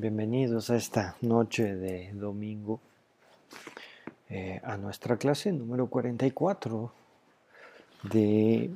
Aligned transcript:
bienvenidos 0.00 0.70
a 0.70 0.76
esta 0.76 1.14
noche 1.20 1.76
de 1.76 2.10
domingo 2.14 2.80
eh, 4.30 4.58
a 4.64 4.78
nuestra 4.78 5.18
clase 5.18 5.52
número 5.52 5.88
44 5.88 6.90
de 8.04 8.70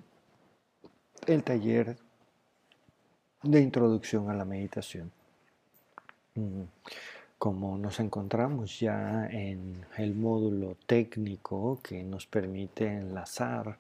el 1.27 1.43
taller 1.43 1.97
de 3.43 3.61
introducción 3.61 4.29
a 4.29 4.35
la 4.35 4.45
meditación. 4.45 5.11
Mm, 6.35 6.65
como 7.39 7.79
nos 7.79 8.01
encontramos 8.01 8.79
ya 8.79 9.27
en 9.31 9.87
el 9.97 10.15
módulo 10.15 10.77
técnico 10.87 11.81
que 11.83 12.03
nos 12.03 12.27
permite 12.27 12.87
enlazar 12.87 13.79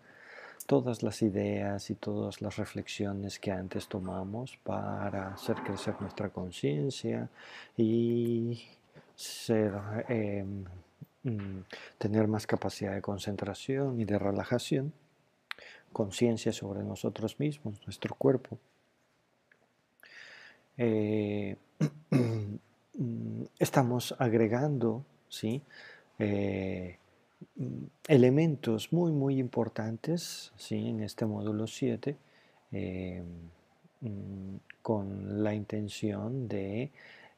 todas 0.66 1.02
las 1.02 1.22
ideas 1.22 1.90
y 1.90 1.94
todas 1.94 2.40
las 2.40 2.56
reflexiones 2.56 3.38
que 3.38 3.50
antes 3.50 3.86
tomamos 3.88 4.56
para 4.62 5.34
hacer 5.34 5.56
crecer 5.56 5.94
nuestra 6.00 6.30
conciencia 6.30 7.28
y 7.76 8.62
em, 9.48 10.64
mm, 11.22 11.60
tener 11.98 12.28
más 12.28 12.46
capacidad 12.46 12.94
de 12.94 13.02
concentración 13.02 14.00
y 14.00 14.04
de 14.04 14.18
relajación, 14.18 14.92
conciencia 15.92 16.52
sobre 16.52 16.82
nosotros 16.82 17.38
mismos, 17.38 17.80
nuestro 17.86 18.14
cuerpo. 18.14 18.58
Eh, 20.76 21.56
estamos 23.58 24.14
agregando, 24.18 25.04
¿sí? 25.28 25.62
Eh, 26.18 26.98
elementos 28.08 28.92
muy, 28.92 29.12
muy 29.12 29.38
importantes 29.38 30.52
¿sí? 30.56 30.88
en 30.88 31.00
este 31.00 31.26
módulo 31.26 31.66
7 31.66 32.16
em, 32.72 33.24
mm, 34.00 34.56
con 34.82 35.42
la 35.42 35.54
intención 35.54 36.48
de 36.48 36.90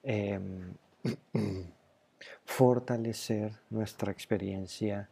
em, 0.02 0.74
fortalecer 2.44 3.52
nuestra 3.70 4.12
experiencia 4.12 5.08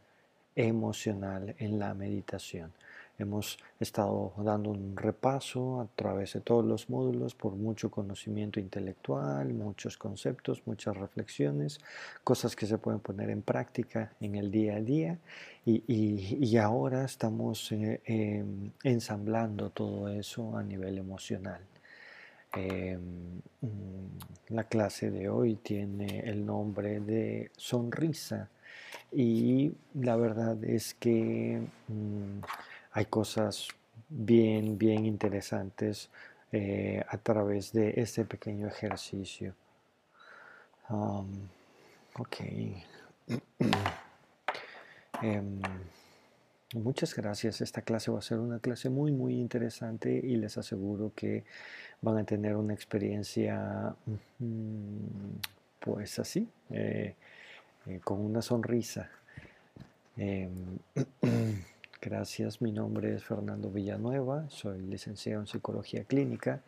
emocional 0.57 1.55
en 1.59 1.79
la 1.79 1.95
meditación. 1.95 2.73
Hemos 3.17 3.59
estado 3.79 4.33
dando 4.39 4.71
un 4.71 4.97
repaso 4.97 5.81
a 5.81 5.87
través 5.95 6.33
de 6.33 6.41
todos 6.41 6.65
los 6.65 6.91
módulos 6.91 7.37
por 7.37 7.53
mucho 7.55 7.89
conocimiento 7.89 8.59
intelectual, 8.59 9.55
muchos 9.55 9.97
conceptos, 9.97 10.63
muchas 10.67 10.97
reflexiones, 10.97 11.79
cosas 12.25 12.57
que 12.57 12.67
se 12.67 12.77
pueden 12.77 12.99
poner 12.99 13.31
en 13.31 13.43
práctica 13.43 14.13
en 14.21 14.35
el 14.35 14.51
día 14.51 14.77
a 14.77 14.81
día 14.81 15.19
y, 15.65 16.57
ahora 16.57 17.05
estamos 17.05 17.71
eh, 17.73 18.01
em, 18.05 18.71
ensamblando 18.83 19.71
todo 19.71 20.09
eso 20.09 20.57
a 20.57 20.63
nivel 20.65 20.99
emocional. 20.99 21.61
Em, 22.53 23.41
la 24.49 24.65
clase 24.65 25.11
de 25.11 25.29
hoy 25.29 25.55
tiene 25.57 26.21
el 26.21 26.45
nombre 26.45 27.01
de 27.01 27.51
sonrisa 27.57 28.49
y 29.13 29.73
la 29.95 30.17
verdad 30.17 30.63
es 30.65 30.95
que... 30.95 31.63
Mm, 31.89 32.41
hay 32.95 33.07
cosas 33.07 33.69
bien, 34.09 34.79
bien 34.79 35.05
interesantes 35.05 36.11
eh, 36.53 37.05
a 37.09 37.19
través 37.19 37.73
de 37.73 37.93
este 37.97 38.25
pequeño 38.25 38.69
ejercicio. 38.69 39.55
Um, 40.89 41.49
ok. 42.19 42.37
Em, 45.23 45.63
muchas 46.75 47.15
gracias. 47.15 47.61
Esta 47.61 47.83
clase 47.83 48.11
va 48.11 48.19
a 48.19 48.23
ser 48.23 48.39
una 48.41 48.59
clase 48.59 48.91
muy, 48.91 49.13
muy 49.13 49.35
interesante 49.35 50.11
y 50.13 50.37
les 50.37 50.59
aseguro 50.59 51.13
que 51.15 51.45
van 52.03 52.19
a 52.19 52.25
tener 52.25 52.57
una 52.57 52.75
experiencia, 52.75 53.95
pues 55.79 56.19
así, 56.19 56.49
eh, 56.71 57.15
eh, 57.87 58.01
con 58.03 58.21
una 58.21 58.43
sonrisa. 58.43 59.09
Em, 60.17 60.79
Gracias, 62.05 62.61
mi 62.61 62.71
nombre 62.71 63.15
es 63.15 63.25
Fernando 63.25 63.71
Villanueva, 63.71 64.45
soy 64.51 64.79
licenciado 64.83 65.41
en 65.41 65.47
Psicología 65.47 66.05
Clínica 66.05 66.61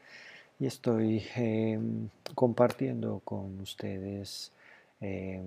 y 0.58 0.64
estoy 0.64 1.22
em, 1.34 2.08
compartiendo 2.34 3.20
con 3.22 3.60
ustedes 3.60 4.50
em, 4.98 5.44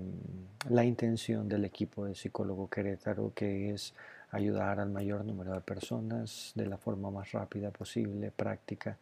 la 0.69 0.85
intención 0.85 1.49
del 1.49 1.65
equipo 1.65 2.05
de 2.05 2.13
Psicólogo 2.13 2.69
Querétaro, 2.69 3.31
que 3.33 3.71
es 3.71 3.95
ayudar 4.29 4.79
al 4.79 4.91
mayor 4.91 5.25
número 5.25 5.53
de 5.53 5.61
personas 5.61 6.51
de 6.53 6.67
la 6.67 6.77
forma 6.77 7.09
más 7.09 7.31
rápida 7.31 7.71
posible, 7.71 8.29
práctica. 8.29 8.95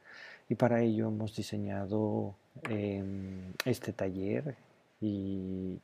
Y 0.48 0.56
para 0.56 0.82
ello 0.82 1.10
hemos 1.10 1.36
diseñado 1.36 2.34
em, 2.70 3.52
este 3.66 3.92
taller 3.92 4.56
y 5.02 5.80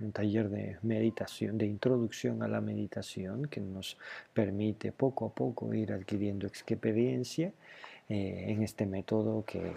un 0.00 0.12
taller 0.12 0.48
de 0.48 0.76
meditación, 0.82 1.56
de 1.58 1.66
introducción 1.66 2.42
a 2.42 2.48
la 2.48 2.60
meditación 2.60 3.46
que 3.46 3.60
nos 3.60 3.96
permite 4.32 4.92
poco 4.92 5.26
a 5.26 5.34
poco 5.34 5.72
ir 5.72 5.92
adquiriendo 5.92 6.46
experiencia 6.46 7.52
eh, 8.08 8.44
en 8.48 8.62
este 8.62 8.86
método 8.86 9.44
que 9.44 9.72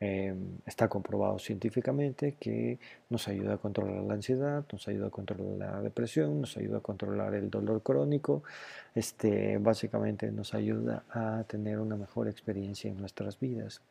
em, 0.00 0.58
está 0.66 0.88
comprobado 0.88 1.38
científicamente 1.38 2.36
que 2.40 2.78
nos 3.10 3.28
ayuda 3.28 3.54
a 3.54 3.58
controlar 3.58 4.02
la 4.02 4.14
ansiedad, 4.14 4.64
nos 4.72 4.88
ayuda 4.88 5.06
a 5.08 5.10
controlar 5.10 5.56
la 5.56 5.82
depresión, 5.82 6.40
nos 6.40 6.56
ayuda 6.56 6.78
a 6.78 6.80
controlar 6.80 7.34
el 7.34 7.50
dolor 7.50 7.82
crónico, 7.82 8.42
este, 8.94 9.58
básicamente 9.58 10.32
nos 10.32 10.54
ayuda 10.54 11.04
a 11.10 11.44
tener 11.46 11.78
una 11.78 11.96
mejor 11.96 12.28
experiencia 12.28 12.90
en 12.90 12.98
nuestras 12.98 13.38
vidas. 13.38 13.82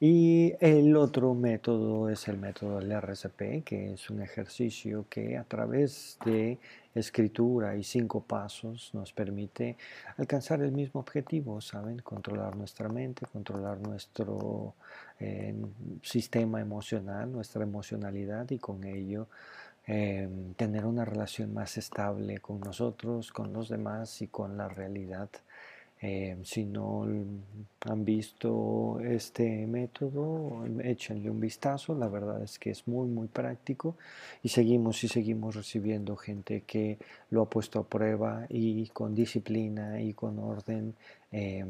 Y 0.00 0.54
el 0.60 0.96
otro 0.96 1.34
método 1.34 2.08
es 2.08 2.28
el 2.28 2.38
método 2.38 2.78
del 2.78 2.92
RCP, 2.92 3.64
que 3.64 3.94
es 3.94 4.10
un 4.10 4.22
ejercicio 4.22 5.06
que 5.10 5.36
a 5.36 5.42
través 5.42 6.18
de 6.24 6.58
escritura 6.94 7.74
y 7.74 7.82
cinco 7.82 8.20
pasos 8.20 8.90
nos 8.94 9.12
permite 9.12 9.76
alcanzar 10.16 10.62
el 10.62 10.70
mismo 10.70 11.00
objetivo, 11.00 11.60
¿saben? 11.60 11.98
Controlar 11.98 12.54
nuestra 12.54 12.88
mente, 12.88 13.26
controlar 13.26 13.80
nuestro 13.80 14.74
eh, 15.18 15.52
sistema 16.02 16.60
emocional, 16.60 17.32
nuestra 17.32 17.64
emocionalidad 17.64 18.48
y 18.50 18.58
con 18.58 18.84
ello 18.84 19.26
em, 19.84 20.54
tener 20.54 20.86
una 20.86 21.04
relación 21.04 21.52
más 21.52 21.76
estable 21.76 22.38
con 22.38 22.60
nosotros, 22.60 23.32
con 23.32 23.52
los 23.52 23.68
demás 23.68 24.22
y 24.22 24.28
con 24.28 24.56
la 24.56 24.68
realidad 24.68 25.28
eh, 26.00 26.36
si 26.44 26.64
no 26.64 27.06
han 27.80 28.04
visto 28.04 29.00
este 29.00 29.66
método, 29.66 30.64
échenle 30.82 31.28
un 31.28 31.40
vistazo. 31.40 31.94
La 31.94 32.08
verdad 32.08 32.40
es 32.42 32.58
que 32.58 32.70
es 32.70 32.86
muy, 32.86 33.08
muy 33.08 33.26
práctico 33.26 33.96
y 34.42 34.48
seguimos 34.48 35.02
y 35.02 35.08
seguimos 35.08 35.56
recibiendo 35.56 36.16
gente 36.16 36.62
que 36.66 36.98
lo 37.30 37.42
ha 37.42 37.50
puesto 37.50 37.80
a 37.80 37.84
prueba 37.84 38.46
y 38.48 38.86
con 38.88 39.14
disciplina 39.14 40.00
y 40.00 40.12
con 40.12 40.38
orden 40.38 40.94
eh, 41.32 41.64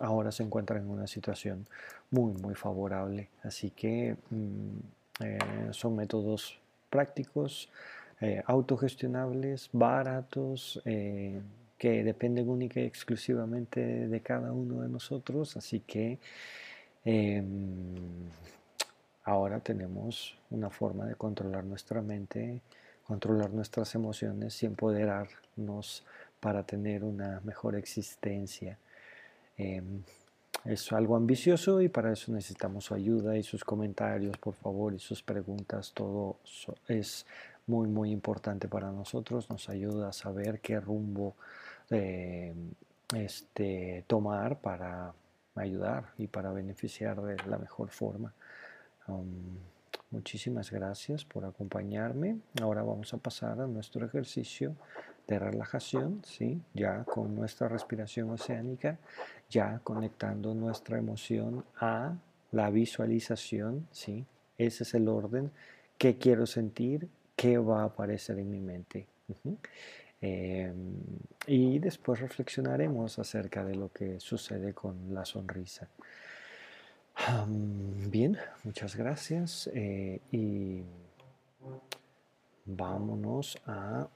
ahora 0.00 0.32
se 0.32 0.42
encuentran 0.42 0.82
en 0.82 0.90
una 0.90 1.06
situación 1.06 1.66
muy, 2.10 2.32
muy 2.32 2.54
favorable. 2.54 3.28
Así 3.42 3.70
que 3.70 4.16
mm, 4.30 5.24
eh, 5.24 5.38
son 5.72 5.96
métodos 5.96 6.58
prácticos, 6.88 7.68
autogestionables, 8.46 9.70
baratos 9.72 10.78
que 11.80 12.04
dependen 12.04 12.46
única 12.50 12.78
y 12.78 12.84
exclusivamente 12.84 13.80
de 14.06 14.20
cada 14.20 14.52
uno 14.52 14.82
de 14.82 14.88
nosotros, 14.90 15.56
así 15.56 15.80
que 15.80 16.18
em, 17.06 17.46
ahora 19.24 19.60
tenemos 19.60 20.36
una 20.50 20.68
forma 20.68 21.06
de 21.06 21.14
controlar 21.14 21.64
nuestra 21.64 22.02
mente, 22.02 22.60
controlar 23.06 23.48
nuestras 23.54 23.94
emociones 23.94 24.62
y 24.62 24.66
empoderarnos 24.66 26.04
para 26.38 26.64
tener 26.64 27.02
una 27.02 27.40
mejor 27.44 27.76
existencia. 27.76 28.76
Em, 29.56 30.02
es 30.66 30.92
algo 30.92 31.16
ambicioso 31.16 31.80
y 31.80 31.88
para 31.88 32.12
eso 32.12 32.30
necesitamos 32.30 32.84
su 32.84 32.94
ayuda 32.94 33.38
y 33.38 33.42
sus 33.42 33.64
comentarios, 33.64 34.36
por 34.36 34.52
favor, 34.52 34.92
y 34.92 34.98
sus 34.98 35.22
preguntas. 35.22 35.92
Todo 35.94 36.36
es 36.88 37.24
muy, 37.66 37.88
muy 37.88 38.10
importante 38.10 38.68
para 38.68 38.92
nosotros. 38.92 39.48
Nos 39.48 39.70
ayuda 39.70 40.10
a 40.10 40.12
saber 40.12 40.60
qué 40.60 40.78
rumbo 40.78 41.36
este, 41.90 44.04
tomar 44.06 44.60
para 44.60 45.12
ayudar 45.54 46.12
y 46.18 46.26
para 46.26 46.52
beneficiar 46.52 47.20
de 47.20 47.36
la 47.46 47.58
mejor 47.58 47.90
forma. 47.90 48.32
Um, 49.08 49.58
muchísimas 50.10 50.70
gracias 50.70 51.24
por 51.24 51.44
acompañarme. 51.44 52.38
Ahora 52.60 52.82
vamos 52.82 53.12
a 53.14 53.18
pasar 53.18 53.60
a 53.60 53.66
nuestro 53.66 54.06
ejercicio 54.06 54.76
de 55.26 55.38
relajación, 55.38 56.22
¿sí? 56.24 56.60
ya 56.74 57.04
con 57.04 57.34
nuestra 57.34 57.68
respiración 57.68 58.30
oceánica, 58.30 58.98
ya 59.48 59.80
conectando 59.84 60.54
nuestra 60.54 60.98
emoción 60.98 61.64
a 61.76 62.14
la 62.52 62.70
visualización. 62.70 63.88
¿sí? 63.92 64.26
Ese 64.58 64.84
es 64.84 64.94
el 64.94 65.08
orden. 65.08 65.50
¿Qué 65.98 66.18
quiero 66.18 66.46
sentir? 66.46 67.08
¿Qué 67.36 67.58
va 67.58 67.82
a 67.82 67.86
aparecer 67.86 68.38
en 68.38 68.50
mi 68.50 68.60
mente? 68.60 69.06
Em, 70.20 70.96
y 71.46 71.78
después 71.78 72.20
reflexionaremos 72.20 73.18
acerca 73.18 73.64
de 73.64 73.74
lo 73.74 73.90
que 73.90 74.20
sucede 74.20 74.74
con 74.74 75.14
la 75.14 75.24
sonrisa. 75.24 75.88
Bien, 77.48 78.36
muchas 78.64 78.96
gracias. 78.96 79.70
Eh, 79.74 80.20
y 80.32 80.82
vámonos 82.64 83.58
a, 83.66 84.08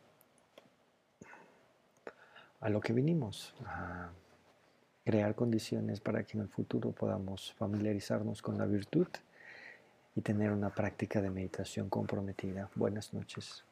a 2.60 2.68
lo 2.68 2.80
que 2.80 2.92
vinimos, 2.92 3.54
a 3.64 4.10
crear 5.04 5.34
condiciones 5.34 6.00
para 6.00 6.24
que 6.24 6.36
en 6.38 6.44
el 6.44 6.48
futuro 6.48 6.92
podamos 6.92 7.52
familiarizarnos 7.54 8.40
con 8.40 8.56
la 8.56 8.64
virtud 8.66 9.08
y 10.16 10.20
tener 10.20 10.50
una 10.50 10.70
práctica 10.70 11.20
de 11.20 11.30
meditación 11.30 11.88
comprometida. 11.88 12.70
Buenas 12.74 13.12
noches. 13.12 13.64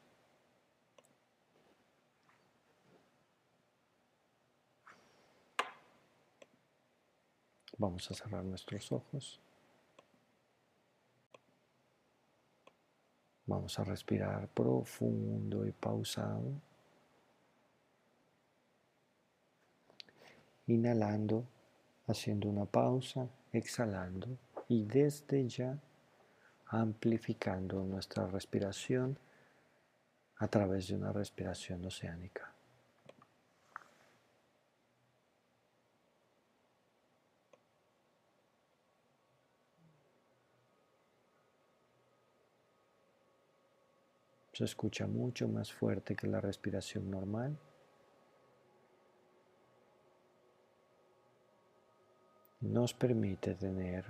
Vamos 7.83 8.09
a 8.13 8.15
cerrar 8.15 8.45
nuestros 8.45 8.93
ojos. 8.93 9.41
Vamos 13.45 13.77
a 13.77 13.83
respirar 13.83 14.47
profundo 14.47 15.67
y 15.67 15.73
pausado. 15.73 16.53
Inhalando, 20.69 21.45
haciendo 22.07 22.49
una 22.49 22.67
pausa, 22.67 23.29
exhalando 23.53 24.29
y 24.69 24.85
desde 24.85 25.49
ya 25.49 25.77
amplificando 26.67 27.83
nuestra 27.83 28.29
respiración 28.29 29.19
a 30.37 30.47
través 30.47 30.87
de 30.87 30.95
una 30.95 31.13
respiración 31.13 31.85
oceánica. 31.85 32.52
Se 44.53 44.65
escucha 44.65 45.07
mucho 45.07 45.49
más 45.49 45.73
fuerte 45.73 46.15
que 46.15 46.27
la 46.27 46.41
respiración 46.41 47.11
normal. 47.11 47.57
Nos 52.61 52.93
permite 52.95 53.55
tener 53.55 54.05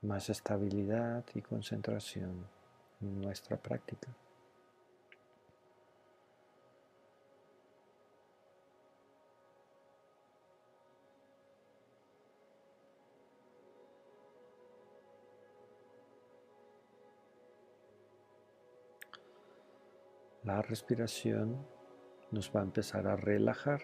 más 0.00 0.28
estabilidad 0.30 1.24
y 1.34 1.42
concentración 1.42 2.46
en 3.00 3.20
nuestra 3.20 3.56
práctica. 3.56 4.08
La 20.52 20.60
respiración 20.60 21.66
nos 22.30 22.54
va 22.54 22.60
a 22.60 22.64
empezar 22.64 23.06
a 23.06 23.16
relajar. 23.16 23.80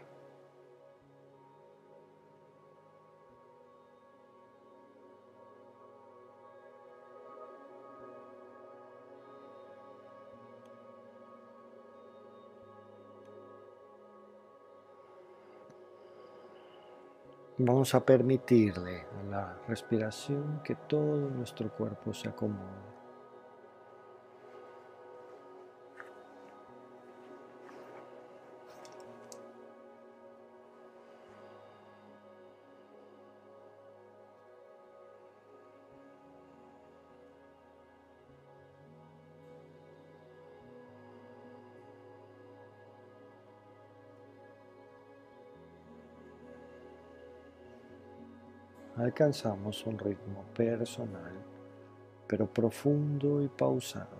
Vamos 17.56 17.94
a 17.94 18.04
permitirle 18.04 19.06
a 19.18 19.22
la 19.30 19.58
respiración 19.66 20.60
que 20.62 20.74
todo 20.74 21.30
nuestro 21.30 21.74
cuerpo 21.74 22.12
se 22.12 22.28
acomode. 22.28 22.97
Alcanzamos 49.18 49.84
un 49.84 49.98
ritmo 49.98 50.44
personal, 50.54 51.32
pero 52.28 52.46
profundo 52.46 53.42
y 53.42 53.48
pausado. 53.48 54.16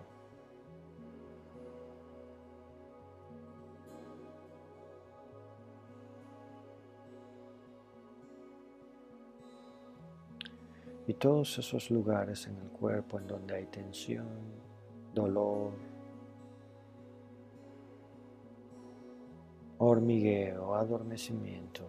Y 11.07 11.15
todos 11.15 11.57
esos 11.61 11.93
lugares 11.93 12.49
en 12.49 12.57
el 12.57 12.69
cuerpo 12.71 13.21
en 13.21 13.29
donde 13.29 13.55
hay 13.55 13.67
tensión, 13.67 14.27
dolor, 15.15 15.75
hormigueo, 19.79 20.75
adormecimiento, 20.75 21.85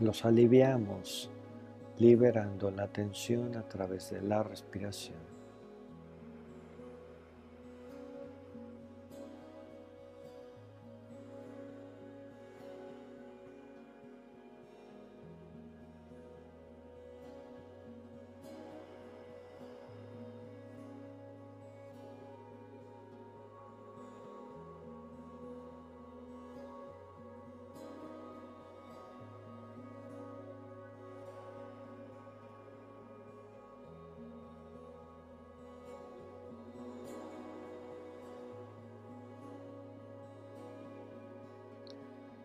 los 0.00 0.24
aliviamos 0.24 1.30
liberando 1.98 2.70
la 2.70 2.88
tensión 2.88 3.56
a 3.56 3.62
través 3.68 4.10
de 4.10 4.20
la 4.22 4.42
respiración. 4.42 5.33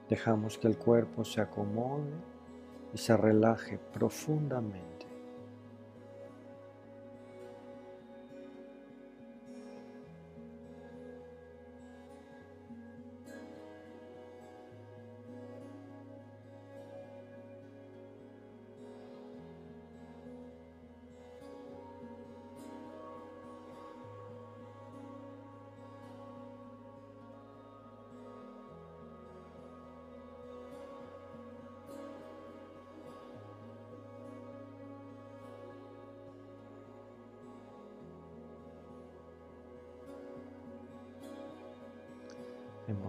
Dejamos 0.10 0.58
que 0.58 0.68
el 0.68 0.78
cuerpo 0.78 1.24
se 1.24 1.40
acomode 1.40 2.12
y 2.94 2.98
se 2.98 3.16
relaje 3.16 3.78
profundamente. 3.94 4.99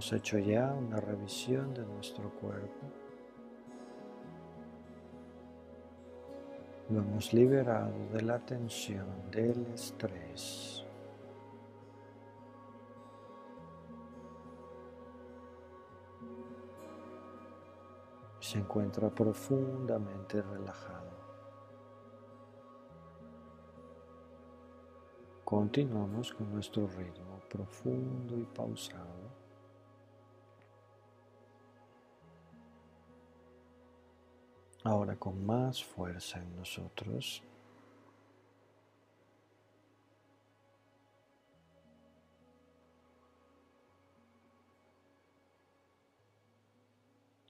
Hemos 0.01 0.15
hecho 0.15 0.39
ya 0.39 0.73
una 0.73 0.97
revisión 0.99 1.75
de 1.75 1.85
nuestro 1.85 2.31
cuerpo. 2.41 2.87
Lo 6.89 7.01
hemos 7.01 7.35
liberado 7.35 8.09
de 8.11 8.23
la 8.23 8.39
tensión, 8.39 9.31
del 9.31 9.67
estrés. 9.75 10.87
Se 18.39 18.59
encuentra 18.59 19.11
profundamente 19.11 20.41
relajado. 20.41 21.11
Continuamos 25.45 26.33
con 26.33 26.51
nuestro 26.51 26.87
ritmo 26.87 27.39
profundo 27.51 28.39
y 28.39 28.45
pausado. 28.45 29.30
Ahora 34.83 35.15
con 35.17 35.45
más 35.45 35.85
fuerza 35.85 36.41
en 36.41 36.57
nosotros. 36.57 37.43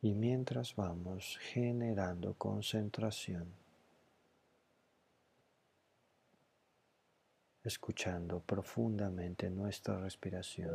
Y 0.02 0.14
mientras 0.14 0.74
vamos 0.74 1.38
generando 1.40 2.34
concentración, 2.34 3.54
escuchando 7.62 8.40
profundamente 8.40 9.50
nuestra 9.50 9.98
respiración, 9.98 10.74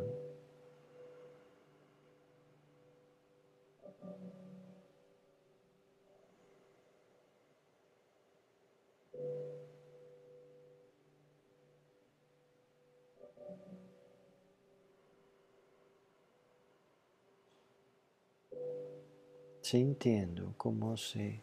sintiendo 19.66 20.54
cómo 20.56 20.96
se 20.96 21.42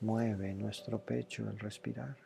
mueve 0.00 0.54
nuestro 0.54 1.04
pecho 1.04 1.46
al 1.46 1.58
respirar. 1.58 2.16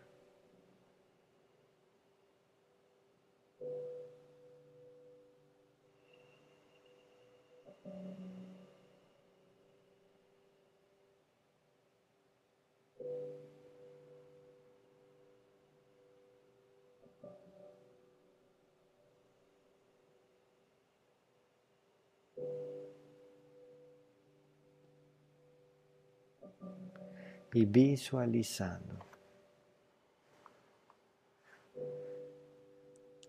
Y 27.52 27.64
visualizando 27.64 29.06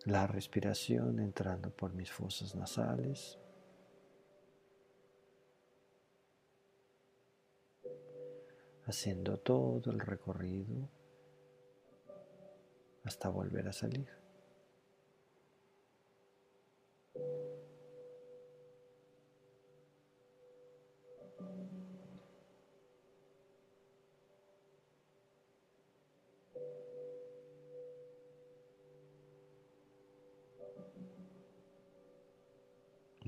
la 0.05 0.27
respiración 0.27 1.19
entrando 1.19 1.69
por 1.69 1.93
mis 1.93 2.11
fosas 2.11 2.55
nasales. 2.55 3.39
haciendo 8.85 9.37
todo 9.39 9.91
el 9.91 9.99
recorrido 9.99 10.89
hasta 13.03 13.29
volver 13.29 13.67
a 13.67 13.73
salir. 13.73 14.09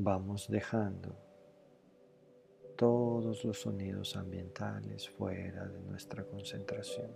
Vamos 0.05 0.47
dejando 0.47 1.17
todos 2.75 3.43
los 3.43 3.59
sonidos 3.61 4.15
ambientales 4.15 5.09
fuera 5.09 5.65
de 5.65 5.81
nuestra 5.81 6.23
concentración. 6.23 7.11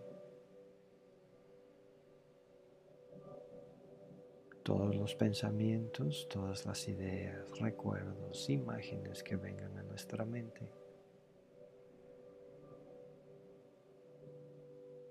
Todos 4.63 4.95
los 4.95 5.13
pensamientos, 5.13 6.27
todas 6.29 6.65
las 6.65 6.87
ideas, 6.87 7.59
recuerdos, 7.59 8.49
imágenes 8.49 9.21
que 9.21 9.35
vengan 9.35 9.77
a 9.77 9.83
nuestra 9.83 10.25
mente. 10.25 10.71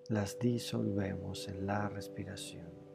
Las 0.08 0.36
disolvemos 0.40 1.46
en 1.46 1.64
la 1.64 1.88
respiración. 1.88 2.87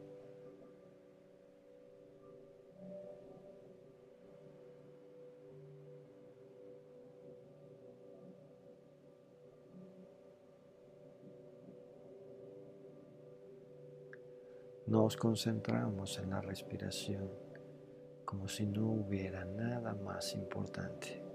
Nos 14.94 15.16
concentramos 15.16 16.20
en 16.20 16.30
la 16.30 16.40
respiración 16.40 17.28
como 18.24 18.46
si 18.46 18.64
no 18.64 18.86
hubiera 18.86 19.44
nada 19.44 19.92
más 19.92 20.34
importante. 20.34 21.33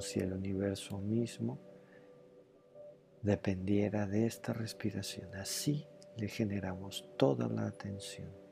Si 0.00 0.20
el 0.20 0.32
universo 0.32 0.98
mismo 0.98 1.58
dependiera 3.22 4.06
de 4.06 4.26
esta 4.26 4.52
respiración. 4.52 5.34
Así 5.34 5.86
le 6.16 6.28
generamos 6.28 7.08
toda 7.16 7.48
la 7.48 7.66
atención. 7.66 8.43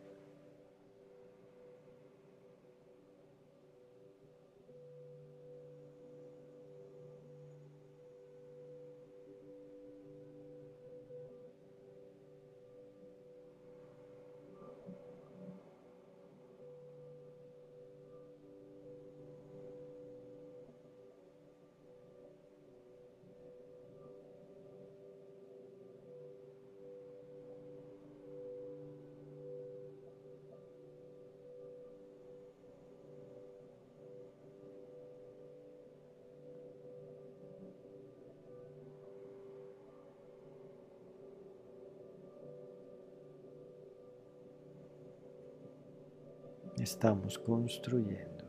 Estamos 47.02 47.36
construyendo 47.36 48.44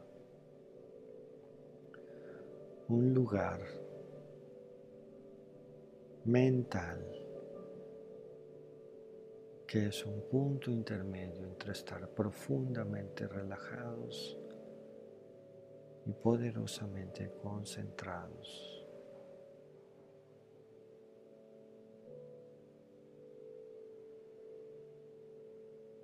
un 2.88 3.12
lugar 3.12 3.60
mental 6.26 7.00
que 9.66 9.88
es 9.88 10.06
un 10.06 10.22
punto 10.30 10.70
intermedio 10.70 11.48
entre 11.48 11.72
estar 11.72 12.08
profundamente 12.10 13.28
relajados 13.28 14.38
y 16.06 16.12
poderosamente 16.12 17.32
concentrados. 17.42 18.83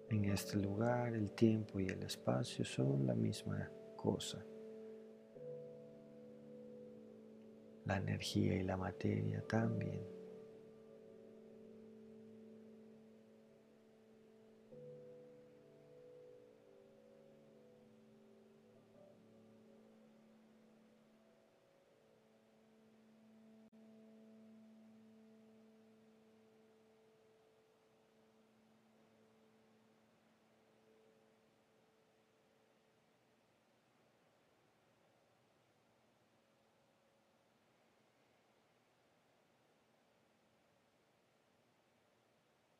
En 0.10 0.26
este 0.26 0.58
lugar 0.58 1.14
el 1.14 1.32
tiempo 1.34 1.80
y 1.80 1.86
el 1.86 2.02
espacio 2.02 2.66
son 2.66 3.06
la 3.06 3.14
misma 3.14 3.70
cosa. 3.96 4.44
La 7.86 7.98
energía 7.98 8.56
y 8.56 8.64
la 8.64 8.76
materia 8.76 9.42
también. 9.48 10.19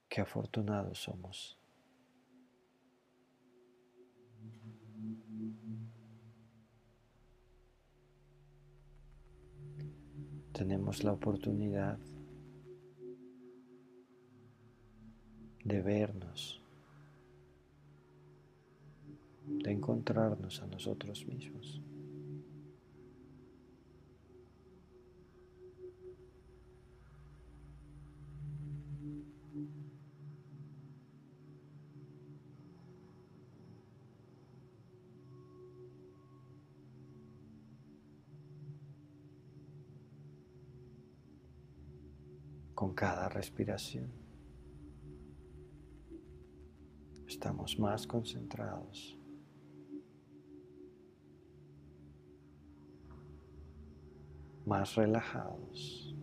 Qué 0.10 0.22
afortunados 0.22 1.00
somos. 1.00 1.58
Tenemos 10.52 11.04
la 11.04 11.14
oportunidad 11.14 11.98
de 15.64 15.82
vernos, 15.82 16.62
de 19.46 19.72
encontrarnos 19.72 20.62
a 20.62 20.68
nosotros 20.68 21.26
mismos. 21.26 21.82
Cada 43.00 43.30
respiración. 43.30 44.12
Estamos 47.26 47.80
más 47.80 48.06
concentrados. 48.06 49.18
Más 54.66 54.96
relajados. 54.96 56.14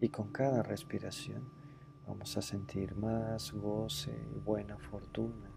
Y 0.00 0.08
con 0.10 0.30
cada 0.30 0.62
respiración 0.62 1.63
Vamos 2.06 2.36
a 2.36 2.42
sentir 2.42 2.94
más 2.94 3.52
goce 3.52 4.12
y 4.34 4.38
buena 4.38 4.78
fortuna. 4.78 5.54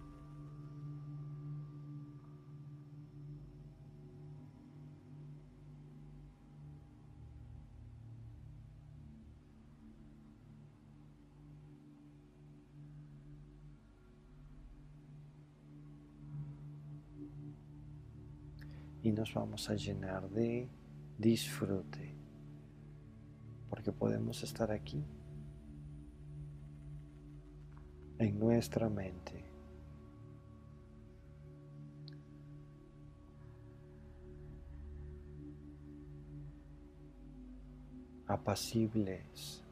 y 19.07 19.11
nos 19.13 19.33
vamos 19.33 19.69
a 19.69 19.75
llenar 19.75 20.29
de 20.29 20.69
disfrute, 21.17 22.13
porque 23.69 23.93
podemos 23.93 24.43
estar 24.43 24.69
aquí 24.69 25.01
en 28.19 28.39
nuestra 28.39 28.89
mente. 28.89 29.47
apacibles, 38.27 39.63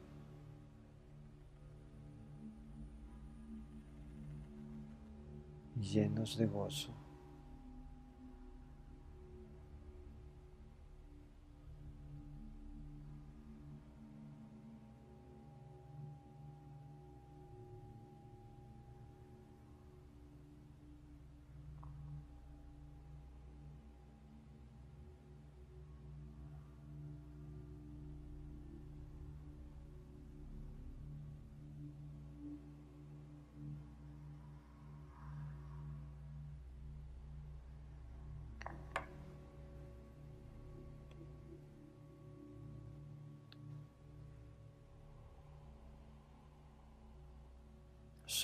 llenos 5.78 6.38
de 6.38 6.46
gozo. 6.46 6.95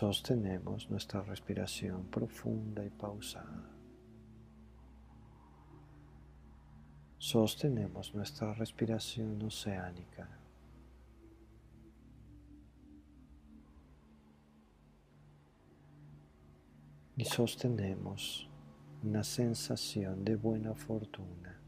Sostenemos 0.03 0.91
nuestra 0.91 1.23
respiración 1.23 2.07
profunda 2.07 2.85
y 2.85 2.91
pausada. 2.91 3.71
Sostenemos 7.19 8.13
nuestra 8.13 8.53
respiración 8.53 9.41
oceánica. 9.45 10.29
Y 17.17 17.25
sostenemos 17.25 18.51
una 19.05 19.23
sensación 19.23 20.25
de 20.25 20.35
buena 20.35 20.75
fortuna. 20.75 21.62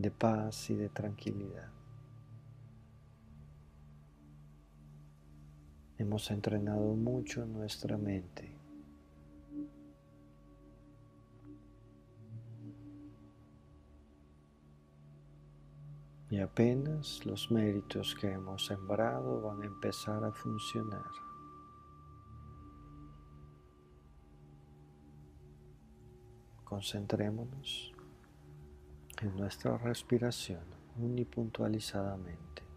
De 0.00 0.10
paz 0.10 0.70
y 0.70 0.74
de 0.74 0.88
tranquilidad. 0.88 1.68
Hemos 5.98 6.30
entrenado 6.30 6.94
mucho 6.94 7.44
nuestra 7.44 7.98
mente. 7.98 8.56
Y 16.30 16.38
apenas 16.38 17.26
los 17.26 17.50
méritos 17.50 18.14
que 18.14 18.30
hemos 18.32 18.64
sembrado 18.64 19.42
van 19.42 19.62
a 19.62 19.66
empezar 19.66 20.24
a 20.24 20.32
funcionar. 20.32 21.04
Concentrémonos 26.64 27.92
en 29.22 29.36
nuestra 29.36 29.76
respiración 29.78 30.60
unipuntualizadamente. 30.98 32.69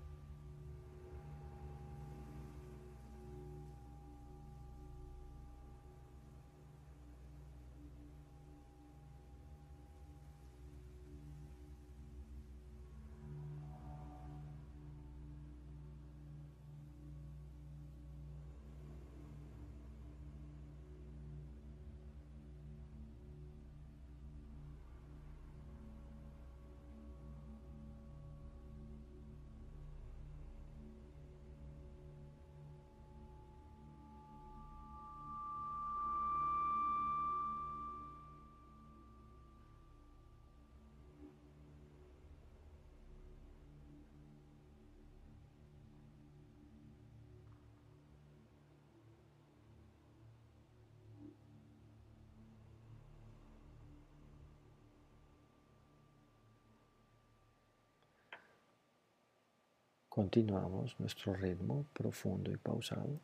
Continuamos 60.13 60.95
nuestro 60.99 61.33
ritmo 61.33 61.87
profundo 61.91 62.51
y 62.51 62.57
pausado. 62.57 63.19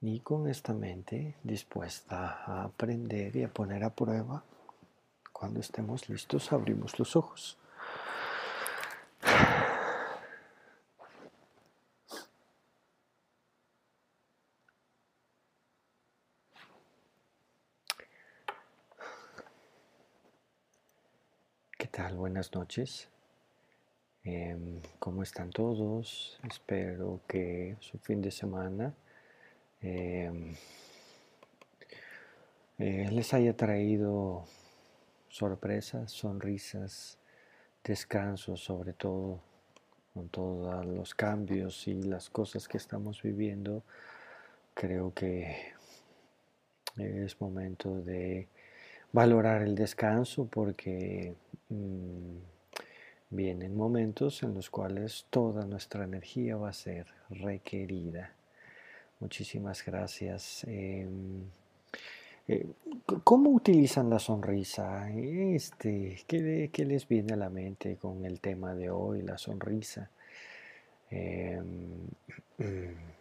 Y 0.00 0.20
con 0.20 0.48
esta 0.48 0.72
mente 0.72 1.34
dispuesta 1.42 2.42
a 2.46 2.64
aprender 2.64 3.36
y 3.36 3.42
a 3.42 3.52
poner 3.52 3.84
a 3.84 3.90
prueba 3.90 4.42
Cuando 5.30 5.60
estemos 5.60 6.08
listos, 6.08 6.50
abrimos 6.54 6.98
los 6.98 7.16
ojos. 7.16 7.58
Buenas 22.16 22.54
noches. 22.54 23.08
Em, 24.22 24.80
¿Cómo 25.00 25.24
están 25.24 25.50
todos? 25.50 26.38
Espero 26.48 27.20
que 27.26 27.76
su 27.80 27.98
fin 27.98 28.22
de 28.22 28.30
semana 28.30 28.94
em, 29.80 30.54
eh, 32.78 33.08
les 33.10 33.34
haya 33.34 33.56
traído 33.56 34.44
sorpresas, 35.28 36.12
sonrisas, 36.12 37.18
descansos 37.82 38.62
sobre 38.62 38.92
todo, 38.92 39.40
con 40.14 40.28
todos 40.28 40.86
los 40.86 41.14
cambios 41.14 41.88
y 41.88 41.94
las 42.04 42.30
cosas 42.30 42.68
que 42.68 42.76
estamos 42.76 43.22
viviendo. 43.22 43.82
Creo 44.74 45.12
que 45.12 45.72
es 46.96 47.40
momento 47.40 48.00
de 48.02 48.46
valorar 49.12 49.62
el 49.62 49.74
descanso 49.74 50.46
porque... 50.46 51.34
Mm, 51.68 52.38
Vienen 53.34 53.76
momentos 53.76 54.44
en 54.44 54.54
los 54.54 54.70
cuales 54.70 55.26
toda 55.28 55.66
nuestra 55.66 56.04
energía 56.04 56.56
va 56.56 56.68
a 56.68 56.72
ser 56.72 57.06
requerida. 57.30 58.30
Muchísimas 59.18 59.84
gracias. 59.84 60.62
Em, 60.68 61.42
eh, 62.46 62.64
¿Cómo 63.24 63.50
utilizan 63.50 64.08
la 64.08 64.20
sonrisa? 64.20 65.10
Este, 65.10 66.22
¿qué, 66.28 66.70
¿qué, 66.72 66.84
les 66.84 67.08
viene 67.08 67.32
a 67.32 67.36
la 67.36 67.50
mente 67.50 67.96
con 67.96 68.24
el 68.24 68.38
tema 68.38 68.72
de 68.76 68.90
hoy, 68.90 69.22
la 69.22 69.36
sonrisa? 69.36 70.10
Em, 71.10 72.06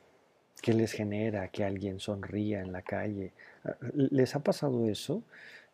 ¿Qué 0.61 0.73
les 0.73 0.93
genera 0.93 1.49
que 1.49 1.65
alguien 1.65 1.99
sonría 1.99 2.61
en 2.61 2.71
la 2.71 2.83
calle? 2.83 3.33
¿Les 3.93 4.35
ha 4.35 4.39
pasado 4.43 4.87
eso? 4.87 5.23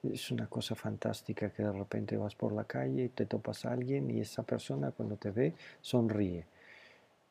Es 0.04 0.32
una 0.32 0.48
cosa 0.48 0.76
fantástica 0.76 1.50
que 1.50 1.64
de 1.64 1.72
repente 1.72 2.16
vas 2.16 2.36
por 2.36 2.54
la 2.54 2.64
calle 2.64 3.06
y 3.06 3.10
te 3.10 3.26
topas 3.26 3.66
a 3.66 3.74
alguien 3.74 4.10
y 4.10 4.22
esa 4.22 4.44
persona 4.44 4.92
cuando 4.92 5.18
te 5.18 5.32
ve 5.32 5.54
sonríe. 5.82 6.46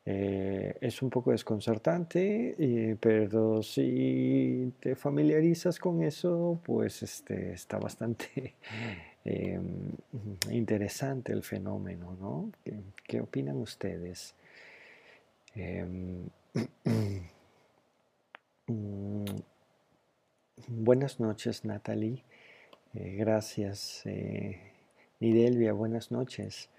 Eh, 0.05 0.77
es 0.81 1.01
un 1.01 1.09
poco 1.09 1.31
desconcertante, 1.31 2.55
eh, 2.57 2.95
pero 2.99 3.61
si 3.61 4.73
te 4.79 4.95
familiarizas 4.95 5.77
con 5.77 6.01
eso, 6.01 6.59
pues 6.63 7.03
este, 7.03 7.53
está 7.53 7.77
bastante 7.77 8.55
em, 9.25 9.91
interesante 10.51 11.33
el 11.33 11.43
fenómeno, 11.43 12.15
¿no? 12.19 12.51
¿Qué, 13.03 13.21
opinan 13.21 13.57
ustedes? 13.57 14.35
Em, 15.55 16.27
mm, 18.67 19.25
buenas 20.67 21.19
noches, 21.19 21.65
Natalie. 21.65 22.23
Eh, 22.95 23.15
gracias. 23.17 24.01
Eh, 24.05 24.59
Nidelvia, 25.19 25.73
buenas 25.73 26.11
noches. 26.11 26.69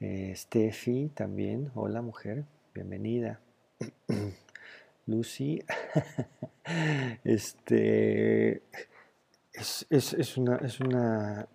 Eh, 0.00 0.32
Steffi 0.34 1.10
también, 1.14 1.70
hola 1.76 2.02
mujer, 2.02 2.44
bienvenida. 2.74 3.38
Lucy, 5.06 5.62
este, 7.24 8.62
es, 9.52 10.36
una, 10.36 10.56
es 10.56 10.80
una, 10.80 11.46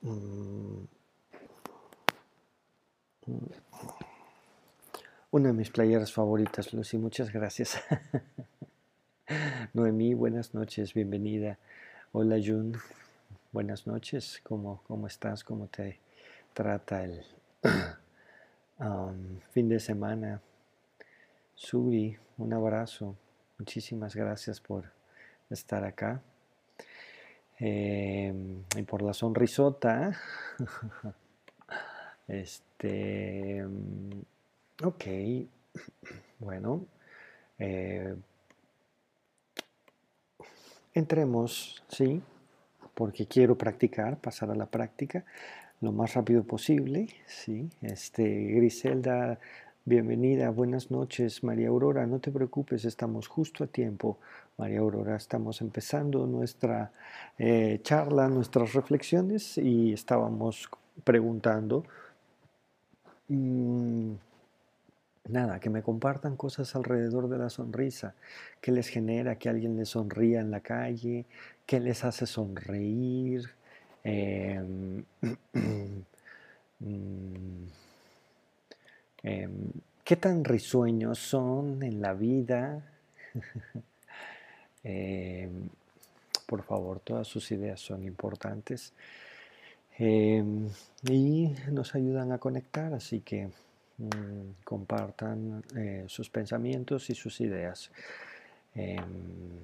mm, 0.00 0.84
una 5.32 5.48
de 5.48 5.52
mis 5.52 5.70
playeras 5.70 6.14
favoritas, 6.14 6.72
Lucy, 6.72 6.96
muchas 6.96 7.30
gracias. 7.30 7.78
Noemí, 9.74 10.14
buenas 10.14 10.54
noches, 10.54 10.94
bienvenida. 10.94 11.58
Hola 12.12 12.38
Jun, 12.44 12.76
buenas 13.52 13.86
noches, 13.86 14.40
¿cómo, 14.42 14.82
cómo 14.88 15.06
estás? 15.06 15.44
¿Cómo 15.44 15.68
te 15.68 16.00
trata 16.52 17.04
el 17.04 17.24
fin 19.52 19.68
de 19.68 19.78
semana? 19.78 20.42
Subi, 21.54 22.18
un 22.38 22.52
abrazo, 22.52 23.14
muchísimas 23.58 24.16
gracias 24.16 24.60
por 24.60 24.90
estar 25.50 25.84
acá. 25.84 26.20
Em, 27.60 28.64
y 28.76 28.82
por 28.82 29.02
la 29.02 29.14
sonrisota. 29.14 30.18
este, 32.26 33.64
ok, 34.82 35.04
bueno. 36.40 36.86
Eh, 37.60 38.16
Entremos, 41.00 41.82
¿sí? 41.88 42.20
Porque 42.92 43.24
quiero 43.24 43.56
practicar, 43.56 44.18
pasar 44.18 44.50
a 44.50 44.54
la 44.54 44.66
práctica 44.66 45.24
lo 45.80 45.92
más 45.92 46.12
rápido 46.12 46.44
posible, 46.44 47.08
¿sí? 47.26 47.70
Este, 47.80 48.22
Griselda, 48.22 49.38
bienvenida, 49.86 50.50
buenas 50.50 50.90
noches. 50.90 51.42
María 51.42 51.68
Aurora, 51.68 52.04
no 52.04 52.18
te 52.18 52.30
preocupes, 52.30 52.84
estamos 52.84 53.28
justo 53.28 53.64
a 53.64 53.66
tiempo. 53.66 54.18
María 54.58 54.80
Aurora, 54.80 55.16
estamos 55.16 55.62
empezando 55.62 56.26
nuestra 56.26 56.92
eh, 57.38 57.80
charla, 57.82 58.28
nuestras 58.28 58.74
reflexiones 58.74 59.56
y 59.56 59.94
estábamos 59.94 60.68
preguntando... 61.02 61.82
Mm, 63.28 64.16
Nada, 65.28 65.60
que 65.60 65.70
me 65.70 65.82
compartan 65.82 66.36
cosas 66.36 66.74
alrededor 66.74 67.28
de 67.28 67.38
la 67.38 67.50
sonrisa, 67.50 68.14
qué 68.60 68.72
les 68.72 68.88
genera 68.88 69.36
que 69.36 69.48
alguien 69.48 69.76
les 69.76 69.90
sonría 69.90 70.40
en 70.40 70.50
la 70.50 70.60
calle, 70.60 71.26
qué 71.66 71.78
les 71.78 72.04
hace 72.04 72.26
sonreír, 72.26 73.48
em, 74.02 75.04
mm, 76.80 77.64
em, 79.22 79.52
qué 80.04 80.16
tan 80.16 80.44
risueños 80.44 81.18
son 81.18 81.82
en 81.82 82.00
la 82.00 82.14
vida. 82.14 82.82
Em, 84.82 85.68
por 86.46 86.62
favor, 86.62 87.00
todas 87.00 87.28
sus 87.28 87.50
ideas 87.52 87.78
son 87.80 88.02
importantes 88.02 88.94
y 89.98 91.54
nos 91.70 91.94
ayudan 91.94 92.32
a 92.32 92.38
conectar, 92.38 92.94
así 92.94 93.20
que 93.20 93.50
Mm, 94.00 94.64
compartan 94.64 95.62
eh, 95.76 96.04
sus 96.08 96.30
pensamientos 96.30 97.10
y 97.10 97.14
sus 97.14 97.38
ideas. 97.42 97.90
Em, 98.74 99.60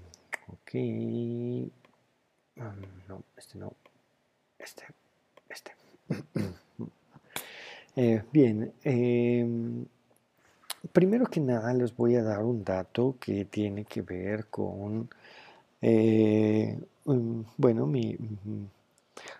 ok. 0.49 0.75
no, 3.09 3.22
este 3.37 3.59
no. 3.59 3.72
Este. 4.59 4.85
Este. 5.49 5.72
Eh, 7.99 8.22
bien. 8.31 8.75
Em, 8.85 9.87
primero 10.92 11.25
que 11.25 11.40
nada 11.40 11.72
les 11.72 11.96
voy 11.96 12.16
a 12.16 12.22
dar 12.22 12.42
un 12.44 12.62
dato 12.62 13.16
que 13.18 13.46
tiene 13.46 13.87
que 13.87 14.03
ver 14.03 14.49
con, 14.49 15.09
eh, 15.81 16.79
bueno, 17.57 17.87
mi, 17.87 18.18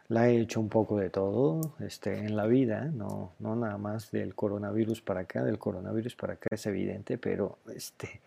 la 0.09 0.29
he 0.29 0.41
hecho 0.41 0.61
un 0.61 0.69
poco 0.69 0.99
de 0.99 1.11
todo 1.11 1.75
este, 1.81 2.19
en 2.19 2.37
la 2.37 2.47
vida, 2.47 2.85
no, 2.85 3.33
no 3.39 3.57
nada 3.57 3.77
más 3.79 4.11
del 4.11 4.35
coronavirus 4.35 5.03
para 5.03 5.21
acá, 5.21 5.45
del 5.45 5.59
coronavirus 5.59 6.15
para 6.15 6.35
acá 6.35 6.49
es 6.51 6.67
evidente, 6.67 7.19
pero 7.19 7.59
este, 7.75 8.21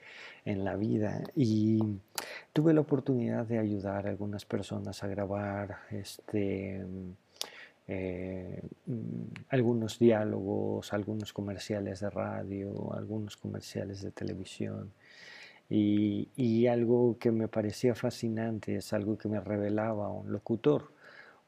en 0.45 0.63
la 0.63 0.75
vida. 0.75 1.23
Y 1.35 1.79
tuve 2.53 2.73
la 2.73 2.81
oportunidad 2.81 3.45
de 3.45 3.59
ayudar 3.59 4.07
a 4.07 4.09
algunas 4.09 4.45
personas 4.45 5.03
a 5.03 5.07
grabar 5.07 5.79
este, 5.91 6.85
eh, 7.88 8.62
mm, 8.85 9.23
algunos 9.49 9.99
diálogos, 9.99 10.93
algunos 10.93 11.33
comerciales 11.33 12.01
de 12.01 12.09
radio, 12.09 12.93
algunos 12.93 13.38
comerciales 13.38 14.01
de 14.01 14.12
televisión. 14.12 14.91
Y, 15.69 16.29
y 16.35 16.67
algo 16.67 17.17
que 17.19 17.31
me 17.31 17.47
parecía 17.47 17.93
fascinante 17.95 18.75
es 18.77 18.91
algo 18.91 19.17
que 19.17 19.29
me 19.29 19.39
revelaba 19.39 20.09
un 20.09 20.31
locutor 20.31 20.98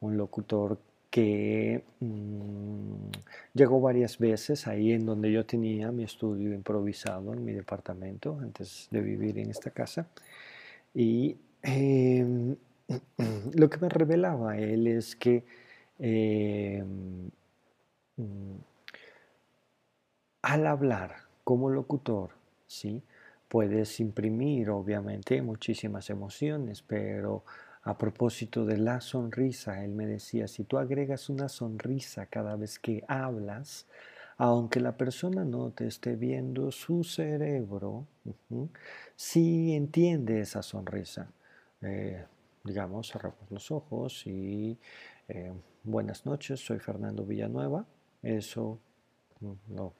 un 0.01 0.17
locutor 0.17 0.79
que 1.09 1.83
mm, 1.99 3.11
llegó 3.53 3.81
varias 3.81 4.17
veces 4.17 4.67
ahí 4.67 4.93
en 4.93 5.05
donde 5.05 5.31
yo 5.31 5.45
tenía 5.45 5.91
mi 5.91 6.03
estudio 6.03 6.53
improvisado 6.53 7.33
en 7.33 7.43
mi 7.43 7.53
departamento 7.53 8.37
antes 8.41 8.87
de 8.91 9.01
vivir 9.01 9.37
en 9.39 9.49
esta 9.49 9.71
casa. 9.71 10.07
Y 10.93 11.37
em, 11.63 12.55
lo 13.55 13.69
que 13.69 13.77
me 13.79 13.89
revelaba 13.89 14.57
él 14.57 14.87
es 14.87 15.15
que 15.15 15.43
em, 15.99 17.29
mm, 18.17 18.55
al 20.43 20.67
hablar 20.67 21.15
como 21.43 21.69
locutor, 21.69 22.31
¿sí? 22.67 23.03
puedes 23.51 23.99
imprimir 23.99 24.69
obviamente 24.69 25.41
muchísimas 25.41 26.09
emociones, 26.09 26.81
pero 26.81 27.43
a 27.83 27.97
propósito 27.97 28.65
de 28.65 28.77
la 28.77 29.01
sonrisa, 29.01 29.83
él 29.83 29.91
me 29.91 30.05
decía, 30.05 30.47
si 30.47 30.63
tú 30.63 30.77
agregas 30.77 31.29
una 31.29 31.49
sonrisa 31.49 32.27
cada 32.27 32.55
vez 32.55 32.77
que 32.77 33.03
hablas, 33.07 33.87
aunque 34.37 34.79
la 34.79 34.97
persona 34.97 35.45
no 35.45 35.71
te 35.71 35.87
esté 35.87 36.15
viendo, 36.15 36.71
su 36.71 37.03
cerebro 37.03 38.07
sí 39.15 39.75
entiende 39.75 40.41
esa 40.41 40.61
sonrisa. 40.61 41.31
Eh, 41.81 42.25
digamos, 42.63 43.11
cerramos 43.11 43.49
los 43.49 43.71
ojos 43.71 44.25
y 44.25 44.77
eh, 45.27 45.53
buenas 45.83 46.25
noches, 46.25 46.59
soy 46.59 46.79
Fernando 46.79 47.25
Villanueva. 47.25 47.85
Eso 48.21 48.79
mm, 49.41 49.51
no 49.75 49.93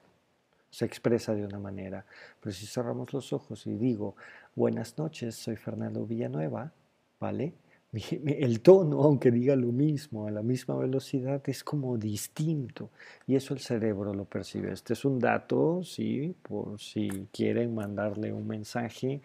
se 0.70 0.86
expresa 0.86 1.34
de 1.34 1.44
una 1.44 1.58
manera. 1.58 2.04
Pero 2.40 2.52
si 2.52 2.66
cerramos 2.66 3.12
los 3.12 3.32
ojos 3.32 3.66
y 3.66 3.74
digo, 3.74 4.16
buenas 4.54 4.96
noches, 4.98 5.36
soy 5.36 5.56
Fernando 5.56 6.06
Villanueva, 6.06 6.72
¿vale? 7.20 7.54
El 7.92 8.60
tono, 8.62 9.02
aunque 9.02 9.30
diga 9.30 9.54
lo 9.54 9.70
mismo, 9.70 10.26
a 10.26 10.30
la 10.30 10.42
misma 10.42 10.76
velocidad, 10.76 11.42
es 11.46 11.62
como 11.62 11.98
distinto. 11.98 12.90
Y 13.26 13.36
eso 13.36 13.52
el 13.52 13.60
cerebro 13.60 14.14
lo 14.14 14.24
percibe. 14.24 14.72
Este 14.72 14.94
es 14.94 15.04
un 15.04 15.18
dato, 15.18 15.82
sí, 15.84 16.34
por 16.42 16.80
si 16.80 17.28
quieren 17.32 17.74
mandarle 17.74 18.32
un 18.32 18.46
mensaje 18.46 19.20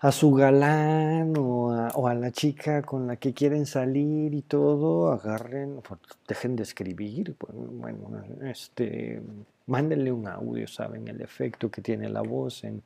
a 0.00 0.12
su 0.12 0.32
galán 0.32 1.34
o 1.36 1.72
a, 1.72 2.14
la 2.14 2.30
chica 2.30 2.82
con 2.82 3.06
la 3.06 3.16
que 3.16 3.34
quieren 3.34 3.66
salir 3.66 4.34
y 4.34 4.42
todo, 4.42 5.10
agarren, 5.12 5.80
dejen 6.26 6.56
de 6.56 6.62
escribir, 6.62 7.34
pues, 7.36 7.52
bueno, 7.54 8.22
este, 8.42 9.20
mándenle 9.66 10.12
un 10.12 10.28
audio, 10.28 10.66
¿saben? 10.68 11.08
El 11.08 11.20
efecto 11.20 11.70
que 11.70 11.82
tiene 11.82 12.08
la 12.08 12.22
voz 12.22 12.64
en, 12.64 12.82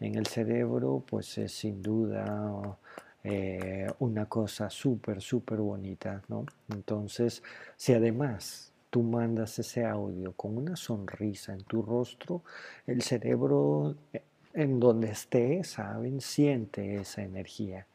el 0.00 0.26
cerebro, 0.26 1.04
pues 1.06 1.36
es 1.38 1.52
sin 1.52 1.82
duda 1.82 2.78
eh, 3.24 3.86
una 3.98 4.26
cosa 4.26 4.70
súper, 4.70 5.20
súper 5.20 5.58
bonita, 5.58 6.22
¿no? 6.28 6.46
Entonces, 6.70 7.42
si 7.76 7.92
además 7.92 8.72
tú 8.90 9.02
mandas 9.02 9.58
ese 9.58 9.84
audio 9.84 10.32
con 10.32 10.56
una 10.56 10.76
sonrisa 10.76 11.52
en 11.52 11.62
tu 11.64 11.82
rostro, 11.82 12.42
el 12.86 13.02
cerebro 13.02 13.94
eh, 14.12 14.22
en 14.54 14.80
donde 14.80 15.10
esté, 15.10 15.62
saben, 15.64 16.20
siente 16.20 16.96
esa 16.96 17.22
energía. 17.22 17.86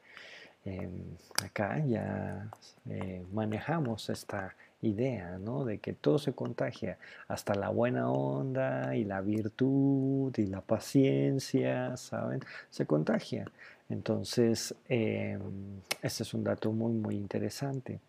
Em, 0.63 0.91
acá 1.43 1.79
ya 1.85 2.49
eh, 2.89 3.23
manejamos 3.31 4.09
esta 4.09 4.55
idea, 4.81 5.37
¿no? 5.39 5.65
De 5.65 5.79
que 5.79 5.93
todo 5.93 6.17
se 6.19 6.33
contagia, 6.33 6.97
hasta 7.27 7.55
la 7.55 7.69
buena 7.69 8.09
onda 8.09 8.95
y 8.95 9.03
la 9.03 9.21
virtud 9.21 10.33
y 10.37 10.45
la 10.47 10.61
paciencia, 10.61 11.97
¿saben? 11.97 12.41
Se 12.69 12.85
contagia. 12.85 13.45
Entonces, 13.89 14.73
eh, 14.89 15.37
este 16.01 16.23
es 16.23 16.33
un 16.33 16.43
dato 16.43 16.71
muy, 16.71 16.93
muy 16.93 17.15
interesante. 17.15 17.99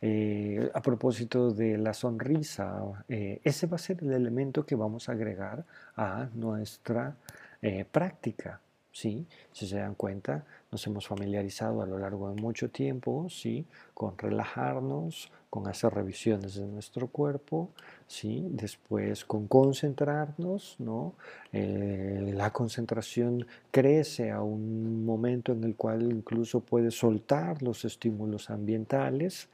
Eh, 0.00 0.70
a 0.74 0.82
propósito 0.82 1.52
de 1.52 1.78
la 1.78 1.94
sonrisa, 1.94 2.82
ese 3.08 3.66
va 3.66 3.76
a 3.76 3.78
ser 3.78 4.02
el 4.02 4.12
elemento 4.12 4.66
que 4.66 4.74
vamos 4.74 5.08
a 5.08 5.12
agregar 5.12 5.64
a 5.96 6.28
nuestra 6.34 7.16
eh, 7.64 7.84
práctica. 7.84 8.60
¿sí? 8.90 9.24
Si 9.52 9.68
se 9.68 9.78
dan 9.78 9.94
cuenta, 9.94 10.44
nos 10.72 10.84
hemos 10.88 11.06
familiarizado 11.06 11.80
a 11.80 11.86
lo 11.86 11.96
largo 11.96 12.34
de 12.34 12.42
mucho 12.42 12.70
tiempo 12.70 13.28
¿sí? 13.30 13.64
con 13.94 14.18
relajarnos, 14.18 15.30
con 15.52 15.68
hacer 15.68 15.92
revisiones 15.92 16.54
de 16.54 16.66
nuestro 16.66 17.08
cuerpo, 17.08 17.68
¿sí? 18.06 18.48
después 18.52 19.26
con 19.26 19.48
concentrarnos. 19.48 20.76
¿no? 20.78 21.12
Eh, 21.52 22.32
la 22.34 22.54
concentración 22.54 23.46
crece 23.70 24.30
a 24.30 24.40
un 24.40 25.04
momento 25.04 25.52
en 25.52 25.62
el 25.64 25.76
cual 25.76 26.10
incluso 26.10 26.60
puede 26.60 26.90
soltar 26.90 27.62
los 27.62 27.84
estímulos 27.84 28.48
ambientales. 28.48 29.50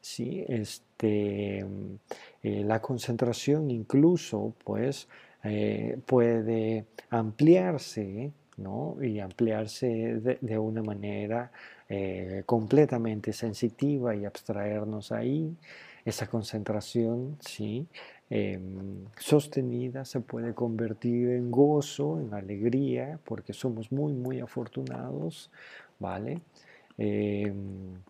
¿sí? 0.00 0.44
Este, 0.48 1.60
eh, 1.60 2.64
la 2.64 2.82
concentración 2.82 3.70
incluso 3.70 4.52
pues 4.64 5.06
eh, 5.44 5.96
puede 6.06 6.86
ampliarse 7.10 8.32
¿no? 8.56 8.96
y 9.00 9.20
ampliarse 9.20 9.86
de, 10.40 10.58
una 10.58 10.82
manera 10.82 11.52
eh, 11.88 12.42
completamente 12.46 13.32
sensitiva 13.32 14.14
y 14.16 14.24
abstraernos 14.24 15.12
ahí. 15.12 15.56
Esa 16.04 16.26
concentración 16.28 17.36
¿sí? 17.40 17.86
Em, 18.30 19.04
sostenida 19.18 20.04
se 20.04 20.20
puede 20.20 20.54
convertir 20.54 21.30
en 21.30 21.50
gozo, 21.50 22.20
en 22.20 22.34
alegría, 22.34 23.20
porque 23.24 23.52
somos 23.52 23.92
muy, 23.92 24.14
muy 24.14 24.40
afortunados, 24.40 25.50
¿vale? 26.00 26.40
Em, 26.98 28.00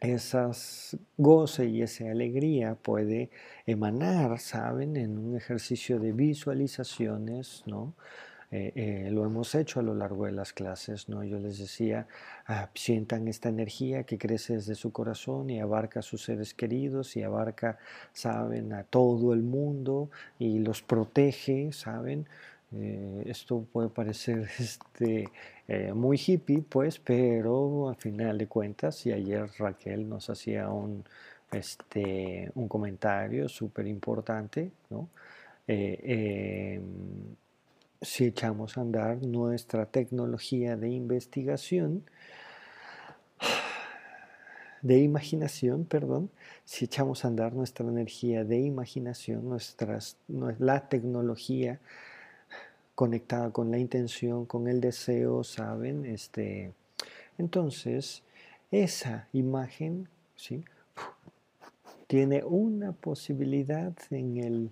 esas 0.00 0.96
goce 1.16 1.66
y 1.66 1.82
esa 1.82 2.10
alegría 2.10 2.74
puede 2.76 3.30
emanar, 3.66 4.38
¿saben?, 4.40 4.96
en 4.96 5.18
un 5.18 5.36
ejercicio 5.36 5.98
de 6.00 6.12
visualizaciones, 6.12 7.62
¿no? 7.66 7.94
Eh, 8.50 8.72
eh, 8.74 9.10
lo 9.10 9.24
hemos 9.26 9.54
hecho 9.54 9.80
a 9.80 9.82
lo 9.82 9.94
largo 9.94 10.24
de 10.24 10.32
las 10.32 10.52
clases, 10.54 11.08
¿no? 11.08 11.22
Yo 11.22 11.38
les 11.38 11.58
decía, 11.58 12.06
ah, 12.46 12.70
sientan 12.74 13.28
esta 13.28 13.50
energía 13.50 14.04
que 14.04 14.16
crece 14.16 14.54
desde 14.54 14.74
su 14.74 14.90
corazón 14.90 15.50
y 15.50 15.60
abarca 15.60 16.00
a 16.00 16.02
sus 16.02 16.24
seres 16.24 16.54
queridos 16.54 17.16
y 17.16 17.22
abarca, 17.22 17.78
¿saben?, 18.12 18.72
a 18.72 18.84
todo 18.84 19.34
el 19.34 19.42
mundo 19.42 20.10
y 20.38 20.60
los 20.60 20.82
protege, 20.82 21.72
¿saben? 21.72 22.26
Eh, 22.72 23.22
esto 23.26 23.66
puede 23.72 23.88
parecer 23.88 24.48
este, 24.58 25.28
eh, 25.68 25.92
muy 25.94 26.18
hippie, 26.24 26.62
pues, 26.62 26.98
pero 26.98 27.88
al 27.88 27.96
final 27.96 28.38
de 28.38 28.46
cuentas, 28.46 29.06
y 29.06 29.12
ayer 29.12 29.48
Raquel 29.58 30.08
nos 30.08 30.28
hacía 30.30 30.68
un, 30.70 31.04
este, 31.52 32.50
un 32.54 32.68
comentario 32.68 33.48
súper 33.48 33.86
importante, 33.86 34.70
¿no? 34.90 35.08
Eh, 35.66 36.76
em, 36.76 37.36
si 38.00 38.26
echamos 38.26 38.78
a 38.78 38.82
andar 38.82 39.22
nuestra 39.22 39.86
tecnología 39.86 40.76
de 40.76 40.90
investigación, 40.90 42.04
de 44.82 44.98
imaginación, 45.00 45.84
perdón, 45.84 46.30
si 46.64 46.84
echamos 46.84 47.24
a 47.24 47.28
andar 47.28 47.54
nuestra 47.54 47.86
energía 47.86 48.44
de 48.44 48.60
imaginación, 48.60 49.48
nuestras, 49.48 50.16
la 50.28 50.88
tecnología 50.88 51.80
conectada 52.94 53.50
con 53.50 53.70
la 53.70 53.78
intención, 53.78 54.46
con 54.46 54.68
el 54.68 54.80
deseo, 54.80 55.44
¿saben? 55.44 56.04
Este, 56.06 56.72
entonces, 57.38 58.22
esa 58.70 59.28
imagen, 59.32 60.08
¿sí? 60.36 60.64
Tiene 62.06 62.42
una 62.44 62.92
posibilidad 62.92 63.92
en 64.10 64.38
el 64.38 64.70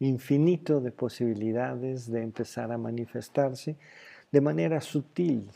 infinito 0.00 0.80
de 0.80 0.92
posibilidades 0.92 2.10
de 2.10 2.22
empezar 2.22 2.70
a 2.72 2.78
manifestarse 2.78 3.76
de 4.30 4.40
manera 4.40 4.80
sutil. 4.80 5.50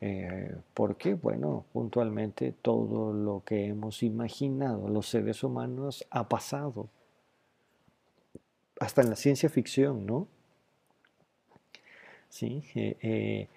Eh, 0.00 0.56
porque, 0.74 1.14
bueno, 1.14 1.64
puntualmente 1.72 2.52
todo 2.60 3.12
lo 3.12 3.42
que 3.44 3.66
hemos 3.66 4.02
imaginado 4.02 4.88
los 4.88 5.08
seres 5.08 5.44
humanos 5.44 6.04
ha 6.10 6.28
pasado. 6.28 6.88
Hasta 8.80 9.02
en 9.02 9.10
la 9.10 9.16
ciencia 9.16 9.48
ficción, 9.48 10.06
¿no? 10.06 10.26
¿sí? 12.32 12.64
Eh, 12.74 12.96
eh, 13.02 13.48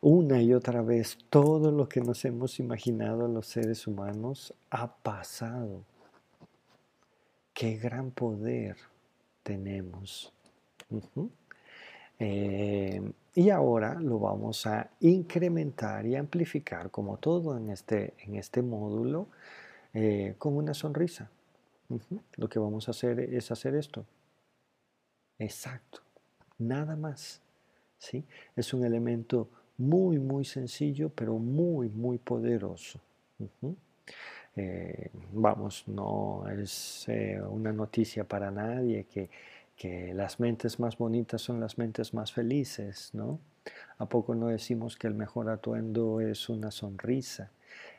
una 0.00 0.40
y 0.40 0.52
otra 0.52 0.82
vez 0.82 1.18
todo 1.30 1.72
lo 1.72 1.88
que 1.88 2.00
nos 2.00 2.24
hemos 2.24 2.60
imaginado 2.60 3.26
los 3.26 3.46
seres 3.46 3.86
humanos 3.86 4.54
ha 4.70 4.94
pasado. 4.94 5.82
Qué 7.54 7.76
gran 7.76 8.12
poder 8.12 8.76
tenemos. 9.48 10.32
Eh, 12.18 13.12
y 13.34 13.50
ahora 13.50 13.94
lo 13.94 14.18
vamos 14.18 14.66
a 14.66 14.90
incrementar 15.00 16.04
y 16.06 16.16
amplificar 16.16 16.90
como 16.90 17.16
todo 17.16 17.56
en 17.56 17.70
este, 17.70 18.14
en 18.18 18.36
este 18.36 18.60
módulo 18.60 19.28
con 20.38 20.56
una 20.56 20.74
sonrisa. 20.74 21.28
Lo 22.36 22.48
que 22.48 22.58
vamos 22.58 22.86
a 22.88 22.90
hacer 22.90 23.18
es 23.18 23.50
hacer 23.50 23.74
esto. 23.74 24.04
Exacto. 25.38 26.00
Nada 26.58 26.94
más. 26.94 27.40
¿sí? 27.98 28.24
Es 28.54 28.74
un 28.74 28.84
elemento 28.84 29.48
muy, 29.78 30.18
muy 30.18 30.44
sencillo, 30.44 31.08
pero 31.08 31.38
muy, 31.38 31.88
muy 31.88 32.18
poderoso. 32.18 33.00
Eh, 34.58 35.10
vamos, 35.32 35.84
no 35.86 36.44
es 36.48 37.04
eh, 37.08 37.40
una 37.48 37.72
noticia 37.72 38.24
para 38.24 38.50
nadie 38.50 39.04
que, 39.04 39.30
que, 39.76 40.12
las 40.12 40.40
mentes 40.40 40.80
más 40.80 40.98
bonitas 40.98 41.40
son 41.42 41.60
las 41.60 41.78
mentes 41.78 42.12
más 42.12 42.32
felices, 42.32 43.10
¿no? 43.12 43.38
¿A 43.98 44.06
poco 44.06 44.34
no 44.34 44.48
decimos 44.48 44.96
que 44.96 45.06
el 45.06 45.14
mejor 45.14 45.48
atuendo 45.48 46.20
es 46.20 46.48
una 46.48 46.72
sonrisa? 46.72 47.52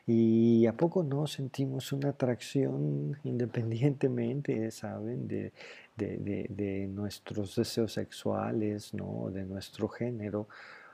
¿Y 0.06 0.66
a 0.66 0.74
poco 0.74 1.02
no 1.02 1.26
sentimos 1.26 1.92
una 1.92 2.10
atracción 2.10 3.16
independientemente, 3.24 4.70
saben, 4.70 5.28
de, 5.28 5.52
de, 5.96 6.86
nuestros 6.88 7.56
deseos 7.56 7.94
sexuales, 7.94 8.92
¿no? 8.92 9.30
de 9.30 9.44
nuestro 9.44 9.88
género, 9.88 10.46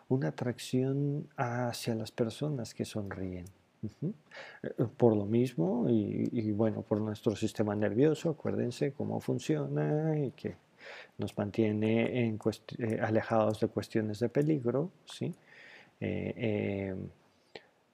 una 0.09 0.29
atracción 0.29 1.29
hacia 1.37 1.97
las 1.97 2.13
personas 2.13 2.73
que 2.73 2.85
sonríen. 2.85 3.47
Eh, 3.83 4.71
por 4.97 5.17
lo 5.17 5.25
mismo, 5.25 5.87
y, 5.89 6.51
bueno, 6.53 6.83
por 6.83 7.01
nuestro 7.01 7.37
sistema 7.37 7.75
nervioso, 7.75 8.31
acuérdense 8.31 8.93
cómo 8.93 9.21
funciona 9.21 10.19
y 10.19 10.31
que 10.33 10.57
nos 11.19 11.37
mantiene 11.37 12.27
en 12.27 12.39
eh, 12.79 13.01
alejados 13.01 13.61
de 13.61 13.69
cuestiones 13.69 14.21
de 14.21 14.29
peligro, 14.29 14.91
¿sí? 15.05 15.35
Eh, 16.01 16.95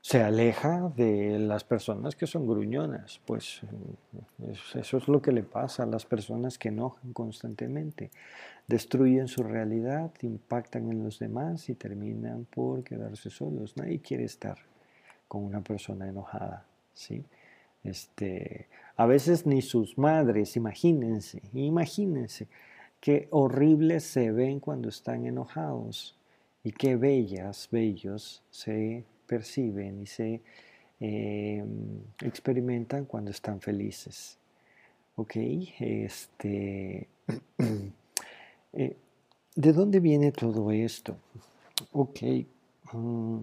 se 0.00 0.20
aleja 0.20 0.92
de 0.96 1.38
las 1.38 1.62
personas 1.62 2.16
que 2.16 2.26
son 2.26 2.44
gruñonas, 2.44 3.20
pues 3.24 3.60
eso 4.74 4.96
es 4.96 5.06
lo 5.06 5.22
que 5.22 5.30
le 5.30 5.44
pasa 5.44 5.84
a 5.84 5.86
las 5.86 6.04
personas 6.04 6.58
que 6.58 6.70
enojan 6.70 7.12
constantemente, 7.12 8.10
destruyen 8.66 9.28
su 9.28 9.44
realidad, 9.44 10.10
impactan 10.22 10.90
en 10.90 11.04
los 11.04 11.20
demás 11.20 11.68
y 11.68 11.74
terminan 11.74 12.46
por 12.46 12.82
quedarse 12.82 13.30
solos. 13.30 13.76
Nadie 13.76 14.00
quiere 14.00 14.24
estar 14.24 14.58
con 15.32 15.44
una 15.44 15.62
persona 15.62 16.06
enojada, 16.06 16.66
¿sí? 16.92 17.24
Este, 17.84 18.66
a 18.96 19.06
veces 19.06 19.46
ni 19.46 19.62
sus 19.62 19.96
madres, 19.96 20.56
imagínense, 20.56 21.40
imagínense 21.54 22.48
qué 23.00 23.28
horribles 23.30 24.04
se 24.04 24.30
ven 24.30 24.60
cuando 24.60 24.90
están 24.90 25.24
enojados 25.24 26.14
y 26.62 26.72
qué 26.72 26.96
bellas, 26.96 27.70
bellos 27.72 28.42
se 28.50 29.06
perciben 29.26 30.02
y 30.02 30.06
se 30.06 30.42
em, 31.00 32.02
experimentan 32.20 33.06
cuando 33.06 33.30
están 33.30 33.62
felices. 33.62 34.36
¿Ok? 35.16 35.36
Este, 35.80 37.08
eh, 38.74 38.96
¿De 39.54 39.72
dónde 39.72 39.98
viene 39.98 40.30
todo 40.30 40.70
esto? 40.70 41.16
Ok. 41.92 42.20
Mm, 42.92 43.40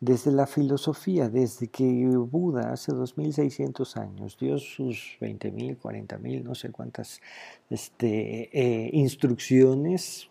desde 0.00 0.32
la 0.32 0.46
filosofía, 0.46 1.28
desde 1.28 1.68
que 1.68 1.84
Buda 2.16 2.72
hace 2.72 2.92
2600 2.92 3.96
años 3.98 4.38
dio 4.38 4.58
sus 4.58 5.18
20.000, 5.20 5.78
40.000, 5.78 6.42
no 6.42 6.54
sé 6.54 6.70
cuántas 6.70 7.20
este, 7.68 8.48
eh, 8.58 8.90
instrucciones, 8.94 10.30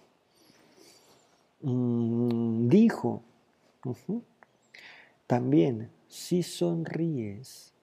mm, 1.62 2.68
dijo, 2.68 3.22
también 5.28 5.92
si 6.08 6.42
sonríes, 6.42 7.74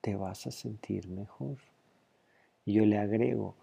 te 0.00 0.16
vas 0.16 0.46
a 0.46 0.50
sentir 0.50 1.08
mejor. 1.08 1.58
Y 2.64 2.72
yo 2.74 2.86
le 2.86 2.98
agrego, 2.98 3.54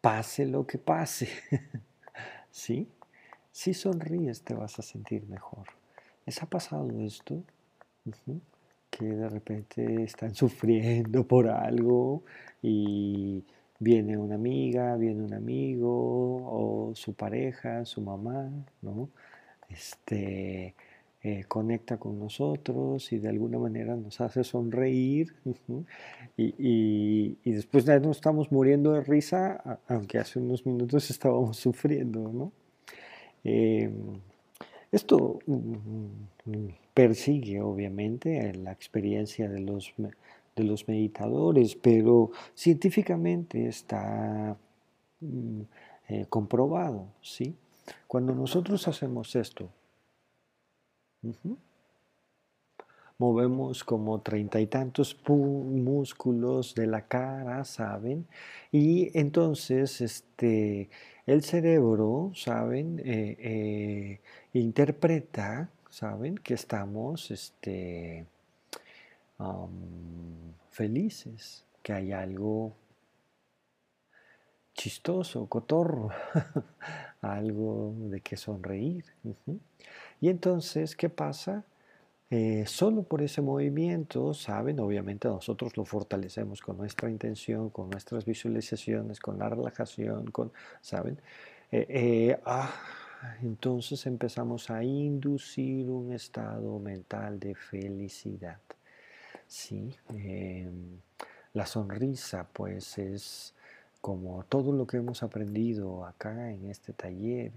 pase 0.00 0.46
lo 0.46 0.66
que 0.66 0.78
pase, 0.78 1.28
¿sí? 2.50 2.88
Si 3.52 3.74
sonríes, 3.74 4.42
te 4.42 4.54
vas 4.54 4.78
a 4.78 4.82
sentir 4.82 5.26
mejor. 5.26 5.83
¿Les 6.26 6.42
ha 6.42 6.46
pasado 6.46 6.88
esto? 7.00 7.42
Que 8.90 9.04
de 9.04 9.28
repente 9.28 10.04
están 10.04 10.34
sufriendo 10.34 11.26
por 11.26 11.48
algo 11.48 12.22
y 12.62 13.44
viene 13.78 14.16
una 14.16 14.36
amiga, 14.36 14.96
viene 14.96 15.22
un 15.22 15.34
amigo 15.34 15.90
o 15.90 16.94
su 16.94 17.14
pareja, 17.14 17.84
su 17.84 18.00
mamá, 18.00 18.50
¿no? 18.82 19.10
Este, 19.68 20.74
eh, 21.22 21.44
conecta 21.48 21.98
con 21.98 22.18
nosotros 22.18 23.12
y 23.12 23.18
de 23.18 23.28
alguna 23.28 23.58
manera 23.58 23.96
nos 23.96 24.20
hace 24.20 24.44
sonreír 24.44 25.34
y, 26.36 27.50
después 27.50 27.84
ya 27.84 27.98
no 27.98 28.10
estamos 28.10 28.52
muriendo 28.52 28.92
de 28.92 29.02
risa, 29.02 29.80
aunque 29.88 30.18
hace 30.18 30.38
unos 30.38 30.66
minutos 30.66 31.10
estábamos 31.10 31.56
sufriendo, 31.66 32.30
¿no? 32.32 32.52
Em, 33.42 34.20
esto 34.94 35.38
mm, 35.46 36.68
persigue 36.94 37.60
obviamente 37.60 38.52
la 38.54 38.72
experiencia 38.72 39.48
de 39.48 39.60
los, 39.60 39.92
de 39.96 40.64
los 40.64 40.86
meditadores, 40.88 41.74
pero 41.76 42.30
científicamente 42.54 43.66
está 43.66 44.56
mm, 45.20 45.60
eh, 46.08 46.26
comprobado, 46.28 47.06
¿sí? 47.22 47.56
Cuando 48.06 48.34
nosotros 48.34 48.86
hacemos 48.88 49.34
esto, 49.36 49.68
movemos 53.18 53.84
como 53.84 54.20
treinta 54.20 54.60
y 54.60 54.66
tantos 54.66 55.16
músculos 55.28 56.74
de 56.74 56.86
la 56.86 57.06
cara, 57.06 57.64
¿saben? 57.64 58.26
Y 58.72 59.16
entonces, 59.18 60.00
este, 60.00 60.88
el 61.26 61.42
cerebro, 61.42 62.32
¿saben? 62.34 63.00
Eh, 63.00 63.36
eh, 63.38 64.20
interpreta, 64.52 65.70
¿saben? 65.90 66.36
Que 66.36 66.54
estamos 66.54 67.30
este, 67.30 68.26
felices, 70.70 71.64
que 71.82 71.92
hay 71.92 72.12
algo 72.12 72.74
chistoso, 74.74 75.46
cotorro, 75.46 76.10
algo 77.20 77.94
de 78.10 78.20
que 78.20 78.36
sonreír. 78.36 79.04
Y 80.20 80.28
entonces, 80.28 80.96
¿qué 80.96 81.08
pasa? 81.08 81.64
Eh, 82.30 82.64
solo 82.66 83.02
por 83.02 83.22
ese 83.22 83.42
movimiento, 83.42 84.32
¿saben? 84.34 84.80
Obviamente 84.80 85.28
nosotros 85.28 85.76
lo 85.76 85.84
fortalecemos 85.84 86.60
con 86.62 86.78
nuestra 86.78 87.10
intención, 87.10 87.70
con 87.70 87.90
nuestras 87.90 88.24
visualizaciones, 88.24 89.20
con 89.20 89.38
la 89.38 89.48
relajación, 89.50 90.30
con, 90.30 90.50
¿saben? 90.80 91.20
Eh, 91.70 91.86
eh, 91.88 92.40
ah, 92.46 92.72
entonces 93.42 94.06
empezamos 94.06 94.70
a 94.70 94.82
inducir 94.82 95.88
un 95.90 96.12
estado 96.12 96.78
mental 96.78 97.38
de 97.38 97.54
felicidad. 97.54 98.58
¿sí? 99.46 99.94
Em, 100.10 100.98
la 101.52 101.66
sonrisa, 101.66 102.48
pues, 102.52 102.98
es 102.98 103.54
como 104.00 104.44
todo 104.44 104.72
lo 104.72 104.86
que 104.86 104.96
hemos 104.98 105.22
aprendido 105.22 106.04
acá 106.06 106.50
en 106.50 106.66
este 106.66 106.92
taller, 106.92 107.52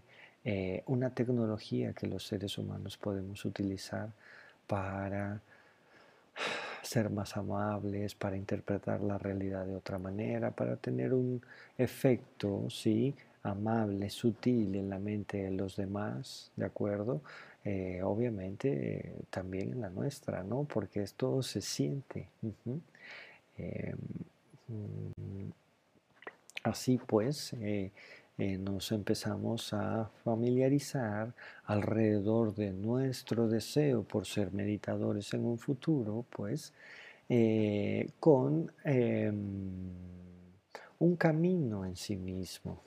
una 0.85 1.09
tecnología 1.13 1.93
que 1.93 2.07
los 2.07 2.25
seres 2.25 2.57
humanos 2.57 2.97
podemos 2.97 3.43
utilizar 3.43 4.13
para 4.67 5.41
ser 6.81 7.09
más 7.09 7.35
amables, 7.35 8.15
para 8.15 8.37
interpretar 8.37 9.01
la 9.01 9.17
realidad 9.17 9.65
de 9.65 9.75
otra 9.75 9.97
manera, 9.97 10.51
para 10.51 10.77
tener 10.77 11.13
un 11.13 11.41
efecto, 11.77 12.69
¿sí? 12.69 13.13
amable, 13.43 14.09
sutil 14.09 14.75
en 14.75 14.89
la 14.89 14.99
mente 14.99 15.37
de 15.43 15.51
los 15.51 15.75
demás, 15.75 16.51
¿de 16.55 16.65
acuerdo? 16.65 17.21
Eh, 17.63 18.01
obviamente 18.03 19.13
también 19.29 19.73
en 19.73 19.81
la 19.81 19.89
nuestra, 19.89 20.43
¿no? 20.43 20.63
Porque 20.63 21.01
esto 21.03 21.41
se 21.43 21.61
siente. 21.61 22.29
Em, 23.57 23.97
mm, 24.67 25.51
así 26.63 26.99
pues, 27.05 27.53
eh, 28.37 28.53
eh, 28.53 28.57
nos 28.57 28.91
empezamos 28.91 29.73
a 29.73 30.09
familiarizar 30.23 31.33
alrededor 31.65 32.53
de 32.55 32.71
nuestro 32.71 33.47
deseo 33.47 34.03
por 34.03 34.25
ser 34.25 34.53
meditadores 34.53 35.33
en 35.33 35.45
un 35.45 35.57
futuro, 35.57 36.25
pues, 36.29 36.73
con 38.19 38.71
em, 38.85 39.37
un 40.99 41.15
camino 41.17 41.85
en 41.85 41.95
sí 41.95 42.15
mismo, 42.15 42.81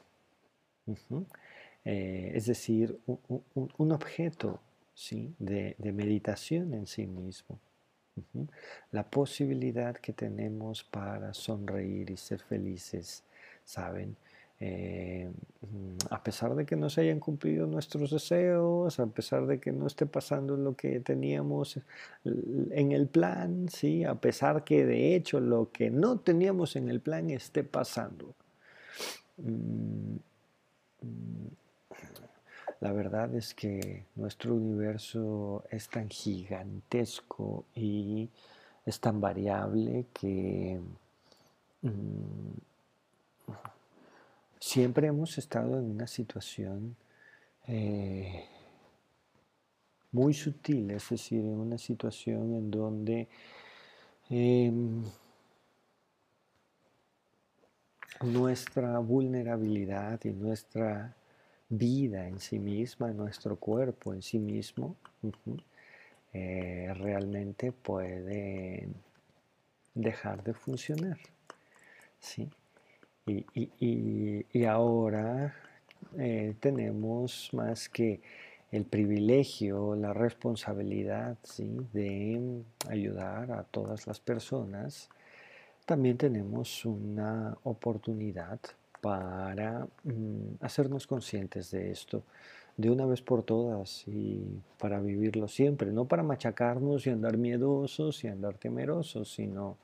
eh, 1.85 2.33
es 2.35 2.47
decir, 2.47 2.99
un, 3.07 3.93
objeto 3.93 4.61
¿sí? 4.95 5.35
de, 5.39 5.77
meditación 5.93 6.75
en 6.75 6.87
sí 6.87 7.07
mismo. 7.07 7.59
La 8.91 9.09
posibilidad 9.09 9.97
que 9.97 10.13
tenemos 10.13 10.85
para 10.85 11.33
sonreír 11.33 12.11
y 12.11 12.17
ser 12.17 12.41
felices, 12.41 13.25
¿saben? 13.65 14.17
Eh, 14.61 15.31
mm, 15.63 15.97
a 16.11 16.23
pesar 16.23 16.55
de 16.55 16.67
que 16.67 16.77
no 16.77 16.91
se 16.91 17.01
hayan 17.03 17.19
cumplido 17.19 17.67
nuestros 17.67 18.11
deseos, 18.11 19.01
a 19.01 19.07
pesar 19.07 19.47
de 19.47 19.59
que 19.59 19.73
no 19.73 19.87
esté 19.87 20.07
pasando 20.07 20.57
lo 20.57 20.77
que 20.77 21.01
teníamos 21.01 21.81
en 22.25 22.93
el 22.93 23.09
plan, 23.09 23.69
¿sí? 23.69 24.05
a 24.05 24.15
pesar 24.17 24.65
que 24.65 24.85
de 24.85 25.17
hecho 25.17 25.41
lo 25.41 25.71
que 25.73 25.91
no 25.91 26.21
teníamos 26.21 26.77
en 26.77 26.91
el 26.91 27.01
plan 27.01 27.31
esté 27.31 27.65
pasando. 27.65 28.35
Mm, 29.39 30.17
Mm, 31.03 31.49
la 32.81 32.93
verdad 32.93 33.35
es 33.35 33.55
que 33.55 34.05
nuestro 34.17 34.55
universo 34.55 35.65
es 35.71 35.89
tan 35.89 36.09
gigantesco 36.09 37.65
y 37.75 38.29
es 38.87 39.01
tan 39.01 39.21
variable 39.21 40.07
que 40.13 40.81
siempre 44.61 45.09
hemos 45.09 45.39
estado 45.39 45.79
en 45.79 45.91
una 45.91 46.07
situación 46.07 46.95
eh, 47.67 48.45
muy 50.13 50.35
sutil, 50.35 50.91
es 50.91 51.09
decir, 51.09 51.41
en 51.41 51.59
una 51.59 51.79
situación 51.79 52.55
en 52.55 52.71
donde 52.71 53.29
em, 54.29 55.03
nuestra 58.23 58.99
vulnerabilidad 58.99 60.21
y 60.25 60.31
nuestra 60.31 61.17
vida 61.69 62.29
en 62.29 62.39
sí 62.41 62.59
misma, 62.59 63.13
nuestro 63.13 63.57
cuerpo 63.57 64.13
en 64.13 64.23
sí 64.23 64.39
mismo, 64.39 64.97
eh, 66.33 66.93
realmente 66.97 67.73
puede 67.73 68.89
dejar 69.95 70.43
de 70.45 70.55
funcionar. 70.55 71.19
¿sí? 72.21 72.49
Y, 73.55 74.65
ahora 74.65 75.55
eh, 76.19 76.55
tenemos 76.61 77.51
más 77.53 77.89
que 77.89 78.21
el 78.73 78.85
privilegio, 78.85 79.97
la 79.97 80.13
responsabilidad 80.13 81.37
¿sí? 81.43 81.77
de 81.93 82.63
ayudar 82.89 83.53
a 83.53 83.65
todas 83.65 84.07
las 84.07 84.21
personas, 84.21 85.09
también 85.87 86.17
tenemos 86.17 86.85
una 86.85 87.57
oportunidad 87.65 88.61
para 89.01 89.89
mm, 90.05 90.57
hacernos 90.61 91.07
conscientes 91.07 91.71
de 91.71 91.91
esto 91.91 92.23
de 92.81 92.91
una 92.91 93.07
vez 93.07 93.21
por 93.21 93.43
todas 93.43 94.05
y 94.07 94.63
para 94.79 95.01
vivirlo 95.01 95.49
siempre, 95.49 95.93
no 95.93 96.07
para 96.07 96.23
machacarnos 96.23 97.07
y 97.07 97.11
andar 97.11 97.37
miedosos 97.37 98.25
y 98.25 98.29
andar 98.29 98.57
temerosos, 98.57 99.33
sino 99.33 99.77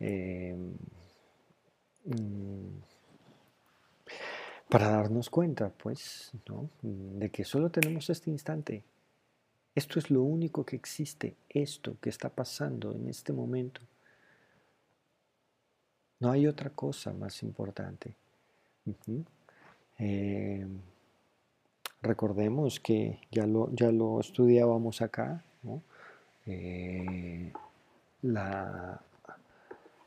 em, 0.00 0.72
para 4.68 4.90
darnos 4.90 5.30
cuenta, 5.30 5.70
pues, 5.70 6.32
¿no? 6.48 6.68
de 6.82 7.30
que 7.30 7.44
solo 7.44 7.70
tenemos 7.70 8.10
este 8.10 8.30
instante. 8.30 8.84
Esto 9.74 9.98
es 9.98 10.10
lo 10.10 10.22
único 10.22 10.64
que 10.64 10.76
existe, 10.76 11.36
esto 11.48 11.96
que 12.00 12.10
está 12.10 12.28
pasando 12.28 12.92
en 12.92 13.08
este 13.08 13.32
momento. 13.32 13.80
No 16.20 16.30
hay 16.30 16.46
otra 16.46 16.70
cosa 16.70 17.12
más 17.12 17.42
importante. 17.42 18.14
Em, 19.98 20.80
recordemos 22.02 22.80
que 22.80 23.20
ya 23.30 23.46
lo, 23.46 23.70
ya 23.72 23.92
lo 23.92 24.20
estudiábamos 24.20 25.00
acá, 25.00 25.44
eh, 26.46 27.52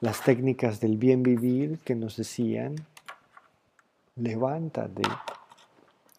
las 0.01 0.23
técnicas 0.23 0.79
del 0.79 0.97
bien 0.97 1.23
vivir 1.23 1.79
que 1.79 1.95
nos 1.95 2.17
decían, 2.17 2.75
levántate, 4.15 5.03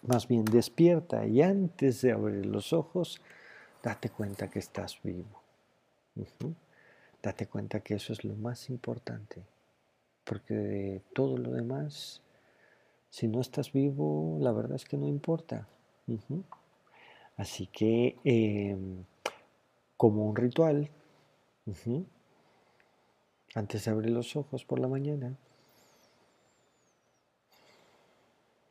más 0.07 0.26
bien 0.26 0.45
despierta 0.45 1.26
y 1.26 1.43
antes 1.43 2.01
de 2.01 2.12
abrir 2.12 2.47
los 2.47 2.72
ojos, 2.72 3.20
date 3.83 4.09
cuenta 4.09 4.49
que 4.49 4.59
estás 4.61 4.99
vivo. 5.03 5.43
Date 7.22 7.47
cuenta 7.47 7.80
que 7.80 7.95
eso 7.95 8.12
es 8.12 8.24
lo 8.24 8.35
más 8.35 8.70
importante, 8.70 9.43
porque 10.24 10.55
de 10.55 11.03
todo 11.12 11.37
lo 11.37 11.51
demás 11.51 12.22
si 13.12 13.28
no 13.28 13.43
estás 13.43 13.72
vivo, 13.72 14.39
la 14.41 14.53
verdad 14.53 14.76
es 14.76 14.87
que 14.87 14.97
no 14.97 15.07
importa. 15.07 15.68
Así 17.37 17.66
que, 17.66 18.16
em, 18.24 19.05
como 19.99 20.24
un 20.24 20.35
ritual, 20.35 20.89
antes 23.55 23.84
de 23.84 23.90
abrir 23.90 24.11
los 24.11 24.36
ojos 24.36 24.64
por 24.64 24.78
la 24.78 24.88
mañana, 24.88 25.36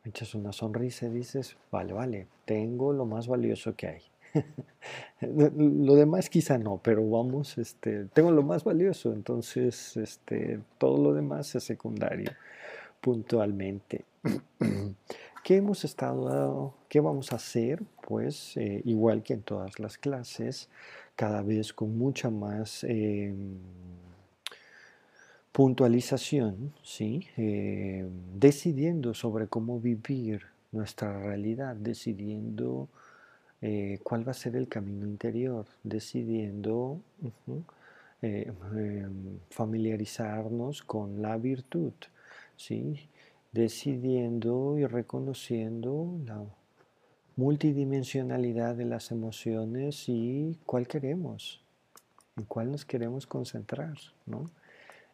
echas 0.03 0.33
una 0.33 0.51
sonrisa 0.51 1.07
y 1.07 1.09
dices, 1.09 1.57
vale, 1.71 1.93
vale, 1.93 2.27
tengo 2.45 2.93
lo 2.93 3.05
más 3.05 3.27
valioso 3.27 3.75
que 3.75 3.87
hay. 3.87 4.01
lo 5.21 5.95
demás 5.95 6.29
quizá 6.29 6.57
no, 6.57 6.79
pero 6.81 7.07
vamos, 7.09 7.57
este, 7.57 8.05
tengo 8.05 8.31
lo 8.31 8.43
más 8.43 8.63
valioso, 8.63 9.13
entonces 9.13 9.97
este, 9.97 10.59
todo 10.77 10.97
lo 10.97 11.13
demás 11.13 11.53
es 11.55 11.63
secundario 11.63 12.31
puntualmente. 13.01 14.05
¿Qué 15.43 15.55
hemos 15.57 15.83
estado, 15.83 16.75
qué 16.87 16.99
vamos 16.99 17.33
a 17.33 17.37
hacer? 17.37 17.83
Pues 18.07 18.55
eh, 18.57 18.81
igual 18.85 19.23
que 19.23 19.33
en 19.33 19.41
todas 19.41 19.79
las 19.79 19.97
clases, 19.97 20.69
cada 21.15 21.41
vez 21.41 21.73
con 21.73 21.97
mucha 21.97 22.29
más 22.29 22.83
em, 22.83 23.57
puntualización, 25.51 26.73
¿sí? 26.83 27.27
Em, 27.37 28.09
decidiendo 28.39 29.13
sobre 29.13 29.47
cómo 29.47 29.79
vivir 29.79 30.43
nuestra 30.71 31.21
realidad, 31.21 31.75
decidiendo 31.75 32.87
eh, 33.61 33.99
cuál 34.03 34.27
va 34.27 34.31
a 34.31 34.33
ser 34.33 34.55
el 34.55 34.67
camino 34.67 35.05
interior, 35.05 35.65
decidiendo 35.83 37.01
eh, 38.21 38.51
em, 38.75 39.39
familiarizarnos 39.49 40.81
con 40.83 41.21
la 41.21 41.37
virtud, 41.37 41.93
¿sí? 42.55 43.09
decidiendo 43.51 44.77
y 44.77 44.85
reconociendo 44.85 46.19
la 46.25 46.43
multidimensionalidad 47.35 48.75
de 48.75 48.85
las 48.85 49.11
emociones 49.11 50.07
y 50.07 50.57
cuál 50.65 50.87
queremos, 50.87 51.61
en 52.37 52.45
cuál 52.45 52.71
nos 52.71 52.85
queremos 52.85 53.27
concentrar, 53.27 53.97
¿no? 54.25 54.49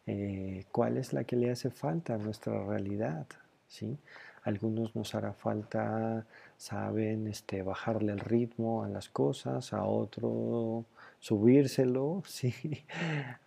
Eh, 0.07 0.65
cuál 0.71 0.97
es 0.97 1.13
la 1.13 1.23
que 1.25 1.35
le 1.35 1.51
hace 1.51 1.69
falta 1.69 2.15
a 2.15 2.17
nuestra 2.17 2.63
realidad, 2.65 3.27
¿sí? 3.67 3.97
Algunos 4.43 4.95
nos 4.95 5.13
hará 5.15 5.33
falta, 5.33 6.25
saben, 6.57 7.27
este, 7.27 7.63
bajarle 7.63 8.13
el 8.13 8.19
ritmo 8.19 8.83
a 8.83 8.89
las 8.89 9.09
cosas, 9.09 9.73
a 9.73 9.83
otro 9.83 10.85
subírselo, 11.19 12.23
¿sí? 12.27 12.53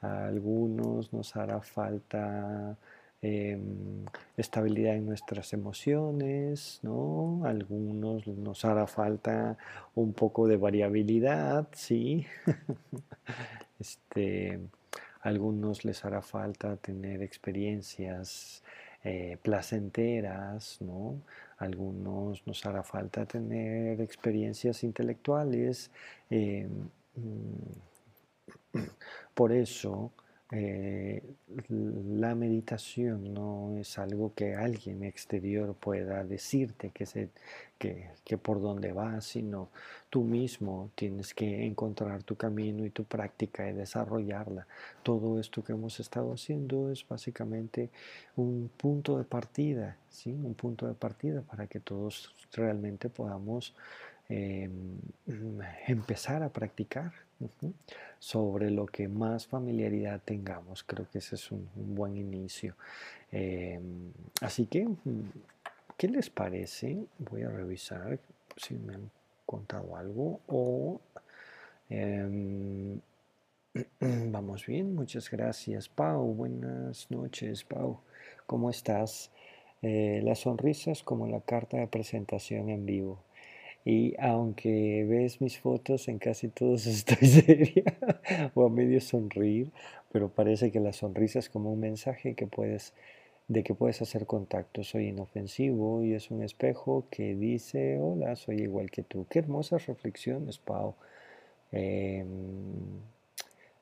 A 0.02 0.26
algunos 0.26 1.12
nos 1.12 1.36
hará 1.36 1.61
falta 1.62 2.76
Em, 3.22 4.06
estabilidad 4.38 4.94
en 4.96 5.04
nuestras 5.04 5.52
emociones, 5.52 6.80
¿no? 6.82 7.42
Algunos 7.44 8.26
nos 8.26 8.64
hará 8.64 8.86
falta 8.86 9.58
un 9.94 10.14
poco 10.14 10.48
de 10.48 10.56
variabilidad, 10.56 11.68
¿sí? 11.72 12.24
este, 13.78 14.58
algunos 15.20 15.84
les 15.84 16.04
hará 16.04 16.22
falta 16.22 16.76
tener 16.76 17.22
experiencias 17.22 18.62
eh, 19.04 19.38
placenteras, 19.42 20.78
¿no? 20.80 21.22
Algunos 21.58 22.46
nos 22.46 22.64
hará 22.66 22.82
falta 22.82 23.26
tener 23.26 24.00
experiencias 24.00 24.82
intelectuales. 24.84 25.90
Em, 26.30 26.68
mm, 27.16 27.72
por 29.34 29.52
eso, 29.52 30.12
eh, 30.53 31.22
la 31.68 32.34
meditación 32.34 33.32
no 33.32 33.76
es 33.78 33.98
algo 33.98 34.34
que 34.34 34.57
alguien 34.57 35.05
exterior 35.05 35.74
pueda 35.74 36.24
decirte 36.24 36.90
que, 36.90 37.07
se, 37.07 37.28
que, 37.78 38.38
por 38.38 38.61
dónde 38.61 38.92
vas, 38.92 39.26
sino 39.26 39.68
tú 40.09 40.24
mismo 40.24 40.90
tienes 40.96 41.34
que 41.34 41.64
encontrar 41.64 42.24
tu 42.24 42.36
camino 42.36 42.84
y 42.84 42.90
tu 42.90 43.05
práctica 43.05 43.68
y 43.70 43.74
desarrollarla. 43.74 44.66
Todo 45.05 45.38
esto 45.38 45.62
que 45.62 45.72
hemos 45.72 46.01
estado 46.01 46.32
haciendo 46.32 46.90
es 46.90 47.07
básicamente 47.07 47.90
un 48.34 48.70
punto 48.76 49.18
de 49.18 49.24
partida, 49.24 49.98
¿sí? 50.09 50.32
un 50.32 50.55
punto 50.55 50.88
de 50.88 50.94
partida 50.94 51.42
para 51.42 51.68
que 51.68 51.78
todos 51.78 52.34
realmente 52.53 53.09
podamos 53.09 53.74
em, 54.28 54.98
empezar 55.86 56.42
a 56.42 56.48
practicar 56.48 57.12
sobre 58.18 58.70
lo 58.70 58.86
que 58.86 59.09
más 59.09 59.47
familiaridad 59.47 60.20
tengamos. 60.24 60.82
Creo 60.84 61.09
que 61.11 61.18
ese 61.18 61.36
es 61.36 61.51
un, 61.51 61.68
buen 61.74 62.16
inicio. 62.16 62.76
Em, 63.32 64.12
así 64.41 64.66
que, 64.66 64.86
mm, 64.86 65.30
¿qué 65.97 66.09
les 66.09 66.30
parece? 66.30 67.05
Voy 67.18 67.43
a 67.43 67.51
revisar 67.51 68.18
si 68.57 68.74
me 68.74 68.95
han 68.95 69.11
contado 69.47 69.97
algo 69.97 70.41
o... 70.49 71.01
Em, 71.88 73.01
vamos 74.01 74.66
bien, 74.66 74.95
muchas 74.95 75.30
gracias. 75.30 75.88
Pau, 75.88 76.34
buenas 76.34 77.11
noches, 77.11 77.64
Pau. 77.64 78.01
¿Cómo 78.47 78.70
estás? 78.70 79.30
Eh, 79.82 80.20
las 80.24 80.41
sonrisas 80.41 81.03
como 81.03 81.26
la 81.26 81.41
carta 81.41 81.78
de 81.78 81.86
presentación 81.86 82.68
en 82.68 82.84
vivo. 82.84 83.22
Y 83.85 84.14
aunque 84.20 85.05
ves 85.09 85.41
mis 85.41 85.59
fotos, 85.59 86.09
en 86.09 86.18
casi 86.18 86.49
todos 86.49 86.87
estoy 86.87 87.26
seria 87.28 87.85
o 88.55 88.64
a 88.66 88.70
medio 88.70 89.01
sonreír, 89.01 89.70
pero 90.12 90.28
parece 90.28 90.70
que 90.70 90.81
la 90.81 90.93
sonrisa 90.93 91.39
es 91.39 91.49
como 91.49 91.72
un 91.72 91.81
mensaje 91.81 92.35
que 92.35 92.47
puedes, 92.47 92.93
de 93.49 93.62
que 93.62 93.74
puedes 93.74 94.03
hacer 94.03 94.26
contacto. 94.26 94.85
Soy 94.85 95.09
inofensivo 95.09 96.05
y 96.05 96.14
es 96.14 96.31
un 96.31 96.43
espejo 96.43 97.05
que 97.11 97.35
dice, 97.35 97.99
hola, 98.01 98.37
soy 98.37 98.62
igual 98.62 98.91
que 98.91 99.03
tú. 99.03 99.26
Qué 99.31 99.39
hermosas 99.41 99.87
reflexiones, 99.87 100.59
Pau. 100.59 100.95
Em, 101.72 102.26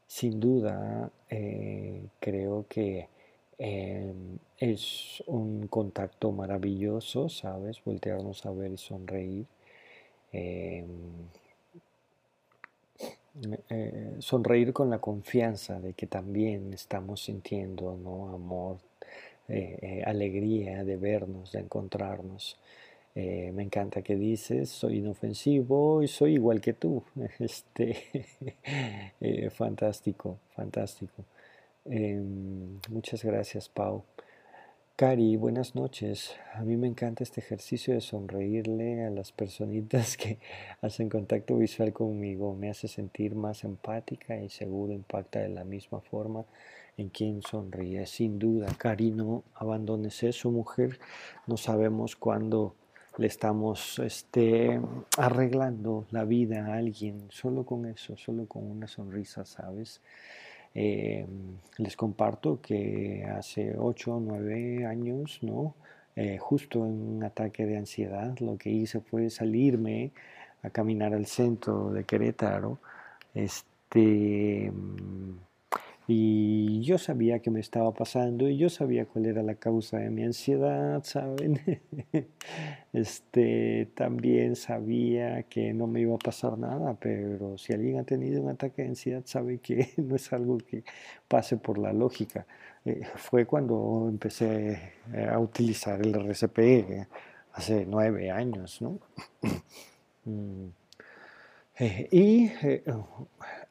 sin 0.07 0.41
duda, 0.41 1.11
eh, 1.31 2.03
creo 2.21 2.67
que 2.69 3.09
em, 3.59 4.39
es 4.59 5.23
un 5.27 5.67
contacto 5.69 6.33
maravilloso, 6.33 7.29
¿sabes? 7.29 7.83
Voltearnos 7.85 8.47
a 8.47 8.51
ver 8.53 8.73
y 8.73 8.77
sonreír. 8.79 9.47
Em, 10.33 10.87
eh, 13.71 14.17
sonreír 14.19 14.73
con 14.73 14.91
la 14.91 14.99
confianza 14.99 15.79
de 15.81 15.93
que 15.93 16.07
también 16.07 16.73
estamos 16.75 17.23
sintiendo 17.23 17.91
amor, 18.35 18.79
eh, 19.49 19.79
eh, 19.81 20.03
alegría 20.05 20.85
de 20.85 20.97
vernos, 20.97 21.53
de 21.53 21.61
encontrarnos. 21.61 22.57
Me 23.15 23.65
encanta 23.65 24.03
que 24.03 24.15
dices, 24.15 24.69
soy 24.71 24.99
inofensivo 24.99 26.05
y 26.05 26.09
soy 26.09 26.35
igual 26.35 26.61
que 26.61 26.73
tú. 26.73 27.03
Este, 27.41 27.97
fantástico, 29.51 30.39
fantástico. 30.55 31.25
Em, 31.85 32.79
muchas 32.91 33.25
gracias, 33.25 33.69
Pau. 33.69 34.05
Cari, 34.99 35.37
buenas 35.37 35.77
noches. 35.77 36.35
A 36.55 36.63
mí 36.63 36.77
me 36.77 36.89
encanta 36.89 37.23
este 37.23 37.39
ejercicio 37.41 37.95
de 37.95 38.01
sonreírle 38.01 39.05
a 39.05 39.11
las 39.11 39.31
personitas 39.31 40.17
que 40.17 40.41
hacen 40.83 41.09
contacto 41.09 41.57
visual 41.57 41.93
conmigo. 41.93 42.53
Me 42.57 42.69
hace 42.69 42.89
sentir 42.89 43.37
más 43.37 43.63
empática 43.63 44.37
y 44.43 44.49
seguro 44.49 44.93
impacta 44.93 45.39
de 45.39 45.51
la 45.51 45.63
misma 45.63 46.01
forma 46.01 46.47
en 46.97 47.11
quien 47.11 47.43
sonríe. 47.43 48.07
Sin 48.07 48.41
duda, 48.41 48.67
Cari, 48.77 49.13
no 49.13 49.45
abandones 49.55 50.25
eso, 50.25 50.51
mujer. 50.51 50.99
No 51.47 51.57
sabemos 51.57 52.17
cuándo 52.17 52.75
le 53.19 53.29
estamos 53.29 54.01
este, 54.01 54.81
arreglando 55.17 56.07
la 56.11 56.25
vida 56.25 56.67
a 56.67 56.75
alguien. 56.75 57.29
Solo 57.31 57.65
con 57.65 57.87
eso, 57.87 58.17
solo 58.17 58.47
con 58.47 58.69
una 58.69 58.89
sonrisa, 58.89 59.45
¿sabes? 59.45 60.01
Eh, 60.81 61.27
les 61.79 61.97
comparto 61.97 62.61
que 62.61 63.25
hace 63.25 63.75
8 63.77 64.15
o 64.15 64.21
9 64.21 64.87
años, 64.87 65.41
¿no? 65.43 65.75
Eh, 66.15 66.39
justo 66.39 66.87
en 66.87 67.17
un 67.17 67.25
ataque 67.25 67.67
de 67.67 67.77
ansiedad, 67.79 68.39
lo 68.39 68.57
que 68.57 68.71
hice 68.71 69.01
fue 69.01 69.29
salirme 69.29 70.13
a 70.63 70.71
caminar 70.71 71.15
al 71.15 71.27
centro 71.27 71.91
de 71.91 72.05
Querétaro. 72.05 72.79
Este, 73.35 74.73
y 76.11 76.81
yo 76.81 76.97
sabía 76.97 77.41
que 77.41 77.51
me 77.51 77.61
estaba 77.61 77.93
pasando 77.93 78.49
y 78.49 78.57
yo 78.57 78.71
sabía 78.71 79.05
cuál 79.05 79.27
era 79.27 79.43
la 79.43 79.57
causa 79.57 79.99
de 79.99 80.09
mi 80.11 80.25
ansiedad, 80.25 81.03
¿saben? 81.05 81.61
Este, 82.95 83.91
también 83.95 84.57
sabía 84.57 85.43
que 85.45 85.75
no 85.75 85.87
me 85.87 86.01
iba 86.01 86.15
a 86.15 86.19
pasar 86.19 86.59
nada, 86.59 86.97
pero 86.99 87.59
si 87.59 87.75
alguien 87.75 87.99
ha 87.99 88.05
tenido 88.05 88.43
un 88.43 88.49
ataque 88.49 88.83
de 88.83 88.89
ansiedad 88.89 89.23
sabe 89.27 89.59
que 89.59 89.91
no 89.99 90.17
es 90.17 90.33
algo 90.33 90.59
que 90.59 90.85
pase 91.29 91.59
por 91.59 91.79
la 91.79 91.93
lógica. 91.93 92.47
Eh, 92.87 93.03
fue 93.17 93.45
cuando 93.47 94.07
empecé 94.09 94.93
a 95.31 95.39
utilizar 95.39 96.01
el 96.01 96.15
RCP 96.15 96.59
eh, 96.59 97.07
hace 97.53 97.85
nueve 97.87 98.31
años, 98.31 98.81
¿no? 98.81 98.99
Eh, 101.79 102.09
y 102.11 102.51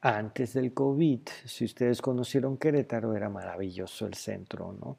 antes 0.02 0.54
del 0.54 0.74
COVID, 0.74 1.20
si 1.46 1.66
ustedes 1.66 2.02
conocieron 2.02 2.58
Querétaro, 2.58 3.16
era 3.16 3.30
maravilloso 3.30 4.06
el 4.06 4.14
centro, 4.14 4.74
¿no? 4.80 4.98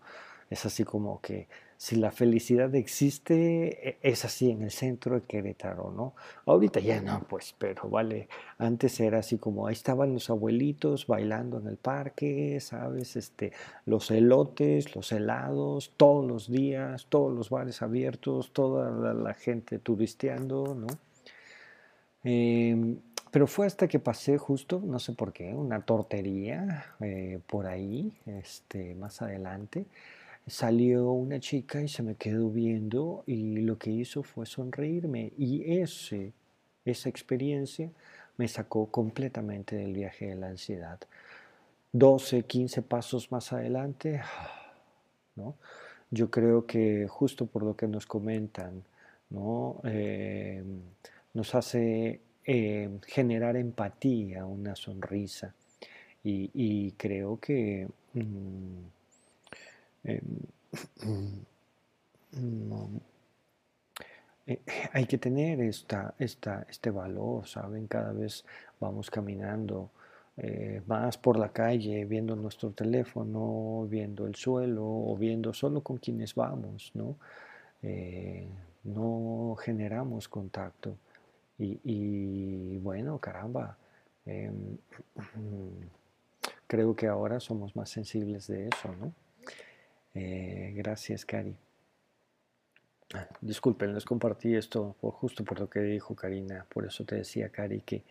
Es 0.51 0.65
así 0.67 0.85
como 0.85 1.21
que 1.21 1.49
si 1.79 1.97
la 1.97 2.11
felicidad 2.11 2.75
existe, 2.75 3.89
e, 3.89 3.99
es 4.03 4.25
así 4.25 4.51
en 4.51 4.63
el 4.63 4.71
centro 4.71 5.15
de 5.15 5.23
Querétaro, 5.23 5.93
¿no? 5.93 6.15
Ahorita 6.45 6.81
ya 6.81 7.01
no, 7.01 7.21
pues, 7.29 7.55
pero 7.57 7.89
vale, 7.89 8.29
antes 8.59 8.99
era 9.01 9.21
así 9.21 9.39
como 9.39 9.67
ahí 9.67 9.75
estaban 9.75 10.13
los 10.13 10.29
abuelitos 10.29 11.07
bailando 11.07 11.59
en 11.61 11.69
el 11.69 11.77
parque, 11.77 12.59
¿sabes? 12.61 13.17
Este, 13.17 13.53
los 13.87 14.11
elotes, 14.11 14.97
los 14.97 15.13
helados, 15.13 15.93
todos 15.97 16.27
los 16.27 16.51
días, 16.51 17.07
todos 17.09 17.33
los 17.33 17.49
bares 17.51 17.81
abiertos, 17.81 18.53
toda 18.53 19.15
la, 19.15 19.35
gente 19.35 19.79
turisteando, 19.79 20.75
¿no? 20.75 20.89
Em, 22.25 22.99
pero 23.31 23.47
fue 23.47 23.67
hasta 23.67 23.89
que 23.89 23.99
pasé 23.99 24.39
justo, 24.39 24.81
no 24.85 24.99
sé 24.99 25.13
por 25.13 25.33
qué, 25.33 25.55
una 25.55 25.83
tortería 25.83 26.95
eh, 27.01 27.41
por 27.47 27.67
ahí, 27.67 28.13
este, 28.27 28.95
más 28.95 29.23
adelante. 29.23 29.87
Salió 30.47 31.13
una 31.13 31.41
chica 31.41 31.83
y 31.83 31.89
se 31.89 32.03
me 32.03 32.15
quedó 32.15 32.51
viendo 32.51 33.23
y 33.27 33.59
lo 33.61 33.79
que 33.79 33.91
hizo 33.91 34.23
fue 34.23 34.47
sonreírme. 34.47 35.33
Y 35.37 35.81
ese, 35.81 36.33
esa 36.85 37.09
experiencia 37.09 37.91
me 38.39 38.49
sacó 38.49 38.87
completamente 38.87 39.77
del 39.77 39.93
viaje 39.93 40.29
de 40.29 40.37
la 40.37 40.49
ansiedad. 40.49 40.99
12, 41.93 42.45
15 42.45 42.83
pasos 42.83 43.31
más 43.33 43.53
adelante, 43.53 44.23
¿no? 45.37 45.55
yo 46.11 46.31
creo 46.31 46.67
que 46.67 47.07
justo 47.09 47.47
por 47.47 47.63
lo 47.63 47.77
que 47.77 47.87
nos 47.87 48.07
comentan, 48.07 48.83
¿no? 49.31 49.81
Eh, 49.85 50.63
nos 51.35 51.55
hace 51.55 52.21
eh, 52.45 52.89
generar 53.07 53.57
empatía, 53.57 54.45
una 54.47 54.75
sonrisa. 54.75 55.55
Y, 56.25 56.93
creo 56.93 57.39
que 57.41 57.89
mm, 58.15 58.85
em, 60.05 60.21
eh, 64.47 64.61
hay 64.93 65.07
que 65.07 65.19
tener 65.19 65.61
esta, 65.61 66.15
esta, 66.19 66.67
este 66.69 66.91
valor, 66.91 67.47
¿saben? 67.47 67.87
Cada 67.87 68.13
vez 68.13 68.45
vamos 68.81 69.11
caminando 69.11 69.91
eh, 70.37 70.83
más 70.87 71.19
por 71.19 71.39
la 71.39 71.51
calle, 71.51 72.05
viendo 72.05 72.37
nuestro 72.37 72.71
teléfono, 72.71 73.87
viendo 73.89 74.27
el 74.27 74.35
suelo 74.37 74.85
o 74.87 75.17
viendo 75.17 75.53
solo 75.55 75.83
con 75.83 75.99
quienes 75.99 76.35
vamos, 76.35 76.93
¿no? 76.95 77.17
no 78.85 79.57
generamos 79.61 80.29
contacto. 80.29 80.97
Y, 81.59 82.79
bueno, 82.79 83.19
caramba, 83.19 83.77
em, 84.27 84.79
creo 86.67 86.95
que 86.95 87.09
ahora 87.09 87.41
somos 87.41 87.75
más 87.75 87.91
sensibles 87.91 88.47
de 88.47 88.69
eso, 88.69 88.95
¿no? 89.01 89.13
Eh, 90.15 90.73
gracias, 90.77 91.25
Cari. 91.25 91.57
Ah, 93.15 93.27
disculpen, 93.41 93.95
les 93.95 94.05
compartí 94.05 94.55
esto 94.55 94.95
justo 95.01 95.43
por 95.43 95.59
lo 95.59 95.71
que 95.71 95.81
dijo 95.81 96.15
Karina, 96.15 96.67
por 96.69 96.85
eso 96.87 97.05
te 97.05 97.17
decía, 97.17 97.49
Cari, 97.49 97.81
que, 97.81 98.05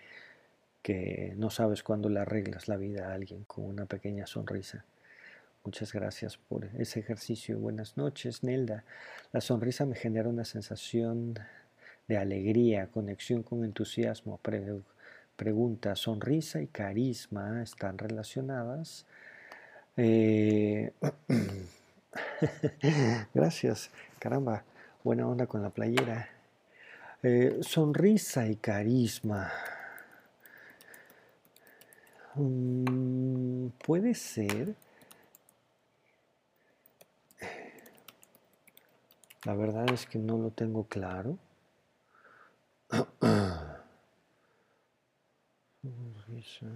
que 0.82 1.34
no 1.38 1.50
sabes 1.50 1.84
cuándo 1.84 2.10
le 2.10 2.20
arreglas 2.20 2.68
la 2.68 2.78
vida 2.78 3.10
a 3.10 3.14
alguien 3.14 3.44
con 3.46 3.66
una 3.66 3.86
pequeña 3.86 4.26
sonrisa. 4.26 4.86
Muchas 5.64 5.92
gracias 5.92 6.38
por 6.38 6.66
ese 6.78 7.02
ejercicio. 7.02 7.60
Buenas 7.60 7.98
noches, 7.98 8.42
Nelda. 8.42 8.86
La 9.34 9.42
sonrisa 9.42 9.86
me 9.86 9.96
genera 9.96 10.30
una 10.30 10.46
sensación 10.46 11.36
de 12.08 12.18
alegría, 12.18 12.88
conexión 12.88 13.44
con 13.44 13.64
entusiasmo. 13.64 14.40
pregunta, 15.36 15.96
sonrisa 15.96 16.62
y 16.62 16.68
carisma 16.68 17.62
están 17.62 17.98
relacionadas. 17.98 19.06
Eh, 19.98 20.92
gracias, 23.34 23.90
caramba, 24.20 24.64
buena 25.04 25.28
onda 25.28 25.48
con 25.48 25.62
la 25.62 25.70
playera. 25.70 26.30
Eh, 27.24 27.60
sonrisa 27.62 28.48
y 28.48 28.56
carisma. 28.56 29.52
Mm, 32.36 33.68
puede 33.86 34.14
ser. 34.14 34.76
La 39.44 39.56
verdad 39.56 39.90
es 39.92 40.06
que 40.06 40.20
no 40.20 40.38
lo 40.38 40.52
tengo 40.52 40.86
claro. 40.86 41.38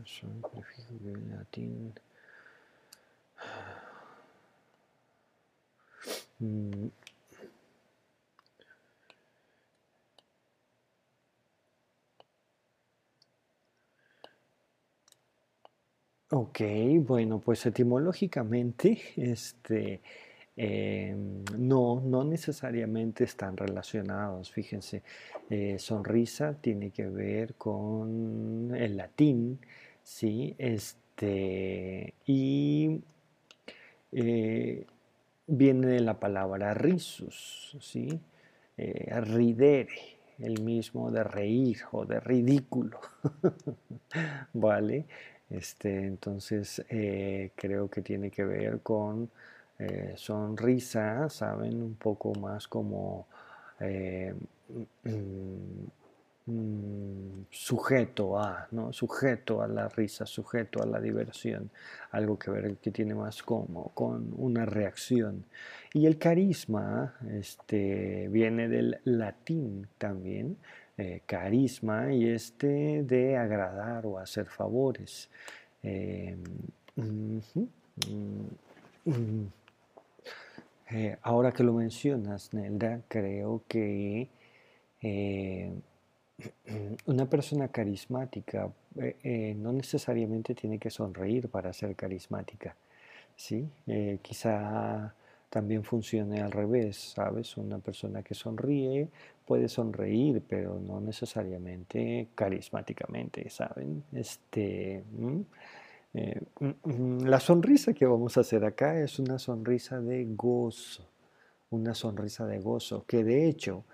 Son 0.06 0.42
latín. 1.30 1.94
Bueno, 17.00 17.40
pues 17.40 17.66
etimológicamente, 17.66 19.02
este, 19.18 20.02
Em, 20.58 21.44
no, 21.58 22.02
no 22.02 22.24
necesariamente 22.24 23.24
están 23.24 23.56
relacionados. 23.58 24.52
Fíjense, 24.52 25.02
eh, 25.50 25.78
sonrisa 25.80 26.56
tiene 26.62 26.92
que 26.92 27.08
ver 27.08 27.56
con 27.56 28.74
el 28.76 28.98
latín, 28.98 29.60
¿sí? 30.04 30.56
Este, 30.58 32.14
y 32.26 33.02
eh, 34.12 34.86
viene 35.48 35.88
de 35.88 36.00
la 36.02 36.20
palabra 36.20 36.74
risus, 36.74 37.78
¿sí? 37.80 38.20
Eh, 38.78 39.20
ridere, 39.22 39.90
el 40.40 40.62
mismo 40.62 41.12
de 41.12 41.24
reír 41.24 41.78
o 41.92 42.06
de 42.06 42.20
ridículo, 42.20 43.00
¿vale? 44.54 45.06
Este, 45.50 46.06
entonces 46.06 46.84
creo 47.56 47.90
que 47.90 48.02
tiene 48.02 48.32
que 48.32 48.46
ver 48.46 48.80
con 48.82 49.30
eh, 49.82 50.14
sonrisa, 50.16 51.28
¿saben? 51.30 51.82
Un 51.82 51.96
poco 51.96 52.36
más 52.36 52.68
como 52.68 53.28
eh, 53.80 54.32
mm, 55.04 56.52
mm, 56.52 57.46
sujeto 57.50 58.38
a, 58.40 58.68
¿no? 58.72 58.94
Sujeto 58.94 59.64
a 59.64 59.68
la 59.68 59.90
risa, 59.90 60.28
sujeto 60.28 60.84
a 60.84 60.86
la 60.86 61.00
diversión, 61.00 61.72
algo 62.12 62.38
que 62.38 62.52
ver 62.52 62.76
que 62.78 62.92
tiene 62.92 63.16
más 63.16 63.42
como 63.42 63.90
con 63.96 64.34
una 64.38 64.66
reacción. 64.66 65.46
Y 65.94 66.06
el 66.06 66.20
carisma 66.20 67.16
este, 67.32 68.28
viene 68.30 68.68
del 68.68 69.00
latín 69.06 69.88
también, 69.98 70.58
eh, 70.98 71.22
carisma, 71.26 72.14
y 72.14 72.30
este 72.30 73.02
de 73.04 73.36
agradar 73.36 74.06
o 74.06 74.20
hacer 74.20 74.46
favores. 74.46 75.28
Eh, 75.82 76.38
eh, 80.92 81.18
ahora 81.22 81.52
que 81.52 81.64
lo 81.64 81.74
mencionas, 81.74 82.54
Nelda, 82.54 83.02
creo 83.08 83.64
que 83.68 84.30
eh, 85.02 85.72
una 87.06 87.26
persona 87.30 87.70
carismática 87.70 88.70
eh, 88.98 89.56
no 89.58 89.72
necesariamente 89.72 90.54
tiene 90.54 90.80
que 90.80 90.90
sonreír 90.90 91.50
para 91.50 91.72
ser 91.74 91.96
carismática. 91.96 92.76
¿sí? 93.36 93.68
quizá 94.22 95.16
también 95.50 95.84
funcione 95.84 96.42
al 96.42 96.52
revés, 96.52 97.14
¿sabes? 97.16 97.58
Una 97.58 97.80
persona 97.80 98.22
que 98.22 98.36
sonríe 98.36 99.10
puede 99.46 99.68
sonreír, 99.68 100.44
pero 100.48 100.80
no 100.80 101.02
necesariamente 101.02 102.28
carismáticamente, 102.36 103.50
¿saben? 103.50 104.04
Este, 104.14 105.04
mm, 106.14 107.24
la 107.26 107.40
sonrisa 107.40 107.94
que 107.94 108.06
vamos 108.06 108.38
a 108.38 108.42
hacer 108.42 108.66
acá 108.66 109.00
es 109.00 109.20
una 109.20 109.40
sonrisa 109.40 110.00
de 110.00 110.26
gozo, 110.36 111.08
una 111.70 111.94
sonrisa 111.94 112.46
de 112.46 112.60
gozo, 112.60 113.06
que 113.08 113.24
de 113.24 113.48
hecho 113.48 113.86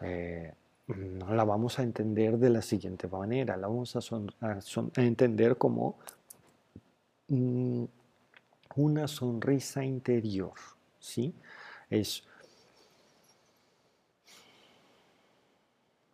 eh, 0.00 0.52
la 0.88 1.44
vamos 1.44 1.78
a 1.78 1.82
entender 1.82 2.38
de 2.38 2.50
la 2.50 2.62
siguiente 2.62 3.08
manera, 3.08 3.56
la 3.56 3.66
vamos 3.66 3.96
a, 3.96 4.00
entender 4.96 5.56
como 5.56 5.98
mm, 7.28 7.84
una 8.76 9.08
sonrisa 9.08 9.84
interior, 9.84 10.52
¿sí? 11.00 11.34
Es, 11.90 12.24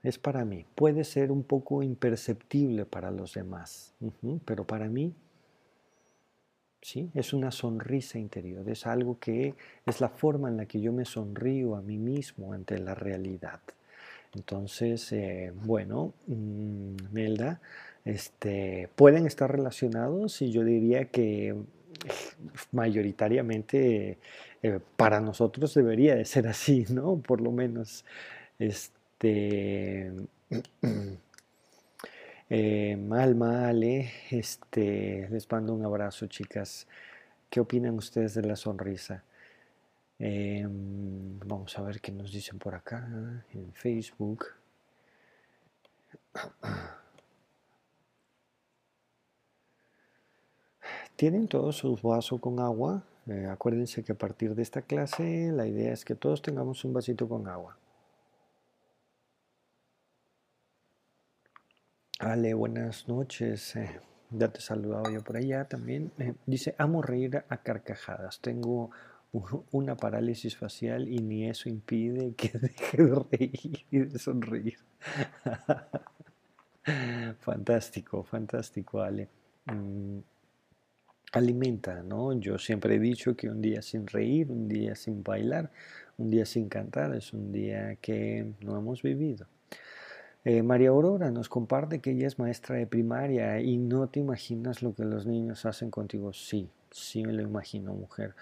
es 0.03 0.19
para 0.19 0.45
mí, 0.45 0.65
puede 0.75 1.05
ser 1.05 1.31
un 1.31 1.43
poco 1.43 1.83
imperceptible 1.83 2.87
para 2.87 3.11
los 3.11 3.35
demás, 3.35 3.95
pero 4.45 4.67
para 4.67 4.89
mí 4.89 5.15
¿sí? 6.83 7.11
Es 7.15 7.33
una 7.33 7.51
sonrisa 7.51 8.19
interior, 8.19 8.69
es 8.69 8.87
algo 8.87 9.19
que 9.19 9.55
es 9.87 10.01
la 10.01 10.09
forma 10.09 10.49
en 10.49 10.59
la 10.59 10.67
que 10.67 10.81
yo 10.81 10.93
me 10.93 11.05
sonrío 11.05 11.77
a 11.77 11.81
mí 11.81 11.97
mismo 11.97 12.53
ante 12.53 12.79
la 12.79 12.95
realidad. 12.95 13.61
Entonces, 14.35 15.13
eh, 15.13 15.53
bueno, 15.55 16.13
mm, 16.27 17.13
Melda, 17.13 17.61
este, 18.05 18.89
pueden 18.97 19.27
estar 19.27 19.51
relacionados 19.51 20.43
y 20.43 20.51
yo 20.51 20.65
diría 20.65 21.07
que 21.07 21.55
mayoritariamente 22.73 24.19
eh, 24.63 24.81
para 24.97 25.21
nosotros 25.21 25.75
debería 25.75 26.15
de 26.17 26.25
ser 26.25 26.49
así, 26.49 26.87
¿no? 26.91 27.19
Por 27.19 27.41
lo 27.41 27.53
menos, 27.53 28.05
este... 28.59 30.13
Eh, 32.55 32.97
mal, 32.99 33.35
mal, 33.35 33.83
este, 34.31 35.27
les 35.31 35.51
mando 35.51 35.73
un 35.73 35.87
abrazo, 35.87 36.27
chicas. 36.27 36.87
¿Qué 37.49 37.61
opinan 37.61 37.95
ustedes 37.97 38.35
de 38.35 38.43
la 38.43 38.57
sonrisa? 38.57 39.25
Em, 40.19 41.39
vamos 41.41 41.79
a 41.79 41.83
ver 41.83 42.01
qué 42.03 42.13
nos 42.13 42.31
dicen 42.31 42.59
por 42.59 42.75
acá 42.75 43.09
en 43.55 43.73
Facebook. 43.73 44.47
¿Tienen 51.17 51.49
todos 51.49 51.77
su 51.77 51.97
vaso 51.97 52.39
con 52.39 52.61
agua? 52.61 53.03
Eh, 53.29 53.47
acuérdense 53.51 54.05
que 54.05 54.13
a 54.13 54.19
partir 54.19 54.55
de 54.55 54.63
esta 54.63 54.83
clase 54.83 55.51
la 55.53 55.67
idea 55.67 55.93
es 55.95 56.05
que 56.05 56.15
todos 56.15 56.43
tengamos 56.43 56.85
un 56.85 56.93
vasito 56.93 57.27
con 57.27 57.49
agua. 57.49 57.79
Ale, 62.23 62.55
buenas 62.55 63.09
noches. 63.09 63.75
Eh, 63.75 63.99
ya 64.31 64.47
te 64.47 64.59
he 64.59 64.63
saludado 64.63 65.11
yo 65.11 65.23
por 65.23 65.37
allá 65.37 65.65
también. 65.65 66.13
Eh, 66.21 66.35
dice, 66.47 66.77
amo 66.79 67.03
reír 67.03 67.43
a 67.49 67.57
carcajadas. 67.57 68.39
Tengo 68.41 68.93
una 69.73 69.97
parálisis 69.97 70.57
facial 70.57 71.09
y 71.09 71.19
ni 71.19 71.49
eso 71.49 71.69
impide 71.69 72.35
que 72.37 72.51
deje 72.61 73.03
de 73.03 73.25
reír 73.29 73.87
y 73.91 73.99
de 73.99 74.19
sonreír. 74.21 74.79
fantástico, 77.41 78.23
fantástico, 78.23 79.03
Ale. 79.03 79.29
Mm, 79.67 80.19
alimenta, 81.33 82.05
¿no? 82.05 82.35
Yo 82.35 82.57
siempre 82.57 82.95
he 82.95 83.01
dicho 83.01 83.35
que 83.35 83.49
un 83.49 83.61
día 83.61 83.83
sin 83.83 84.07
reír, 84.07 84.49
un 84.49 84.69
día 84.69 84.95
sin 84.95 85.25
bailar, 85.25 85.73
un 86.19 86.31
día 86.31 86.47
sin 86.47 86.69
cantar 86.69 87.17
es 87.17 87.33
un 87.33 87.51
día 87.51 87.97
que 87.97 88.47
no 88.61 88.79
hemos 88.79 89.03
vivido. 89.03 89.49
Eh, 90.45 90.63
María 90.65 90.89
Aurora 90.91 91.31
nos 91.31 91.49
comparte 91.49 92.01
que 92.01 92.11
ella 92.11 92.27
es 92.27 92.39
maestra 92.39 92.75
de 92.77 92.87
primaria 92.87 93.61
y 93.61 93.79
no 93.79 94.09
te 94.09 94.19
imaginas 94.19 94.83
lo 94.83 94.93
que 94.95 95.05
los 95.05 95.25
niños 95.25 95.65
hacen 95.67 95.91
contigo. 95.91 96.33
Sí, 96.33 96.69
sí 96.91 97.23
me 97.23 97.33
lo 97.33 97.43
imagino, 97.43 97.95
mujer. 97.95 98.35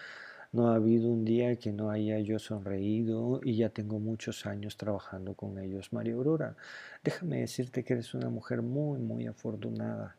No 0.52 0.68
ha 0.68 0.76
habido 0.76 1.10
un 1.10 1.24
día 1.24 1.56
que 1.56 1.72
no 1.72 1.90
haya 1.90 2.18
yo 2.20 2.38
sonreído 2.38 3.40
y 3.44 3.56
ya 3.56 3.68
tengo 3.68 3.98
muchos 4.00 4.46
años 4.46 4.76
trabajando 4.78 5.34
con 5.34 5.58
ellos. 5.58 5.92
María 5.92 6.14
Aurora, 6.14 6.56
déjame 7.04 7.40
decirte 7.40 7.84
que 7.84 7.92
eres 7.94 8.14
una 8.14 8.30
mujer 8.30 8.62
muy, 8.62 8.98
muy 8.98 9.26
afortunada. 9.26 10.16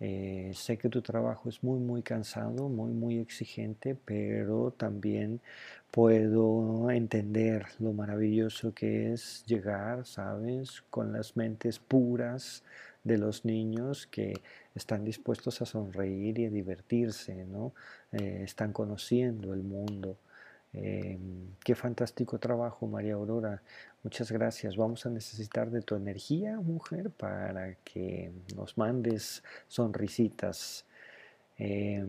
Eh, 0.00 0.52
sé 0.54 0.78
que 0.78 0.88
tu 0.88 1.02
trabajo 1.02 1.48
es 1.48 1.62
muy, 1.64 1.80
muy 1.80 2.02
cansado, 2.02 2.68
muy, 2.68 2.92
muy 2.92 3.18
exigente, 3.18 3.96
pero 3.96 4.70
también 4.70 5.40
puedo 5.90 6.90
entender 6.90 7.66
lo 7.80 7.92
maravilloso 7.92 8.72
que 8.74 9.12
es 9.12 9.44
llegar, 9.46 10.06
¿sabes?, 10.06 10.82
con 10.90 11.12
las 11.12 11.36
mentes 11.36 11.78
puras 11.80 12.62
de 13.02 13.18
los 13.18 13.44
niños 13.44 14.06
que 14.06 14.34
están 14.74 15.04
dispuestos 15.04 15.60
a 15.62 15.66
sonreír 15.66 16.38
y 16.38 16.46
a 16.46 16.50
divertirse, 16.50 17.44
¿no? 17.46 17.72
Eh, 18.12 18.42
están 18.44 18.72
conociendo 18.72 19.52
el 19.54 19.62
mundo. 19.64 20.16
Em, 20.72 21.54
qué 21.64 21.74
fantástico 21.74 22.38
trabajo, 22.38 22.86
María 22.86 23.14
Aurora. 23.14 23.62
Muchas 24.02 24.30
gracias. 24.30 24.76
Vamos 24.76 25.06
a 25.06 25.10
necesitar 25.10 25.70
de 25.70 25.82
tu 25.82 25.94
energía, 25.96 26.56
mujer, 26.60 27.10
para 27.10 27.74
que 27.84 28.30
nos 28.54 28.76
mandes 28.78 29.42
sonrisitas. 29.66 30.84
Eh, 31.60 32.04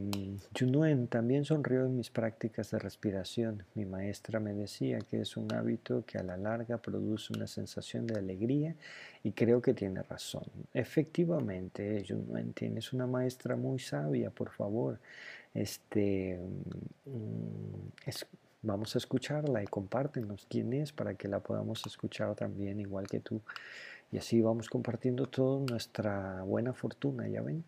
Junuen 0.58 1.08
también 1.08 1.44
sonrió 1.44 1.86
en 1.86 1.96
mis 1.98 2.12
prácticas 2.12 2.70
de 2.70 2.80
respiración. 2.80 3.64
Mi 3.74 3.86
maestra 3.86 4.40
me 4.40 4.54
decía 4.54 5.00
que 5.00 5.22
es 5.22 5.38
un 5.38 5.52
hábito 5.54 6.04
que 6.06 6.20
a 6.20 6.24
la 6.24 6.38
larga 6.38 6.78
produce 6.78 7.34
una 7.34 7.48
sensación 7.48 8.06
de 8.06 8.20
alegría 8.20 8.76
y 9.24 9.32
creo 9.32 9.62
que 9.62 9.74
tiene 9.74 10.04
razón. 10.04 10.44
Efectivamente, 10.74 12.06
Junuen, 12.08 12.54
tienes 12.54 12.94
una 12.94 13.08
maestra 13.08 13.56
muy 13.56 13.80
sabia, 13.80 14.30
por 14.30 14.52
favor. 14.52 15.00
Este, 15.54 16.38
mm, 17.06 18.08
es, 18.08 18.28
Vamos 18.62 18.94
a 18.96 18.98
escucharla 18.98 19.64
y 19.64 19.68
compártenos 19.68 20.46
quién 20.50 20.74
es 20.74 20.92
para 20.92 21.14
que 21.14 21.30
la 21.30 21.40
podamos 21.40 21.86
escuchar 21.86 22.36
también 22.36 22.80
igual 22.80 23.08
que 23.08 23.22
tú. 23.22 23.42
Y 24.12 24.18
así 24.18 24.42
vamos 24.42 24.70
compartiendo 24.70 25.28
toda 25.28 25.62
nuestra 25.66 26.42
buena 26.44 26.74
fortuna, 26.74 27.28
¿ya 27.28 27.42
ven? 27.42 27.64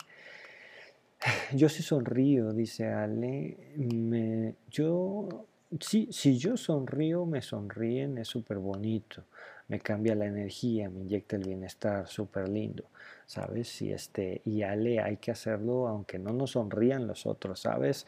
Yo 1.54 1.70
sí 1.70 1.82
sonrío, 1.84 2.52
dice 2.52 2.88
Ale. 2.88 3.58
Me, 3.78 4.56
yo, 4.70 5.46
sí, 5.80 6.10
si 6.12 6.38
yo 6.38 6.58
sonrío, 6.58 7.26
me 7.26 7.42
sonríen, 7.42 8.18
es 8.18 8.28
súper 8.28 8.58
bonito. 8.58 9.24
Me 9.68 9.80
cambia 9.80 10.16
la 10.16 10.26
energía, 10.26 10.90
me 10.90 11.02
inyecta 11.02 11.36
el 11.36 11.44
bienestar, 11.44 12.08
súper 12.08 12.50
lindo. 12.50 12.86
¿Sabes? 13.28 13.82
Y, 13.82 13.94
este, 13.94 14.42
y 14.46 14.64
Ale, 14.64 15.00
hay 15.00 15.18
que 15.18 15.32
hacerlo 15.32 15.88
aunque 15.88 16.20
no 16.20 16.34
nos 16.34 16.52
sonrían 16.52 17.08
los 17.08 17.26
otros, 17.26 17.62
¿sabes? 17.62 18.06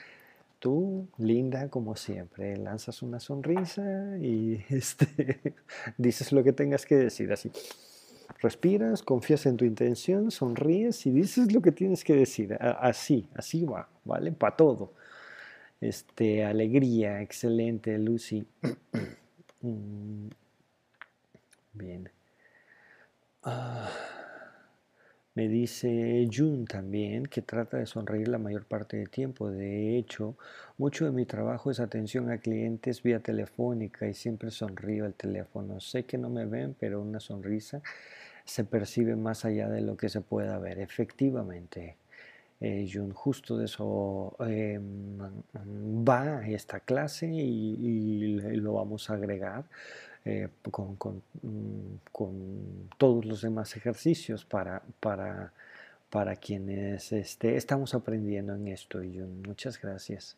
Tú, 0.63 1.09
linda 1.17 1.67
como 1.67 1.97
siempre, 1.97 2.55
lanzas 2.55 3.01
una 3.01 3.19
sonrisa 3.19 4.17
y 4.17 4.63
este, 4.69 5.53
dices 5.97 6.31
lo 6.31 6.41
que 6.41 6.53
tengas 6.53 6.85
que 6.85 6.95
decir 6.95 7.33
así. 7.33 7.51
Respiras, 8.39 9.03
confías 9.03 9.45
en 9.45 9.57
tu 9.57 9.65
intención, 9.65 10.31
sonríes 10.31 11.05
y 11.05 11.11
dices 11.11 11.51
lo 11.51 11.61
que 11.61 11.73
tienes 11.73 12.05
que 12.05 12.13
decir. 12.13 12.57
Así, 12.61 13.27
así 13.35 13.65
va, 13.65 13.89
¿vale? 14.05 14.31
Para 14.31 14.55
todo. 14.55 14.93
Este, 15.81 16.45
alegría, 16.45 17.21
excelente, 17.21 17.97
Lucy. 17.99 18.45
Mm, 19.65 20.27
bien. 21.73 22.09
Ah. 23.43 23.89
Me 25.35 25.47
dice 25.47 26.29
Jun 26.31 26.65
también 26.65 27.25
que 27.25 27.41
trata 27.41 27.77
de 27.77 27.87
sonreír 27.87 28.27
la 28.27 28.37
mayor 28.37 28.65
parte 28.65 28.97
del 28.97 29.09
tiempo. 29.09 29.49
De 29.49 29.97
hecho, 29.97 30.37
mucho 30.77 31.05
de 31.05 31.11
mi 31.11 31.25
trabajo 31.25 31.71
es 31.71 31.79
atención 31.79 32.29
a 32.29 32.37
clientes 32.37 33.01
vía 33.01 33.19
telefónica 33.19 34.07
y 34.07 34.13
siempre 34.13 34.51
sonrío 34.51 35.05
al 35.05 35.15
teléfono. 35.15 35.79
Sé 35.79 36.05
que 36.05 36.19
no 36.19 36.29
me 36.29 36.45
ven, 36.45 36.75
pero 36.79 37.01
una 37.01 37.19
sonrisa 37.19 37.81
se 38.45 38.63
percibe 38.63 39.15
más 39.15 39.43
allá 39.43 39.69
de 39.69 39.81
lo 39.81 39.97
que 39.97 40.09
se 40.09 40.21
pueda 40.21 40.59
ver. 40.59 40.79
Efectivamente, 40.79 41.97
eh, 42.61 42.87
Jun, 42.91 43.11
justo 43.11 43.57
de 43.57 43.65
eso 43.65 44.35
eh, 44.47 44.79
va 45.59 46.47
esta 46.47 46.79
clase 46.79 47.27
y, 47.27 48.37
lo 48.57 48.73
vamos 48.73 49.09
a 49.09 49.15
agregar 49.15 49.65
eh, 50.25 50.47
con, 50.71 50.97
mm, 51.41 51.97
con, 52.11 52.89
todos 52.97 53.25
los 53.25 53.41
demás 53.41 53.75
ejercicios 53.75 54.45
para, 54.45 54.81
para, 54.99 55.51
para 56.09 56.35
quienes 56.37 57.11
este, 57.11 57.57
estamos 57.57 57.93
aprendiendo 57.93 58.55
en 58.55 58.67
esto. 58.69 58.99
Jun. 58.99 59.41
Muchas 59.45 59.81
gracias. 59.81 60.37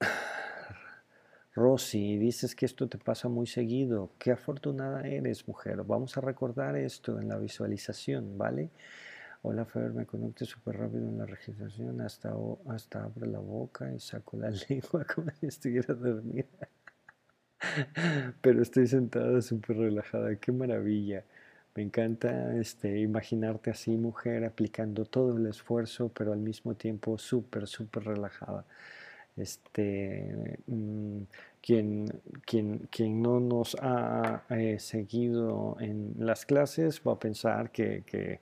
Rosy, 1.54 2.18
dices 2.18 2.54
que 2.54 2.66
esto 2.66 2.88
te 2.88 2.98
pasa 2.98 3.28
muy 3.28 3.46
seguido. 3.46 4.10
Qué 4.18 4.32
afortunada 4.32 5.02
eres, 5.02 5.48
mujer. 5.48 5.82
Vamos 5.84 6.16
a 6.18 6.20
recordar 6.20 6.76
esto 6.76 7.18
en 7.20 7.28
la 7.28 7.38
visualización, 7.38 8.36
¿vale? 8.36 8.70
Hola, 9.42 9.64
Fer, 9.64 9.92
me 9.94 10.04
conecto 10.04 10.44
súper 10.44 10.76
rápido 10.76 11.08
en 11.08 11.16
la 11.16 11.24
registración. 11.24 12.02
Hasta, 12.02 12.34
hasta 12.68 13.04
abro 13.04 13.24
la 13.26 13.38
boca 13.38 13.90
y 13.92 13.98
saco 13.98 14.36
la 14.36 14.50
lengua 14.68 15.06
como 15.06 15.30
si 15.40 15.46
estuviera 15.46 15.94
dormida. 15.94 16.69
Pero 18.40 18.62
estoy 18.62 18.86
sentada 18.86 19.40
súper 19.42 19.76
relajada. 19.76 20.36
Qué 20.36 20.52
maravilla. 20.52 21.24
Me 21.74 21.82
encanta 21.82 22.56
este, 22.56 22.98
imaginarte 22.98 23.70
así, 23.70 23.92
mujer, 23.92 24.44
aplicando 24.44 25.04
todo 25.04 25.36
el 25.36 25.46
esfuerzo, 25.46 26.10
pero 26.12 26.32
al 26.32 26.40
mismo 26.40 26.74
tiempo 26.74 27.16
súper, 27.16 27.68
súper 27.68 28.04
relajada. 28.04 28.64
Este, 29.36 30.58
mm, 30.66 31.18
quien, 31.62 32.06
quien, 32.44 32.88
quien, 32.90 33.22
no 33.22 33.38
nos 33.38 33.76
ha 33.80 34.42
eh, 34.50 34.78
seguido 34.80 35.76
en 35.80 36.14
las 36.18 36.44
clases 36.44 37.00
va 37.06 37.12
a 37.12 37.18
pensar 37.18 37.70
que, 37.70 38.02
que, 38.04 38.40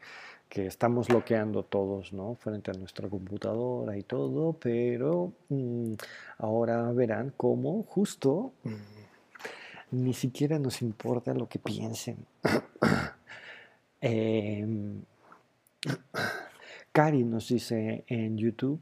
estamos 0.66 1.08
bloqueando 1.08 1.62
todos, 1.62 2.12
¿no? 2.12 2.34
Frente 2.34 2.70
a 2.70 2.74
nuestra 2.74 3.08
computadora 3.08 3.96
y 3.96 4.02
todo, 4.02 4.54
pero 4.54 5.32
mm, 5.50 5.92
ahora 6.38 6.90
verán 6.92 7.32
cómo 7.36 7.84
justo 7.84 8.52
mm, 8.64 8.97
ni 9.90 10.14
siquiera 10.14 10.58
nos 10.58 10.82
importa 10.82 11.34
lo 11.34 11.48
que 11.48 11.58
piensen. 11.58 12.26
eh, 14.00 14.66
Cari 16.92 17.24
nos 17.24 17.48
dice 17.48 18.04
en 18.06 18.36
YouTube, 18.36 18.80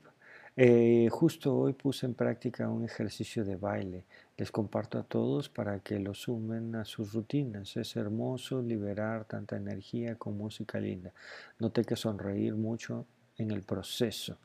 eh, 0.57 1.09
justo 1.11 1.55
hoy 1.55 1.75
puse 1.75 2.07
en 2.07 2.15
práctica 2.15 2.69
un 2.69 2.85
ejercicio 2.85 3.45
de 3.45 3.57
baile. 3.57 4.05
Les 4.39 4.51
comparto 4.51 4.99
a 4.99 5.03
todos 5.03 5.49
para 5.49 5.81
que 5.81 5.99
lo 5.99 6.15
sumen 6.15 6.75
a 6.77 6.85
sus 6.85 7.13
rutinas. 7.13 7.77
Es 7.77 7.97
hermoso 7.97 8.63
liberar 8.63 9.27
tanta 9.27 9.57
energía 9.57 10.17
con 10.17 10.37
música 10.37 10.79
linda. 10.79 11.13
Noté 11.59 11.85
que 11.85 11.97
sonreír 11.97 12.55
mucho 12.55 13.07
en 13.37 13.51
el 13.51 13.63
proceso. 13.63 14.39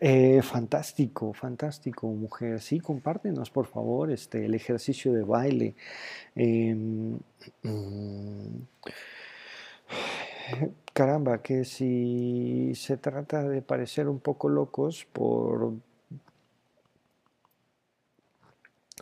Eh, 0.00 0.40
fantástico, 0.42 1.32
fantástico, 1.34 2.06
mujer. 2.08 2.60
Sí, 2.60 2.80
compártenos, 2.80 3.50
por 3.50 3.66
favor, 3.66 4.10
este, 4.10 4.44
el 4.46 4.54
ejercicio 4.54 5.12
de 5.12 5.22
baile. 5.24 5.74
Em, 6.34 7.18
mm, 7.62 8.62
caramba, 10.92 11.42
que 11.42 11.64
si 11.64 12.72
se 12.74 12.96
trata 12.96 13.42
de 13.48 13.62
parecer 13.62 14.08
un 14.08 14.20
poco 14.20 14.48
locos 14.48 15.04
por 15.12 15.74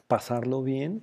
pasarlo 0.07 0.63
bien, 0.63 1.03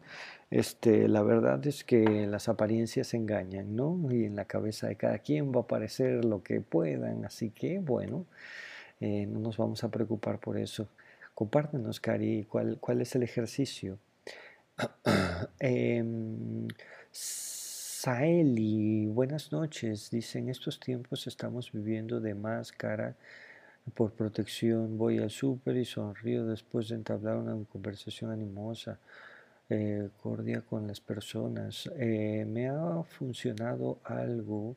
este, 0.51 1.07
la 1.07 1.21
verdad 1.23 1.65
es 1.67 1.83
que 1.83 2.25
las 2.27 2.49
apariencias 2.49 3.13
engañan, 3.13 3.75
¿no? 3.75 3.99
Y 4.11 4.25
en 4.25 4.35
la 4.35 4.45
cabeza 4.45 4.87
de 4.87 4.95
cada 4.95 5.19
quien 5.19 5.51
va 5.51 5.59
a 5.59 5.63
aparecer 5.63 6.25
lo 6.25 6.43
que 6.43 6.61
puedan, 6.61 7.25
así 7.25 7.51
que 7.51 7.79
bueno, 7.79 8.25
eh, 8.99 9.25
no 9.27 9.39
nos 9.39 9.57
vamos 9.57 9.83
a 9.83 9.89
preocupar 9.89 10.39
por 10.39 10.57
eso. 10.57 10.87
Compártenos, 11.35 11.99
Cari, 11.99 12.45
cuál, 12.49 12.77
cuál 12.79 13.01
es 13.01 13.15
el 13.15 13.23
ejercicio. 13.23 13.97
eh, 15.59 16.03
Saeli, 17.11 19.07
buenas 19.07 19.51
noches. 19.51 20.09
Dice, 20.09 20.39
en 20.39 20.49
estos 20.49 20.79
tiempos 20.79 21.27
estamos 21.27 21.71
viviendo 21.71 22.19
de 22.19 22.33
máscara 22.35 23.15
por 23.95 24.11
protección. 24.13 24.97
Voy 24.97 25.19
al 25.19 25.29
súper 25.31 25.77
y 25.77 25.85
sonrío 25.85 26.45
después 26.45 26.89
de 26.89 26.95
entablar 26.95 27.37
una 27.37 27.57
conversación 27.71 28.31
animosa, 28.31 28.99
eh, 29.69 30.09
cordia 30.21 30.61
con 30.61 30.87
las 30.87 30.99
personas. 31.01 31.89
Eh, 31.97 32.45
me 32.47 32.69
ha 32.69 33.03
funcionado 33.03 33.99
algo. 34.03 34.75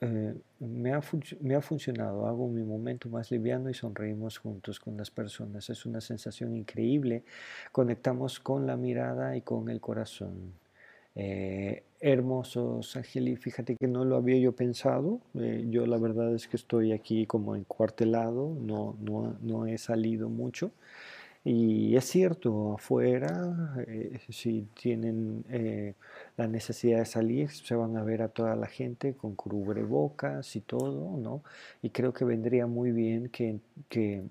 Eh, 0.00 0.34
me, 0.60 0.92
ha 0.92 1.00
me 1.40 1.54
ha 1.54 1.60
funcionado, 1.60 2.26
hago 2.26 2.48
mi 2.48 2.62
momento 2.62 3.08
más 3.08 3.30
liviano 3.30 3.70
y 3.70 3.74
sonreímos 3.74 4.38
juntos 4.38 4.80
con 4.80 4.96
las 4.96 5.10
personas. 5.10 5.70
Es 5.70 5.86
una 5.86 6.00
sensación 6.00 6.54
increíble. 6.56 7.24
Conectamos 7.72 8.40
con 8.40 8.66
la 8.66 8.76
mirada 8.76 9.36
y 9.36 9.42
con 9.42 9.68
el 9.68 9.80
corazón. 9.80 10.54
Eh, 11.16 11.84
hermosos, 12.00 12.96
Angeli, 12.96 13.36
fíjate 13.36 13.76
que 13.76 13.86
no 13.88 14.04
lo 14.04 14.16
había 14.16 14.38
yo 14.38 14.52
pensado. 14.52 15.20
Eh, 15.34 15.66
yo 15.70 15.86
la 15.86 15.98
verdad 15.98 16.34
es 16.34 16.48
que 16.48 16.56
estoy 16.56 16.92
aquí 16.92 17.26
como 17.26 17.56
encuartelado, 17.56 18.54
no, 18.60 18.96
no, 19.00 19.36
no 19.42 19.66
he 19.66 19.78
salido 19.78 20.28
mucho. 20.28 20.72
Y 21.46 21.94
es 21.94 22.06
cierto, 22.06 22.72
afuera, 22.72 23.74
eh, 23.86 24.18
si 24.30 24.62
tienen 24.80 25.44
eh, 25.50 25.92
la 26.38 26.46
necesidad 26.48 27.00
de 27.00 27.04
salir, 27.04 27.50
se 27.50 27.74
van 27.74 27.98
a 27.98 28.02
ver 28.02 28.22
a 28.22 28.28
toda 28.28 28.56
la 28.56 28.66
gente 28.66 29.12
con 29.14 29.34
cubrebocas 29.34 30.56
y 30.56 30.62
todo, 30.62 31.18
¿no? 31.18 31.42
Y 31.82 31.90
creo 31.90 32.14
que 32.14 32.24
vendría 32.24 32.66
muy 32.66 32.92
bien 32.92 33.28
que, 33.28 33.60
que, 33.90 34.24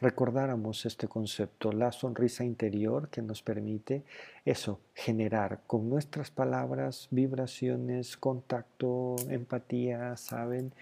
recordáramos 0.00 0.84
este 0.84 1.06
concepto, 1.06 1.70
la 1.70 1.92
sonrisa 1.92 2.42
interior 2.44 3.08
que 3.08 3.22
nos 3.22 3.42
permite 3.42 4.02
eso, 4.44 4.80
generar 4.94 5.60
con 5.66 5.88
nuestras 5.88 6.30
palabras 6.30 7.06
vibraciones, 7.12 8.16
contacto, 8.16 9.14
empatía, 9.28 10.16
¿saben? 10.16 10.72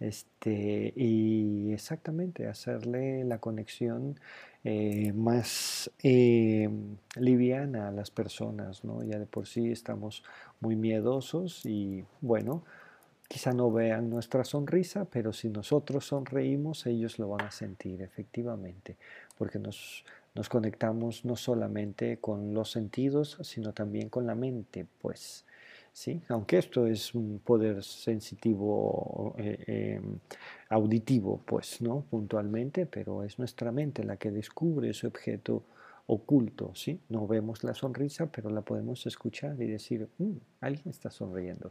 Este, 0.00 0.92
y 0.96 1.72
exactamente 1.72 2.48
hacerle 2.48 3.22
la 3.24 3.38
conexión 3.38 4.18
eh, 4.64 5.12
más 5.12 5.90
eh, 6.02 6.68
liviana 7.16 7.88
a 7.88 7.90
las 7.90 8.10
personas, 8.10 8.84
¿no? 8.84 9.02
Ya 9.02 9.18
de 9.18 9.26
por 9.26 9.46
sí 9.46 9.72
estamos 9.72 10.22
muy 10.60 10.76
miedosos 10.76 11.66
y 11.66 12.04
bueno, 12.20 12.62
quizá 13.28 13.52
no 13.52 13.72
vean 13.72 14.10
nuestra 14.10 14.44
sonrisa, 14.44 15.06
pero 15.06 15.32
si 15.32 15.48
nosotros 15.48 16.06
sonreímos, 16.06 16.86
ellos 16.86 17.18
lo 17.18 17.28
van 17.28 17.46
a 17.46 17.50
sentir 17.50 18.02
efectivamente, 18.02 18.96
porque 19.38 19.58
nos, 19.58 20.04
nos 20.34 20.48
conectamos 20.48 21.24
no 21.24 21.36
solamente 21.36 22.18
con 22.18 22.54
los 22.54 22.70
sentidos, 22.70 23.38
sino 23.42 23.72
también 23.72 24.08
con 24.10 24.26
la 24.26 24.34
mente, 24.34 24.86
pues. 25.00 25.44
¿Sí? 26.02 26.20
Aunque 26.28 26.58
esto 26.58 26.86
es 26.88 27.14
un 27.14 27.38
poder 27.44 27.84
sensitivo, 27.84 29.36
eh, 29.38 29.98
em, 29.98 30.18
auditivo, 30.68 31.40
pues, 31.46 31.80
¿no? 31.80 32.04
Puntualmente, 32.10 32.86
pero 32.86 33.22
es 33.22 33.38
nuestra 33.38 33.70
mente 33.70 34.02
la 34.02 34.16
que 34.16 34.32
descubre 34.32 34.90
ese 34.90 35.06
objeto 35.06 35.62
oculto, 36.06 36.72
¿sí? 36.74 36.98
No 37.08 37.28
vemos 37.28 37.62
la 37.62 37.74
sonrisa, 37.74 38.26
pero 38.26 38.50
la 38.50 38.62
podemos 38.62 39.06
escuchar 39.06 39.54
y 39.62 39.68
decir, 39.68 40.08
mm, 40.18 40.32
alguien 40.60 40.88
está 40.88 41.08
sonriendo. 41.08 41.70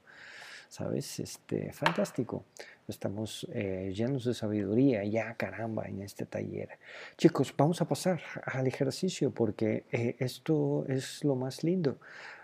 ¿Sabes? 0.72 1.19
Este, 1.19 1.74
fantástico. 1.74 2.45
Estamos 2.88 3.45
eh, 3.51 3.91
llenos 3.93 4.24
de 4.24 4.34
sabiduría, 4.34 5.03
ya 5.03 5.34
caramba, 5.34 5.84
en 5.89 6.01
este 6.01 6.26
taller. 6.26 6.69
Chicos, 7.17 7.53
vamos 7.57 7.82
a 7.82 7.89
pasar 7.89 8.22
al 8.45 8.67
ejercicio 8.67 9.32
porque 9.32 9.84
eh, 9.91 10.15
esto 10.19 10.86
es 10.88 11.26
lo 11.26 11.36
más 11.36 11.65
lindo. 11.65 11.97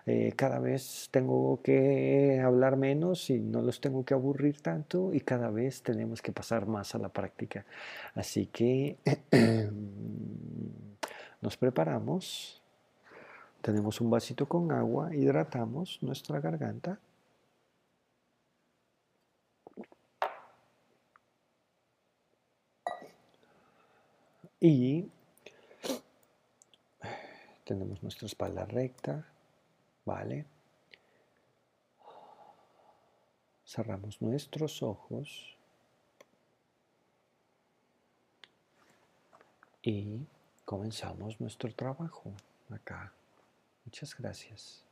Eh, 0.06 0.34
cada 0.36 0.60
vez 0.60 1.08
tengo 1.10 1.62
que 1.64 2.42
hablar 2.44 2.76
menos 2.76 3.30
y 3.30 3.40
no 3.40 3.62
los 3.62 3.80
tengo 3.80 4.04
que 4.04 4.14
aburrir 4.14 4.60
tanto 4.60 5.14
y 5.14 5.22
cada 5.22 5.50
vez 5.50 5.82
tenemos 5.82 6.22
que 6.22 6.34
pasar 6.34 6.66
más 6.66 6.96
a 6.96 6.98
la 6.98 7.08
práctica. 7.08 7.66
Así 8.14 8.48
que 8.48 8.98
nos 11.42 11.56
preparamos, 11.56 12.62
tenemos 13.62 14.02
un 14.02 14.10
vasito 14.10 14.50
con 14.50 14.74
agua, 14.74 15.16
hidratamos 15.16 16.00
nuestra 16.02 16.42
garganta. 16.42 17.00
Y 24.60 25.10
tenemos 27.64 28.02
nuestra 28.02 28.26
espalda 28.26 28.66
recta, 28.66 29.26
¿Vale? 30.08 30.46
Cerramos 33.66 34.22
nuestros 34.22 34.82
ojos 34.82 35.58
y 39.84 40.22
comenzamos 40.64 41.42
nuestro 41.42 41.74
trabajo 41.74 42.32
acá. 42.70 43.12
Muchas 43.84 44.16
gracias. 44.16 44.87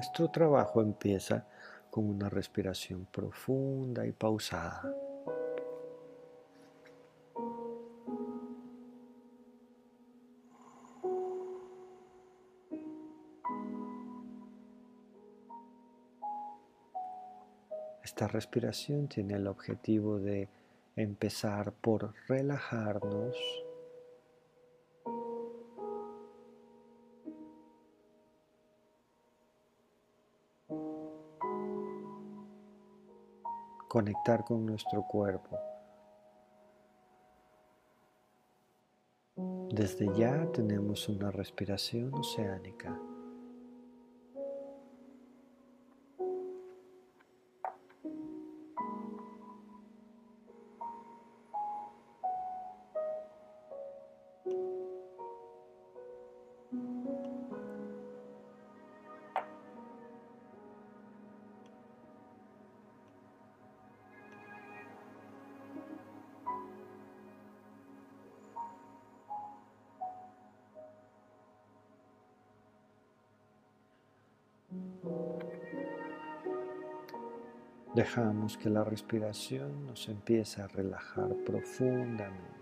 Nuestro 0.00 0.30
trabajo 0.30 0.80
empieza 0.80 1.44
con 1.90 2.08
una 2.08 2.30
respiración 2.30 3.06
profunda 3.12 4.06
y 4.06 4.12
pausada. 4.12 4.90
Esta 18.02 18.26
respiración 18.26 19.06
tiene 19.06 19.34
el 19.34 19.46
objetivo 19.46 20.18
de 20.18 20.48
empezar 20.96 21.72
por 21.72 22.14
relajarnos 22.26 23.36
conectar 33.90 34.44
con 34.44 34.64
nuestro 34.64 35.02
cuerpo. 35.02 35.58
Desde 39.68 40.06
ya 40.16 40.46
tenemos 40.52 41.08
una 41.08 41.32
respiración 41.32 42.14
oceánica. 42.14 42.96
Dejamos 78.10 78.58
que 78.58 78.68
la 78.68 78.82
respiración 78.82 79.86
nos 79.86 80.08
empiece 80.08 80.60
a 80.60 80.66
relajar 80.66 81.28
profundamente. 81.46 82.59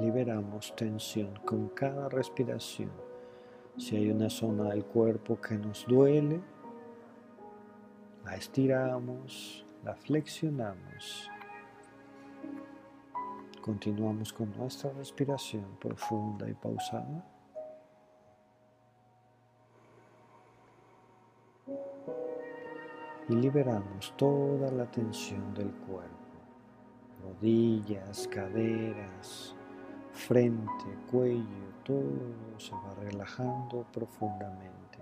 Liberamos 0.00 0.74
tensión 0.74 1.34
con 1.44 1.68
cada 1.68 2.08
respiración. 2.08 2.90
Si 3.76 3.96
hay 3.96 4.10
una 4.10 4.30
zona 4.30 4.70
del 4.70 4.84
cuerpo 4.84 5.40
que 5.40 5.56
nos 5.56 5.86
duele, 5.86 6.40
la 8.24 8.34
estiramos, 8.34 9.64
la 9.84 9.94
flexionamos. 9.94 11.30
Continuamos 13.60 14.32
con 14.32 14.50
nuestra 14.56 14.90
respiración 14.92 15.76
profunda 15.78 16.48
y 16.48 16.54
pausada. 16.54 17.26
Y 23.28 23.34
liberamos 23.34 24.12
toda 24.16 24.72
la 24.72 24.90
tensión 24.90 25.54
del 25.54 25.70
cuerpo, 25.70 26.08
rodillas, 27.22 28.26
caderas, 28.26 29.54
frente, 30.12 30.84
cuello, 31.10 31.70
todo 31.84 32.58
se 32.58 32.72
va 32.72 32.94
relajando 33.00 33.84
profundamente. 33.92 34.98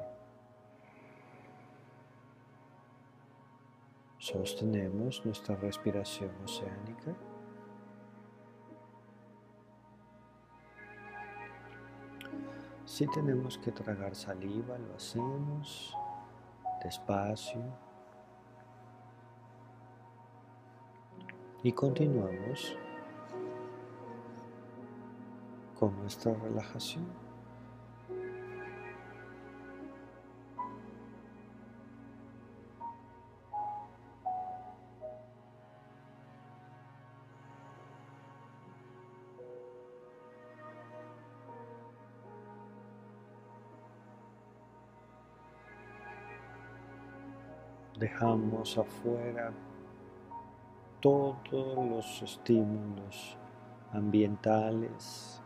Sostenemos 4.18 5.24
nuestra 5.24 5.56
respiración 5.56 6.30
oceánica. 6.44 7.14
Si 12.84 13.06
tenemos 13.06 13.56
que 13.58 13.72
tragar 13.72 14.14
saliva, 14.14 14.76
lo 14.76 14.94
hacemos 14.96 15.96
despacio. 16.82 17.62
Y 21.62 21.72
continuamos 21.72 22.76
con 25.78 25.96
nuestra 26.00 26.34
relajación. 26.34 27.06
Dejamos 47.98 48.78
afuera 48.78 49.52
todos 51.00 51.42
los 51.52 52.22
estímulos 52.22 53.36
ambientales 53.92 55.42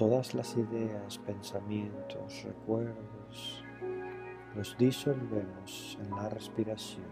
Todas 0.00 0.32
las 0.32 0.56
ideas, 0.56 1.18
pensamientos, 1.18 2.42
recuerdos 2.42 3.62
los 4.56 4.74
disolvemos 4.78 5.98
en 6.00 6.10
la 6.16 6.26
respiración. 6.30 7.04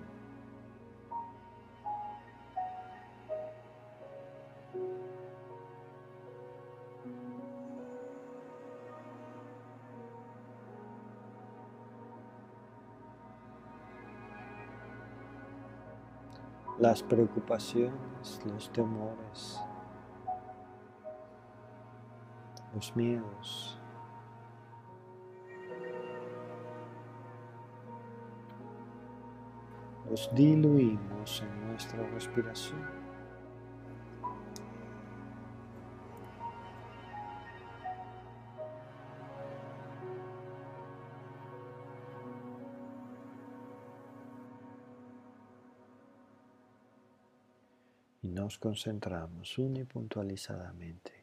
Las 16.78 17.02
preocupaciones, 17.02 18.40
los 18.46 18.72
temores, 18.72 19.60
los 22.78 22.94
miedos. 22.94 23.76
Los 30.08 30.32
diluimos 30.32 31.42
en 31.42 31.68
nuestra 31.68 32.06
respiración. 32.10 32.98
y 48.20 48.28
nos 48.28 48.58
concentramos 48.58 49.58
unipuntualizadamente 49.58 51.17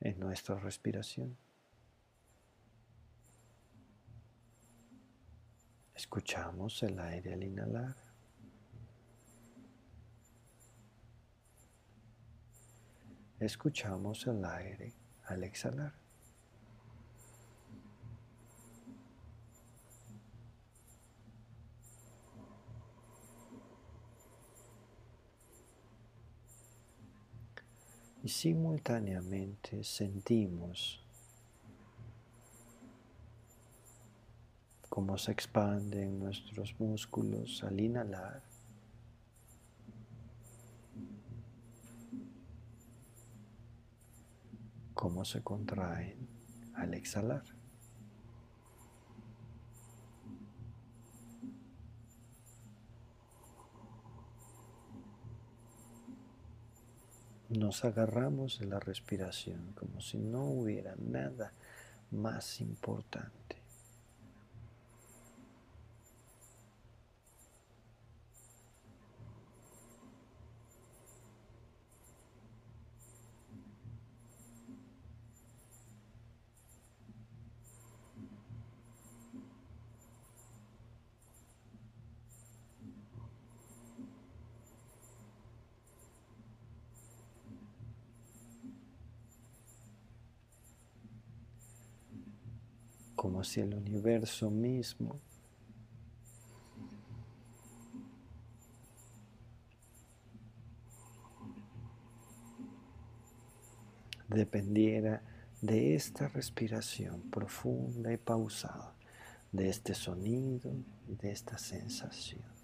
en 0.00 0.18
nuestra 0.20 0.56
respiración. 0.56 1.36
Escuchamos 5.94 6.82
el 6.82 6.98
aire 7.00 7.32
al 7.32 7.42
inhalar. 7.42 7.96
Escuchamos 13.40 14.26
el 14.26 14.44
aire 14.44 14.92
al 15.26 15.44
exhalar. 15.44 16.07
Y 28.28 28.30
simultáneamente 28.30 29.82
sentimos 29.82 31.02
cómo 34.90 35.16
se 35.16 35.32
expanden 35.32 36.18
nuestros 36.18 36.78
músculos 36.78 37.64
al 37.64 37.80
inhalar 37.80 38.42
cómo 44.92 45.24
se 45.24 45.42
contraen 45.42 46.28
al 46.74 46.92
exhalar. 46.92 47.57
Nos 57.48 57.86
agarramos 57.86 58.58
de 58.58 58.66
la 58.66 58.78
respiración 58.78 59.72
como 59.72 60.02
si 60.02 60.18
no 60.18 60.44
hubiera 60.44 60.94
nada 60.98 61.52
más 62.10 62.60
importante. 62.60 63.57
Como 93.38 93.44
si 93.44 93.60
el 93.60 93.72
universo 93.72 94.50
mismo 94.50 95.20
dependiera 104.26 105.22
de 105.62 105.94
esta 105.94 106.26
respiración 106.26 107.30
profunda 107.30 108.12
y 108.12 108.16
pausada, 108.16 108.96
de 109.52 109.68
este 109.68 109.94
sonido 109.94 110.72
y 111.06 111.14
de 111.14 111.30
esta 111.30 111.58
sensación. 111.58 112.57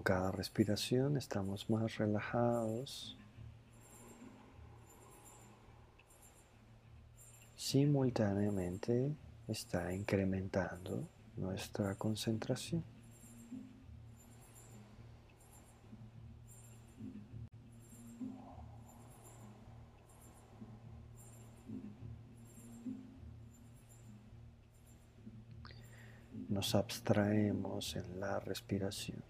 Con 0.00 0.16
cada 0.16 0.32
respiración 0.32 1.18
estamos 1.18 1.68
más 1.68 1.98
relajados. 1.98 3.18
Simultáneamente 7.54 9.14
está 9.46 9.92
incrementando 9.92 11.06
nuestra 11.36 11.96
concentración. 11.96 12.82
Nos 26.48 26.74
abstraemos 26.74 27.96
en 27.96 28.18
la 28.18 28.40
respiración. 28.40 29.22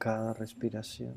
Cada 0.00 0.32
respiración. 0.32 1.14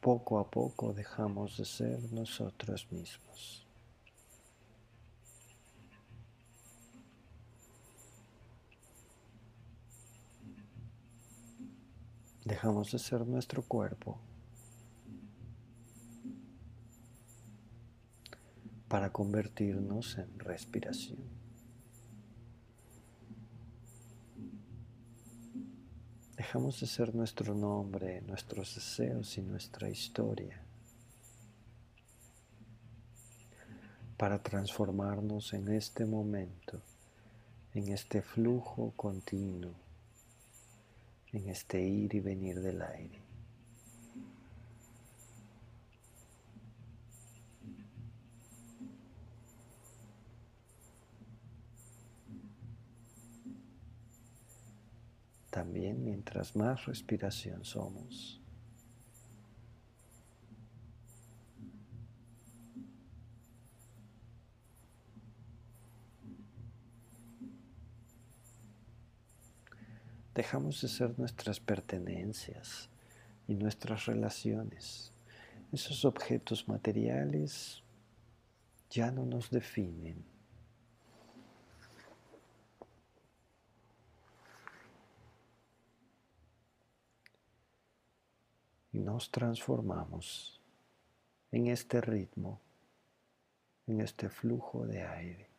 Poco 0.00 0.40
a 0.40 0.50
poco 0.50 0.92
dejamos 0.92 1.56
de 1.56 1.64
ser 1.64 2.12
nosotros 2.12 2.90
mismos. 2.90 3.64
Dejamos 12.44 12.90
de 12.90 12.98
ser 12.98 13.24
nuestro 13.24 13.62
cuerpo 13.62 14.18
para 18.88 19.12
convertirnos 19.12 20.18
en 20.18 20.40
respiración. 20.40 21.41
Dejamos 26.52 26.80
de 26.80 26.86
ser 26.86 27.14
nuestro 27.14 27.54
nombre, 27.54 28.20
nuestros 28.20 28.74
deseos 28.74 29.38
y 29.38 29.40
nuestra 29.40 29.88
historia 29.88 30.60
para 34.18 34.42
transformarnos 34.42 35.54
en 35.54 35.68
este 35.72 36.04
momento, 36.04 36.78
en 37.72 37.88
este 37.88 38.20
flujo 38.20 38.92
continuo, 38.96 39.72
en 41.32 41.48
este 41.48 41.80
ir 41.80 42.14
y 42.14 42.20
venir 42.20 42.60
del 42.60 42.82
aire. 42.82 43.21
También 55.62 56.02
mientras 56.02 56.56
más 56.56 56.86
respiración 56.86 57.64
somos, 57.64 58.40
dejamos 70.34 70.82
de 70.82 70.88
ser 70.88 71.16
nuestras 71.16 71.60
pertenencias 71.60 72.90
y 73.46 73.54
nuestras 73.54 74.06
relaciones. 74.06 75.12
Esos 75.70 76.04
objetos 76.04 76.66
materiales 76.66 77.84
ya 78.90 79.12
no 79.12 79.24
nos 79.24 79.48
definen. 79.48 80.31
Y 88.92 88.98
nos 88.98 89.30
transformamos 89.30 90.60
en 91.50 91.68
este 91.68 92.00
ritmo, 92.00 92.60
en 93.86 94.00
este 94.00 94.28
flujo 94.28 94.86
de 94.86 95.02
aire. 95.02 95.51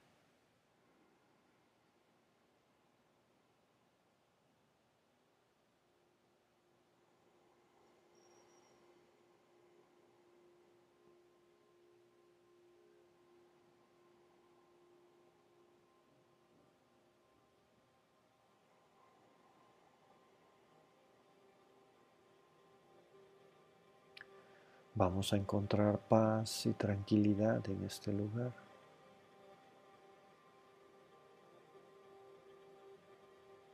Vamos 24.95 25.33
a 25.33 25.37
encontrar 25.37 25.97
paz 26.07 26.67
y 26.67 26.73
tranquilidad 26.73 27.67
en 27.67 27.83
este 27.83 28.13
lugar. 28.13 28.53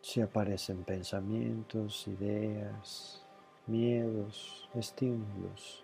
Si 0.02 0.22
aparecen 0.22 0.86
pensamientos, 0.86 2.08
ideas, 2.08 3.22
miedos, 3.68 4.70
estímulos, 4.74 5.84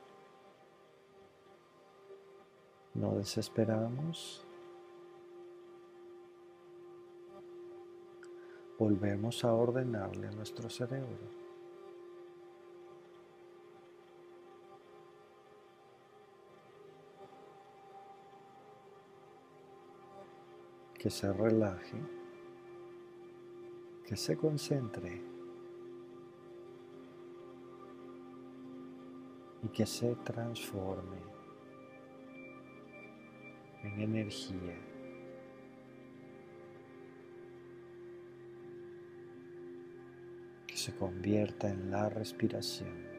no 2.93 3.15
desesperamos. 3.15 4.41
Volvemos 8.79 9.43
a 9.43 9.53
ordenarle 9.53 10.29
a 10.29 10.31
nuestro 10.31 10.69
cerebro. 10.69 11.44
Que 21.05 21.11
se 21.11 21.31
relaje, 21.31 21.99
que 24.07 24.15
se 24.17 24.35
concentre 24.35 25.21
y 29.61 29.67
que 29.67 29.85
se 29.85 30.15
transforme 30.15 31.19
en 33.83 34.01
energía. 34.01 34.79
Que 40.65 40.75
se 40.75 40.95
convierta 40.95 41.69
en 41.69 41.91
la 41.91 42.09
respiración. 42.09 43.14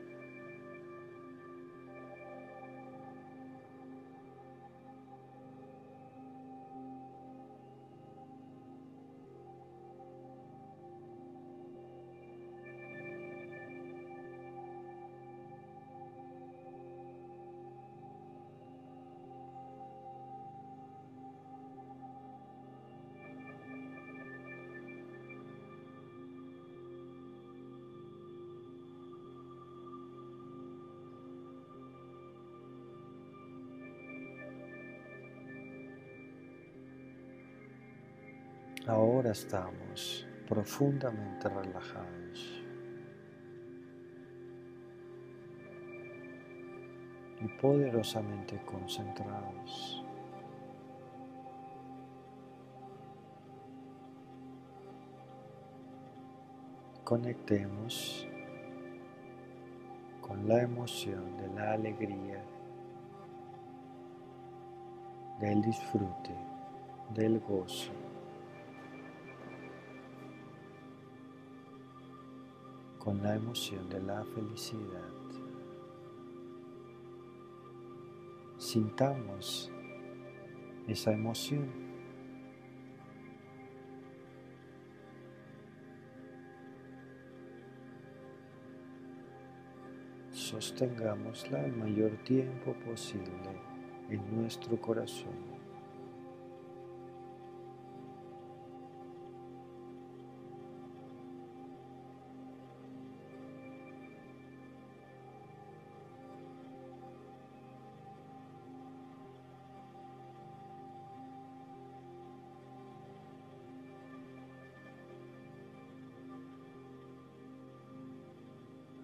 Estamos 39.36 40.26
profundamente 40.48 41.46
relajados 41.46 42.64
y 47.42 47.48
poderosamente 47.60 48.58
concentrados. 48.64 50.02
Conectemos 57.04 58.26
con 60.22 60.48
la 60.48 60.62
emoción 60.62 61.36
de 61.36 61.48
la 61.48 61.72
alegría, 61.74 62.42
del 65.40 65.60
disfrute, 65.60 66.34
del 67.14 67.38
gozo. 67.40 68.05
Con 73.06 73.22
la 73.22 73.36
emoción 73.36 73.88
de 73.88 74.02
la 74.02 74.24
felicidad. 74.24 75.12
Sintamos 78.58 79.70
esa 80.88 81.12
emoción. 81.12 81.70
Sostengámosla 90.32 91.64
el 91.64 91.76
mayor 91.76 92.10
tiempo 92.24 92.74
posible 92.84 93.30
en 94.10 94.36
nuestro 94.36 94.80
corazón. 94.80 95.55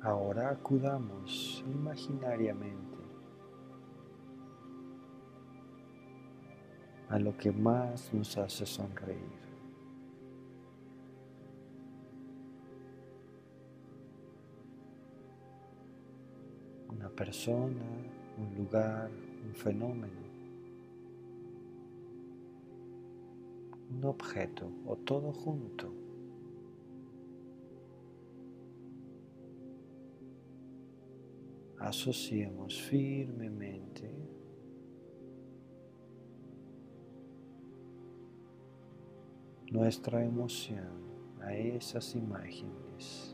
Ahora 0.02 0.50
acudamos 0.50 1.64
imaginariamente 1.64 2.98
a 7.08 7.20
lo 7.20 7.36
que 7.36 7.52
más 7.52 8.12
nos 8.12 8.36
hace 8.36 8.66
sonreír. 8.66 9.20
Una 16.88 17.08
persona, 17.10 17.84
un 18.38 18.56
lugar, 18.56 19.08
un 19.46 19.54
fenómeno, 19.54 20.20
un 23.88 24.04
objeto 24.04 24.68
o 24.84 24.96
todo 24.96 25.32
junto. 25.32 26.11
Asociemos 31.92 32.80
firmemente 32.80 34.10
nuestra 39.70 40.24
emoción 40.24 40.88
a 41.42 41.52
esas 41.54 42.14
imágenes. 42.14 43.31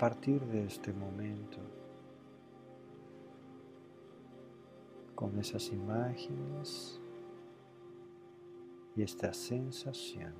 Partir 0.00 0.40
de 0.46 0.64
este 0.64 0.94
momento, 0.94 1.58
con 5.14 5.38
esas 5.38 5.68
imágenes 5.68 6.98
y 8.96 9.02
esta 9.02 9.34
sensación, 9.34 10.32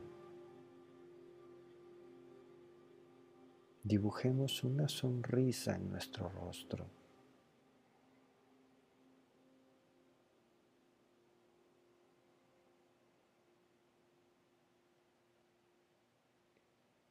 dibujemos 3.83 4.65
una 4.65 4.89
sonrisa 4.89 5.77
en 5.77 5.91
nuestro 5.91 6.31
rostro. 6.31 6.87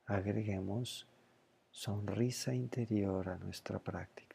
Agreguemos 0.07 1.07
sonrisa 1.71 2.53
interior 2.53 3.29
a 3.29 3.37
nuestra 3.37 3.79
práctica. 3.79 4.29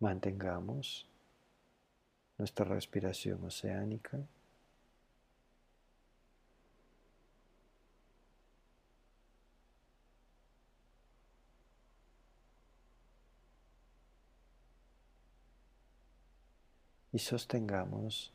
Mantengamos 0.00 1.06
nuestra 2.38 2.64
respiración 2.64 3.44
oceánica. 3.44 4.18
Y 17.12 17.18
sostengamos 17.18 18.32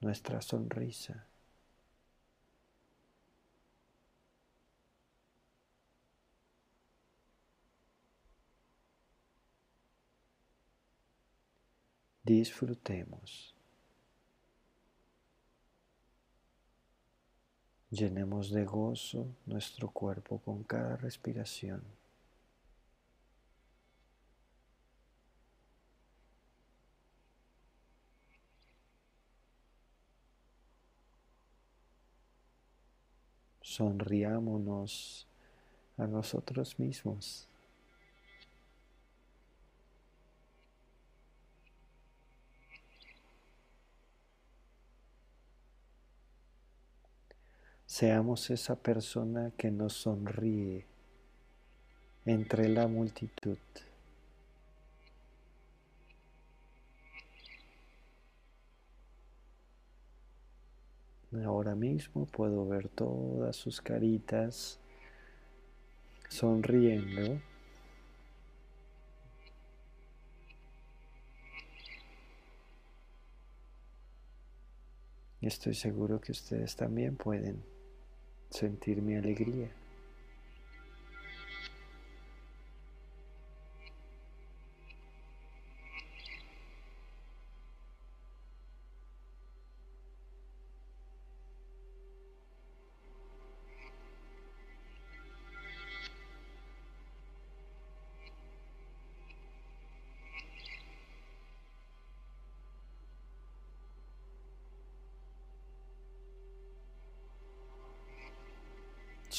nuestra 0.00 0.40
sonrisa. 0.40 1.28
disfrutemos. 12.28 13.54
Llenemos 17.90 18.50
de 18.50 18.66
gozo 18.66 19.34
nuestro 19.46 19.90
cuerpo 19.90 20.38
con 20.38 20.62
cada 20.62 20.96
respiración. 20.96 21.97
Sonriámonos 33.78 35.24
a 35.98 36.08
nosotros 36.08 36.80
mismos. 36.80 37.46
Seamos 47.86 48.50
esa 48.50 48.74
persona 48.74 49.52
que 49.56 49.70
nos 49.70 49.92
sonríe 49.92 50.84
entre 52.26 52.68
la 52.68 52.88
multitud. 52.88 53.58
Ahora 61.44 61.74
mismo 61.74 62.24
puedo 62.24 62.66
ver 62.66 62.88
todas 62.88 63.54
sus 63.54 63.82
caritas 63.82 64.80
sonriendo. 66.30 67.38
Estoy 75.42 75.74
seguro 75.74 76.18
que 76.20 76.32
ustedes 76.32 76.74
también 76.76 77.16
pueden 77.16 77.62
sentir 78.50 79.02
mi 79.02 79.14
alegría. 79.14 79.70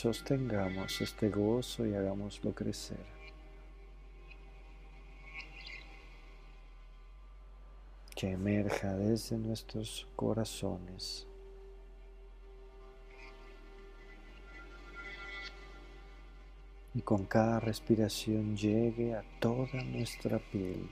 Sostengamos 0.01 1.01
este 1.01 1.27
gozo 1.27 1.85
y 1.85 1.93
hagámoslo 1.93 2.55
crecer. 2.55 3.05
Que 8.15 8.31
emerja 8.31 8.93
desde 8.93 9.38
nuestros 9.38 10.07
corazones. 10.15 11.27
Y 16.93 17.01
con 17.01 17.26
cada 17.26 17.59
respiración 17.59 18.55
llegue 18.55 19.15
a 19.15 19.23
toda 19.41 19.84
nuestra 19.84 20.39
piel. 20.39 20.89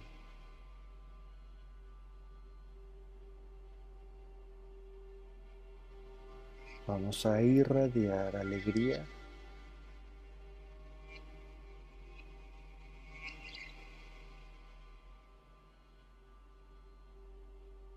Vamos 6.87 7.25
a 7.25 7.41
irradiar 7.41 8.37
alegría. 8.37 9.05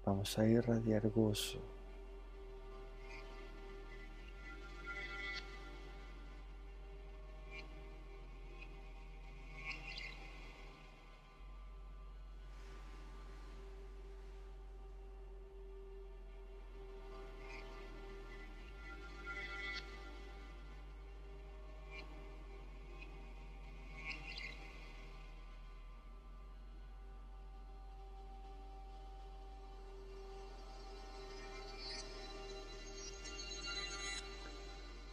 Vamos 0.05 0.37
a 0.37 0.45
irradiar 0.45 1.09
gozo. 1.09 1.80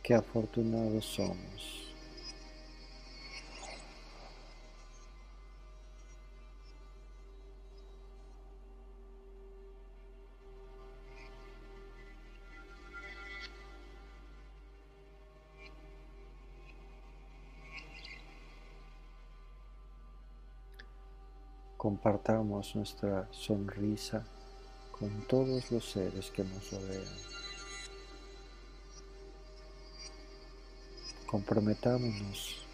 Qué 0.07 0.15
afortunados 0.15 1.03
somos. 1.03 1.93
Compartamos 21.75 22.73
nuestra 22.77 23.27
sonrisa 23.31 24.25
con 24.97 25.27
todos 25.27 25.69
los 25.69 25.83
seres 25.83 26.31
que 26.31 26.45
nos 26.45 26.71
rodean. 26.71 27.46
Comprometámonos 31.27 32.65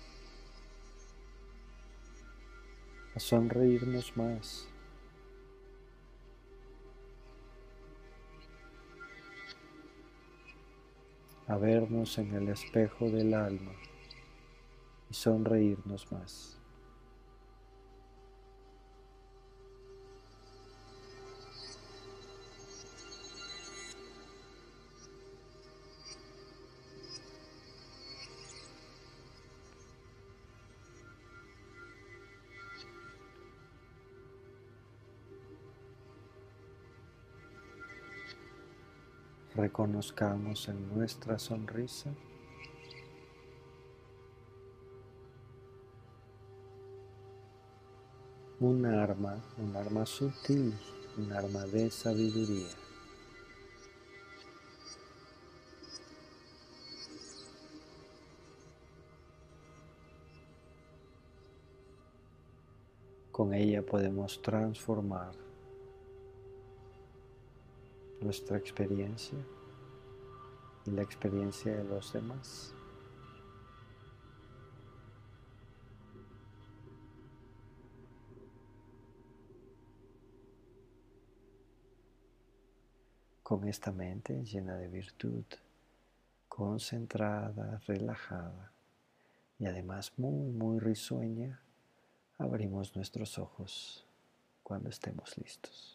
a 3.15 3.19
sonreírnos 3.19 4.15
más. 4.15 4.67
a 11.47 11.57
vernos 11.57 12.17
en 12.17 12.33
el 12.33 12.47
espejo 12.49 13.09
del 13.09 13.33
alma 13.33 13.73
y 15.09 15.13
sonreírnos 15.13 16.09
más. 16.11 16.62
Reconozcamos 39.73 40.69
en 40.69 40.95
nuestra 40.95 41.39
sonrisa 41.39 42.13
un 48.59 48.85
arma, 48.85 49.43
un 49.57 49.75
arma 49.75 50.05
sutil, 50.05 50.75
un 51.17 51.33
arma 51.33 51.65
de 51.65 51.89
sabiduría. 51.89 52.67
Con 63.31 63.55
ella 63.55 63.81
podemos 63.81 64.39
transformar 64.39 65.33
nuestra 68.21 68.57
experiencia 68.57 69.39
y 70.85 70.91
la 70.91 71.01
experiencia 71.01 71.75
de 71.75 71.83
los 71.83 72.13
demás. 72.13 72.73
Con 83.43 83.67
esta 83.67 83.91
mente 83.91 84.43
llena 84.43 84.75
de 84.75 84.87
virtud, 84.87 85.43
concentrada, 86.47 87.79
relajada 87.85 88.71
y 89.59 89.65
además 89.65 90.13
muy, 90.17 90.51
muy 90.51 90.79
risueña, 90.79 91.61
abrimos 92.37 92.95
nuestros 92.95 93.37
ojos 93.37 94.05
cuando 94.63 94.89
estemos 94.89 95.37
listos. 95.37 95.92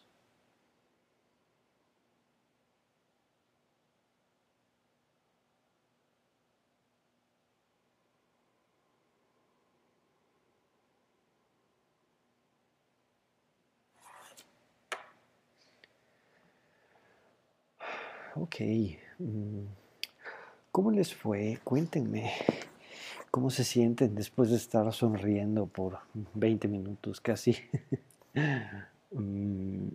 Ok. 18.41 18.55
Mm, 19.17 19.65
¿Cómo 20.71 20.91
les 20.91 21.13
fue? 21.13 21.59
Cuéntenme. 21.65 22.31
¿Cómo 23.31 23.49
se 23.49 23.65
sienten 23.65 24.15
después 24.15 24.49
de 24.49 24.55
estar 24.55 24.91
sonriendo 24.93 25.65
por 25.65 25.99
20 26.33 26.67
minutos 26.67 27.21
casi? 27.21 27.55
Mm, 29.11 29.87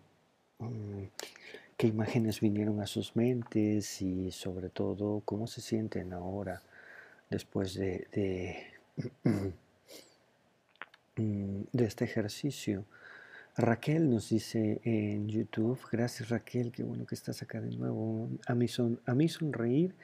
mm, 0.59 1.05
¿Qué 1.77 1.87
imágenes 1.87 2.41
vinieron 2.41 2.81
a 2.81 2.87
sus 2.89 3.15
mentes 3.15 4.03
y 4.03 4.33
sobre 4.33 4.71
todo 4.71 5.23
cómo 5.25 5.47
se 5.47 5.61
sienten 5.61 6.13
ahora 6.13 6.61
después 7.31 7.75
de, 7.75 8.09
de, 8.13 8.67
de 11.17 11.85
este 11.85 12.05
ejercicio? 12.05 12.85
Raquel 13.57 14.11
nos 14.11 14.31
dice 14.31 14.81
en 14.83 15.29
YouTube, 15.29 15.79
gracias 15.93 16.29
Raquel, 16.29 16.73
qué 16.73 16.83
bueno 16.83 17.07
que 17.07 17.15
estás 17.15 17.41
acá 17.41 17.61
de 17.61 17.71
nuevo. 17.77 18.29
A 18.49 18.55
mí, 18.55 18.67
son, 18.67 19.01
a 19.07 19.15
mí 19.15 19.29
sonreír 19.29 19.95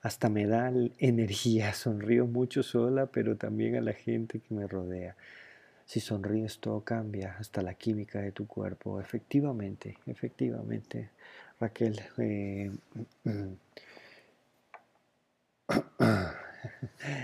hasta 0.00 0.30
me 0.30 0.46
da 0.46 0.72
energía, 0.98 1.72
sonrío 1.74 2.26
mucho 2.26 2.62
sola, 2.62 3.06
pero 3.06 3.36
también 3.36 3.76
a 3.76 3.82
la 3.82 3.92
gente 3.92 4.40
que 4.40 4.54
me 4.54 4.66
rodea. 4.66 5.16
Si 5.84 6.00
sonríes 6.00 6.60
todo 6.60 6.82
cambia, 6.82 7.36
hasta 7.38 7.62
la 7.62 7.74
química 7.74 8.20
de 8.20 8.32
tu 8.32 8.46
cuerpo. 8.46 9.00
Efectivamente, 9.00 9.98
efectivamente, 10.06 11.10
Raquel. 11.60 12.00
Eh, 12.18 12.70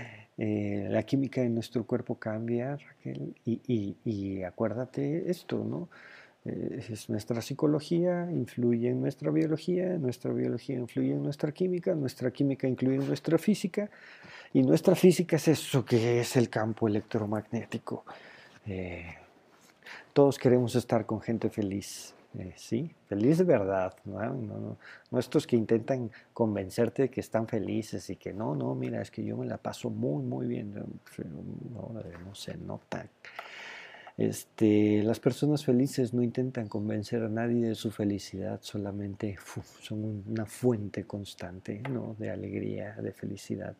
Eh, 0.37 0.87
la 0.89 1.03
química 1.03 1.41
de 1.41 1.49
nuestro 1.49 1.85
cuerpo 1.85 2.15
cambia, 2.15 2.75
Raquel, 2.75 3.35
y, 3.45 4.43
acuérdate 4.43 5.29
esto, 5.29 5.63
¿no? 5.63 5.89
Eh, 6.43 6.85
es 6.89 7.09
nuestra 7.09 7.41
psicología 7.41 8.29
influye 8.31 8.89
en 8.89 9.01
nuestra 9.01 9.31
biología, 9.31 9.97
nuestra 9.97 10.31
biología 10.33 10.77
influye 10.77 11.13
en 11.13 11.23
nuestra 11.23 11.51
química, 11.51 11.95
nuestra 11.95 12.31
química 12.31 12.67
incluye 12.67 12.97
en 12.97 13.07
nuestra 13.07 13.37
física, 13.37 13.89
y 14.53 14.61
nuestra 14.63 14.95
física 14.95 15.37
es 15.37 15.47
eso 15.47 15.85
que 15.85 16.19
es 16.21 16.35
el 16.35 16.49
campo 16.49 16.87
electromagnético. 16.87 18.05
Eh, 18.65 19.05
todos 20.13 20.39
queremos 20.39 20.75
estar 20.75 21.05
con 21.05 21.21
gente 21.21 21.49
feliz, 21.49 22.14
eh, 22.39 22.53
sí, 22.55 22.91
feliz 23.07 23.45
verdad, 23.45 23.95
¿no? 24.05 24.77
No, 25.11 25.19
estos 25.19 25.47
que 25.47 25.55
intentan 25.55 26.11
convencerte 26.33 27.03
de 27.03 27.09
que 27.09 27.21
están 27.21 27.47
felices 27.47 28.09
y 28.09 28.15
que 28.15 28.33
no, 28.33 28.55
no, 28.55 28.75
mira, 28.75 29.01
es 29.01 29.11
que 29.11 29.23
yo 29.23 29.37
me 29.37 29.45
la 29.45 29.57
paso 29.57 29.89
muy, 29.89 30.23
muy 30.23 30.47
bien, 30.47 30.73
no, 30.73 32.35
se 32.35 32.57
nota. 32.57 33.07
Este, 34.17 35.03
las 35.03 35.19
personas 35.19 35.65
felices 35.65 36.13
no 36.13 36.23
intentan 36.23 36.67
convencer 36.67 37.21
a 37.23 37.29
nadie 37.29 37.67
de 37.67 37.75
su 37.75 37.91
felicidad, 37.91 38.59
solamente 38.61 39.37
son 39.81 40.23
una 40.27 40.45
fuente 40.45 41.03
constante 41.03 41.81
¿no? 41.89 42.15
de 42.17 42.29
alegría, 42.29 42.95
de 42.95 43.11
felicidad. 43.11 43.75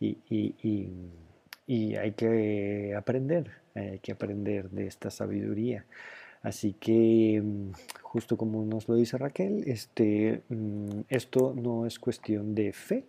Y, 0.00 0.18
y, 0.30 0.88
y 1.66 1.96
hay 1.96 2.12
que 2.12 2.94
aprender, 2.96 3.50
hay 3.74 3.98
que 3.98 4.12
aprender 4.12 4.70
de 4.70 4.86
esta 4.86 5.10
sabiduría. 5.10 5.84
Así 6.44 6.74
que, 6.74 7.40
mm, 7.42 7.72
justo 8.02 8.36
como 8.36 8.64
nos 8.66 8.86
lo 8.86 8.96
dice 8.96 9.16
Raquel, 9.16 9.64
este, 9.66 10.42
mm, 10.50 11.00
esto 11.08 11.54
no 11.56 11.86
es 11.86 11.98
cuestión 11.98 12.54
de 12.54 12.72
fe, 12.74 13.06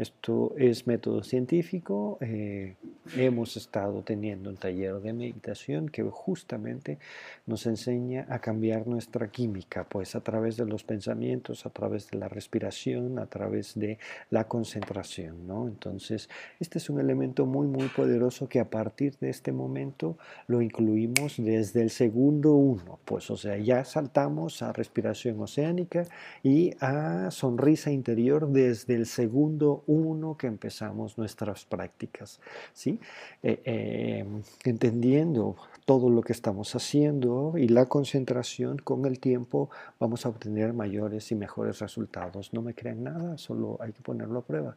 esto 0.00 0.54
es 0.56 0.86
método 0.86 1.22
científico. 1.22 2.16
Eh, 2.22 2.74
hemos 3.16 3.58
estado 3.58 4.02
teniendo 4.02 4.48
un 4.48 4.56
taller 4.56 4.94
de 5.00 5.12
meditación 5.12 5.90
que 5.90 6.02
justamente 6.02 6.98
nos 7.46 7.66
enseña 7.66 8.24
a 8.30 8.38
cambiar 8.38 8.86
nuestra 8.86 9.28
química, 9.28 9.84
pues 9.84 10.14
a 10.14 10.22
través 10.22 10.56
de 10.56 10.64
los 10.64 10.84
pensamientos, 10.84 11.66
a 11.66 11.70
través 11.70 12.10
de 12.10 12.16
la 12.16 12.28
respiración, 12.28 13.18
a 13.18 13.26
través 13.26 13.78
de 13.78 13.98
la 14.30 14.48
concentración. 14.48 15.46
¿no? 15.46 15.68
Entonces, 15.68 16.30
este 16.60 16.78
es 16.78 16.88
un 16.88 16.98
elemento 16.98 17.44
muy, 17.44 17.66
muy 17.66 17.88
poderoso 17.88 18.48
que 18.48 18.60
a 18.60 18.70
partir 18.70 19.18
de 19.18 19.28
este 19.28 19.52
momento 19.52 20.16
lo 20.46 20.62
incluimos 20.62 21.36
desde 21.36 21.82
el 21.82 21.90
segundo 21.90 22.54
uno. 22.54 22.98
Pues, 23.04 23.30
o 23.30 23.36
sea, 23.36 23.58
ya 23.58 23.84
saltamos 23.84 24.62
a 24.62 24.72
respiración 24.72 25.38
oceánica 25.40 26.06
y 26.42 26.72
a 26.80 27.30
sonrisa 27.30 27.90
interior 27.90 28.48
desde 28.48 28.94
el 28.94 29.04
segundo 29.04 29.84
uno 29.86 29.89
que 30.38 30.46
empezamos 30.46 31.18
nuestras 31.18 31.64
prácticas, 31.64 32.40
¿sí? 32.72 33.00
Eh, 33.42 33.60
eh, 33.64 34.24
entendiendo 34.64 35.56
todo 35.84 36.08
lo 36.08 36.22
que 36.22 36.32
estamos 36.32 36.74
haciendo 36.76 37.54
y 37.56 37.68
la 37.68 37.86
concentración 37.86 38.78
con 38.78 39.04
el 39.04 39.18
tiempo 39.18 39.68
vamos 39.98 40.24
a 40.24 40.28
obtener 40.28 40.72
mayores 40.72 41.32
y 41.32 41.34
mejores 41.34 41.80
resultados. 41.80 42.52
No 42.52 42.62
me 42.62 42.74
crean 42.74 43.02
nada, 43.02 43.36
solo 43.36 43.78
hay 43.80 43.92
que 43.92 44.00
ponerlo 44.00 44.38
a 44.38 44.42
prueba. 44.42 44.76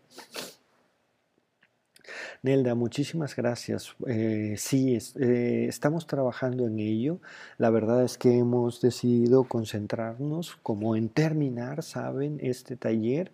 Nelda, 2.42 2.76
muchísimas 2.76 3.36
gracias. 3.36 3.96
Eh, 4.08 4.56
sí, 4.58 4.96
estamos 4.96 6.08
trabajando 6.08 6.68
en 6.68 6.80
ello. 6.80 7.20
La 7.58 7.70
verdad 7.70 8.04
es 8.04 8.18
que 8.18 8.38
hemos 8.38 8.82
decidido 8.82 9.46
concentrarnos 9.46 10.58
como 10.64 10.96
en 10.96 11.10
terminar, 11.10 11.84
¿saben? 11.84 12.40
Este 12.42 12.76
taller. 12.76 13.32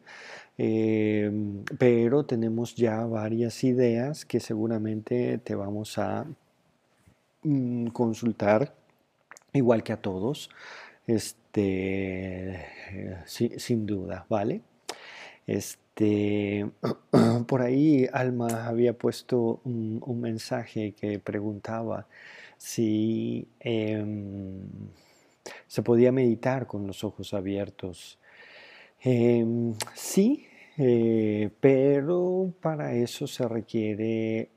Em, 0.58 1.64
pero 1.78 2.26
tenemos 2.26 2.76
ya 2.76 3.06
varias 3.06 3.64
ideas 3.64 4.26
que 4.26 4.40
seguramente 4.40 5.38
te 5.38 5.56
vamos 5.56 5.98
a 5.98 6.26
mm, 7.44 7.88
consultar, 7.88 8.76
igual 9.54 9.84
que 9.84 9.94
a 9.94 10.02
todos, 10.02 10.50
este, 11.08 12.56
eh, 12.92 13.24
sin 13.26 13.86
duda, 13.86 14.26
¿vale? 14.30 14.62
Este, 15.48 15.89
por 17.48 17.62
ahí 17.62 18.08
Alma 18.14 18.68
había 18.68 18.94
puesto 18.98 19.62
un, 19.64 20.22
mensaje 20.22 20.94
que 20.94 21.20
preguntaba 21.20 22.08
si 22.58 23.48
em, 23.60 24.62
se 25.68 25.82
podía 25.82 26.12
meditar 26.12 26.68
con 26.68 26.88
los 26.88 27.04
ojos 27.04 27.34
abiertos. 27.34 28.18
Em, 29.02 29.74
sí, 29.94 30.46
eh, 30.78 31.50
pero 31.60 32.54
para 32.62 32.94
eso 32.94 33.28
se 33.28 33.48
requiere 33.48 34.50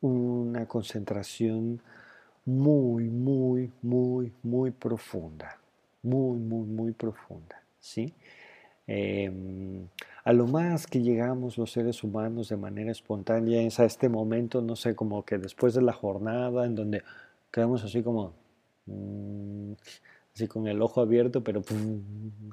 una 0.00 0.66
concentración 0.66 1.80
muy, 2.44 3.04
muy, 3.04 3.70
muy, 3.82 4.32
muy 4.42 4.70
profunda. 4.70 5.58
Muy, 6.02 6.38
muy, 6.38 6.66
muy 6.66 6.92
profunda. 6.92 7.62
¿sí? 7.80 8.14
Em, 8.88 9.86
a 10.24 10.32
lo 10.32 10.46
más 10.46 10.86
que 10.86 11.02
llegamos 11.02 11.58
los 11.58 11.72
seres 11.72 12.02
humanos 12.02 12.48
de 12.48 12.56
manera 12.56 12.90
espontánea 12.90 13.62
es 13.62 13.78
a 13.80 13.84
este 13.84 14.08
momento, 14.08 14.62
no 14.62 14.76
sé, 14.76 14.94
como 14.94 15.24
que 15.24 15.38
después 15.38 15.74
de 15.74 15.82
la 15.82 15.92
jornada 15.92 16.66
en 16.66 16.74
donde 16.74 17.02
quedamos 17.52 17.84
así 17.84 18.02
como... 18.02 18.32
Mm, 18.86 19.74
así 20.34 20.46
con 20.48 20.68
el 20.68 20.80
ojo 20.82 21.00
abierto, 21.00 21.42
pero, 21.42 21.62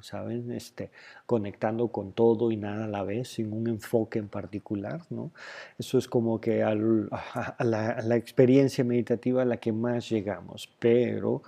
¿saben? 0.02 0.50
Este, 0.52 0.90
conectando 1.24 1.88
con 1.88 2.12
todo 2.12 2.50
y 2.50 2.56
nada 2.56 2.84
a 2.86 2.88
la 2.88 3.02
vez, 3.04 3.28
sin 3.28 3.52
un 3.52 3.68
enfoque 3.68 4.18
en 4.18 4.28
particular, 4.28 5.02
¿no? 5.10 5.30
Eso 5.78 5.96
es 5.98 6.08
como 6.08 6.40
que 6.40 6.62
a, 6.64 6.74
la, 6.74 8.16
experiencia 8.16 8.82
meditativa 8.84 9.42
a 9.42 9.44
la 9.44 9.58
que 9.58 9.72
más 9.72 10.10
llegamos, 10.10 10.68
pero 10.80 11.42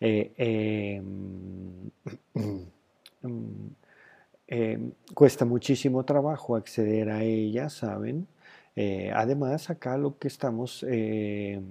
eh, 0.00 0.32
em, 0.36 1.90
em, 4.46 4.92
cuesta 5.14 5.44
muchísimo 5.44 6.04
trabajo 6.04 6.56
acceder 6.56 7.10
a 7.10 7.22
ella, 7.22 7.68
¿saben? 7.70 8.26
Eh, 8.76 9.12
además, 9.14 9.70
acá 9.70 9.96
lo 9.96 10.18
que 10.18 10.28
estamos 10.28 10.84
em, 10.88 11.62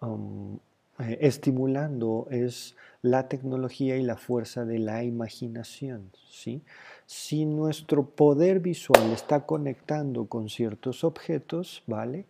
um, 0.00 0.58
eh, 0.98 1.18
estimulando 1.20 2.26
es 2.30 2.74
la 3.02 3.28
tecnología 3.28 3.96
y 3.96 4.02
la 4.02 4.16
fuerza 4.16 4.64
de 4.64 4.78
la 4.78 5.04
imaginación. 5.04 6.10
¿sí? 6.30 6.62
Si 7.06 7.44
nuestro 7.44 8.10
poder 8.10 8.60
visual 8.60 9.12
está 9.12 9.46
conectando 9.46 10.26
con 10.26 10.48
ciertos 10.48 11.04
objetos, 11.04 11.82
¿vale? 11.86 12.26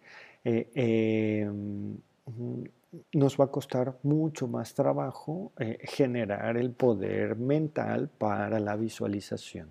Nos 3.12 3.38
va 3.38 3.46
a 3.46 3.50
costar 3.50 3.98
mucho 4.02 4.48
más 4.48 4.74
trabajo 4.74 5.52
eh, 5.58 5.78
generar 5.84 6.56
el 6.56 6.70
poder 6.70 7.36
mental 7.36 8.08
para 8.08 8.60
la 8.60 8.76
visualización. 8.76 9.70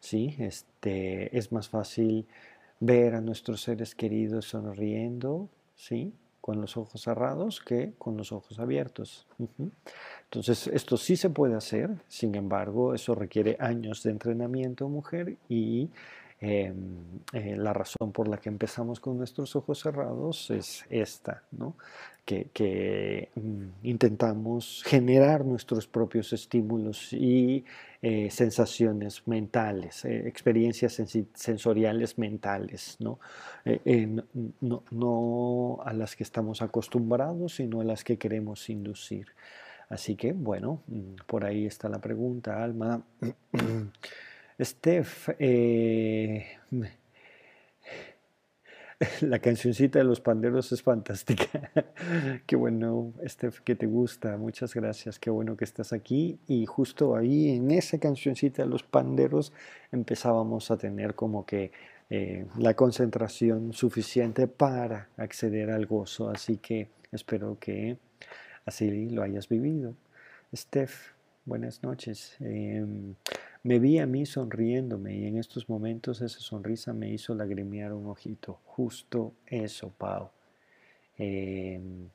¿sí? 0.00 0.34
Este, 0.38 1.36
es 1.36 1.52
más 1.52 1.68
fácil 1.68 2.26
ver 2.80 3.14
a 3.14 3.20
nuestros 3.20 3.62
seres 3.62 3.94
queridos 3.94 4.46
sonriendo, 4.46 5.48
¿sí? 5.74 6.12
con 6.42 6.60
los 6.60 6.76
ojos 6.76 7.00
cerrados 7.00 7.60
que 7.60 7.94
con 7.96 8.16
los 8.16 8.32
ojos 8.32 8.58
abiertos. 8.58 9.28
Entonces, 10.24 10.66
esto 10.66 10.96
sí 10.96 11.16
se 11.16 11.30
puede 11.30 11.54
hacer, 11.54 11.90
sin 12.08 12.34
embargo, 12.34 12.94
eso 12.94 13.14
requiere 13.14 13.56
años 13.60 14.02
de 14.02 14.10
entrenamiento, 14.10 14.88
mujer, 14.88 15.36
y 15.48 15.88
Em, 16.44 16.74
eh, 17.32 17.54
la 17.56 17.72
razón 17.72 18.10
por 18.10 18.26
la 18.26 18.36
que 18.38 18.48
empezamos 18.48 18.98
con 18.98 19.16
nuestros 19.16 19.54
ojos 19.54 19.78
cerrados 19.78 20.50
es 20.50 20.84
esta, 20.90 21.44
que, 22.24 23.28
mm, 23.36 23.86
intentamos 23.86 24.82
generar 24.84 25.44
nuestros 25.44 25.86
propios 25.86 26.32
estímulos 26.32 27.12
y 27.12 27.64
eh, 28.02 28.28
sensaciones 28.28 29.22
mentales, 29.28 30.04
eh, 30.04 30.26
experiencias 30.26 31.00
sensoriales 31.34 32.18
mentales, 32.18 32.96
no 33.00 33.20
a 35.84 35.92
las 35.92 36.16
que 36.16 36.24
estamos 36.24 36.60
acostumbrados, 36.60 37.54
sino 37.54 37.82
a 37.82 37.84
las 37.84 38.02
que 38.02 38.18
queremos 38.18 38.68
inducir. 38.68 39.28
Así 39.88 40.16
que, 40.16 40.32
bueno, 40.32 40.82
mm, 40.88 41.14
por 41.28 41.44
ahí 41.44 41.66
está 41.66 41.88
la 41.88 42.00
pregunta, 42.00 42.64
Alma. 42.64 43.00
Steph, 44.60 45.30
eh, 45.38 46.46
la 49.22 49.38
cancioncita 49.38 49.98
de 49.98 50.04
los 50.04 50.20
panderos 50.20 50.72
es 50.72 50.82
fantástica. 50.82 51.70
qué 52.46 52.56
bueno, 52.56 53.12
Steph, 53.26 53.60
que 53.60 53.74
te 53.74 53.86
gusta. 53.86 54.36
Muchas 54.36 54.74
gracias. 54.74 55.18
Qué 55.18 55.30
bueno 55.30 55.56
que 55.56 55.64
estás 55.64 55.92
aquí. 55.92 56.38
Y 56.46 56.66
justo 56.66 57.16
ahí, 57.16 57.50
en 57.50 57.70
esa 57.70 57.98
cancioncita 57.98 58.62
de 58.62 58.68
los 58.68 58.82
panderos, 58.82 59.52
empezábamos 59.90 60.70
a 60.70 60.76
tener 60.76 61.14
como 61.14 61.44
que 61.46 61.72
eh, 62.10 62.46
la 62.58 62.74
concentración 62.74 63.72
suficiente 63.72 64.46
para 64.46 65.08
acceder 65.16 65.70
al 65.70 65.86
gozo. 65.86 66.28
Así 66.28 66.58
que 66.58 66.88
espero 67.10 67.56
que 67.58 67.96
así 68.66 69.08
lo 69.08 69.22
hayas 69.22 69.48
vivido. 69.48 69.94
Steph, 70.54 71.12
buenas 71.44 71.82
noches. 71.82 72.36
Em, 72.40 73.14
me 73.64 73.78
vi 73.78 73.98
a 73.98 74.06
mí 74.06 74.26
sonriéndome 74.26 75.16
y 75.16 75.26
en 75.26 75.38
estos 75.38 75.68
momentos 75.68 76.20
esa 76.20 76.40
sonrisa 76.40 76.92
me 76.92 77.10
hizo 77.10 77.34
lagrimear 77.34 77.92
un 77.92 78.06
ojito. 78.06 78.58
Justo 78.64 79.34
eso, 79.46 79.90
Pau. 79.90 80.30
Em, 81.16 82.08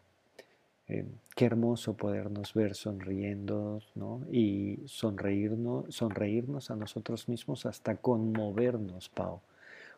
em, 0.87 1.05
qué 1.35 1.45
hermoso 1.45 1.95
podernos 1.95 2.53
ver 2.53 2.75
sonriendo 2.75 3.81
¿no? 3.95 4.21
y 4.31 4.79
sonreírnos, 4.85 5.95
sonreírnos 5.95 6.71
a 6.71 6.75
nosotros 6.75 7.29
mismos 7.29 7.65
hasta 7.65 7.95
conmovernos, 7.95 9.09
Pau. 9.09 9.41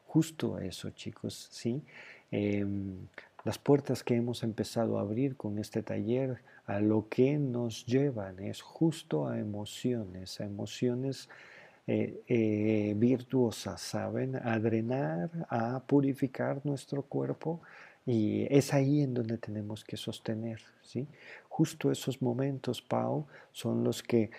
Justo 0.05 0.59
eso, 0.59 0.89
chicos, 0.91 1.49
¿sí? 1.51 1.81
Em, 2.31 3.07
las 3.43 3.57
puertas 3.57 4.03
que 4.03 4.15
hemos 4.15 4.43
empezado 4.43 4.97
a 4.97 5.01
abrir 5.01 5.35
con 5.35 5.59
este 5.59 5.81
taller 5.81 6.41
a 6.70 6.80
lo 6.80 7.10
que 7.10 7.40
nos 7.40 7.84
llevan 7.88 8.40
es 8.40 8.62
justo 8.62 9.28
a 9.28 9.40
emociones, 9.40 10.40
a 10.40 10.44
emociones 10.44 11.28
eh, 11.88 12.22
eh, 12.28 12.94
virtuosas, 12.96 13.82
¿saben? 13.82 14.36
A 14.36 14.60
drenar, 14.60 15.32
a 15.50 15.80
purificar 15.80 16.62
nuestro 16.64 17.02
cuerpo 17.02 17.60
y 18.06 18.46
es 18.56 18.72
ahí 18.72 19.02
en 19.02 19.16
donde 19.16 19.40
tenemos 19.40 19.84
que 19.84 19.98
sostener, 19.98 20.62
¿sí? 20.84 21.08
Justo 21.48 21.91
esos 21.91 22.22
momentos, 22.22 22.84
Pau, 22.84 23.26
son 23.52 23.84
los 23.84 24.04
que 24.04 24.30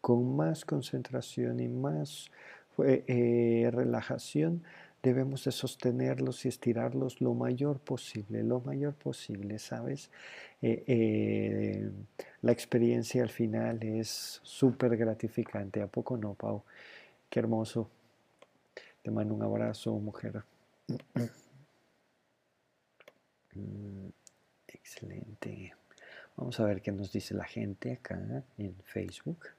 con 0.00 0.36
más 0.36 0.64
concentración 0.64 1.60
y 1.60 1.68
más 1.68 2.30
eh, 2.78 3.68
relajación 3.70 4.62
debemos 5.06 5.44
de 5.44 5.52
sostenerlos 5.52 6.44
y 6.44 6.48
estirarlos 6.48 7.20
lo 7.20 7.32
mayor 7.32 7.78
posible, 7.78 8.42
lo 8.42 8.60
mayor 8.60 8.94
posible, 8.94 9.60
¿sabes? 9.60 10.10
Eh, 10.60 10.82
eh, 10.88 11.90
la 12.42 12.50
experiencia 12.50 13.22
al 13.22 13.30
final 13.30 13.80
es 13.84 14.40
súper 14.42 14.96
gratificante, 14.96 15.80
¿a 15.80 15.86
poco 15.86 16.16
no, 16.16 16.34
Pau? 16.34 16.64
Qué 17.30 17.38
hermoso. 17.38 17.88
Te 19.02 19.12
mando 19.12 19.34
un 19.34 19.42
abrazo, 19.44 19.92
mujer. 19.92 20.42
Mm, 23.54 24.08
excelente. 24.66 25.72
Vamos 26.36 26.58
a 26.58 26.64
ver 26.64 26.82
qué 26.82 26.90
nos 26.90 27.12
dice 27.12 27.32
la 27.34 27.44
gente 27.44 27.92
acá 27.92 28.42
en 28.58 28.74
Facebook. 28.82 29.55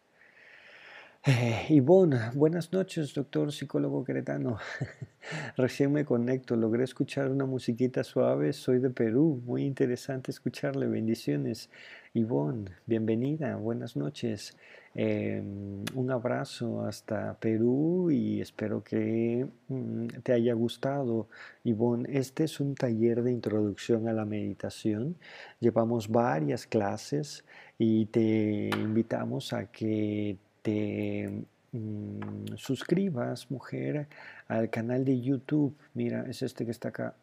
Eh, 1.30 1.66
Ivonne, 1.72 2.32
buenas 2.36 2.72
noches, 2.72 3.14
doctor 3.14 3.52
psicólogo 3.52 4.06
queretano. 4.06 4.60
Recién 5.58 5.92
me 5.92 6.06
conecto, 6.06 6.56
logré 6.56 6.86
escuchar 6.86 7.30
una 7.30 7.46
musiquita 7.46 8.02
suave, 8.06 8.54
soy 8.54 8.80
de 8.80 8.92
Perú, 8.92 9.42
muy 9.46 9.66
interesante 9.66 10.32
escucharle, 10.32 10.88
bendiciones. 10.88 11.70
Ivonne, 12.14 12.72
bienvenida, 12.86 13.58
buenas 13.58 13.98
noches. 13.98 14.56
Em, 14.96 15.84
un 15.96 16.12
abrazo 16.12 16.86
hasta 16.86 17.38
Perú 17.42 18.10
y 18.10 18.40
espero 18.40 18.82
que 18.82 19.46
mm, 19.68 20.08
te 20.24 20.32
haya 20.32 20.54
gustado. 20.54 21.28
Ivonne, 21.66 22.08
este 22.10 22.46
es 22.46 22.62
un 22.62 22.74
taller 22.74 23.22
de 23.22 23.34
introducción 23.34 24.08
a 24.08 24.14
la 24.14 24.24
meditación. 24.24 25.18
Llevamos 25.60 26.08
varias 26.08 26.66
clases 26.68 27.44
y 27.78 28.06
te 28.06 28.70
invitamos 28.70 29.52
a 29.52 29.70
que 29.70 30.38
te 30.68 31.30
mm, 31.72 32.58
suscribas, 32.58 33.50
mujer, 33.50 34.08
al 34.50 34.70
canal 34.70 35.06
de 35.06 35.22
YouTube. 35.22 35.74
Mira, 35.94 36.26
es 36.28 36.42
este 36.42 36.66
que 36.66 36.72
está 36.72 36.90
acá. 36.90 37.16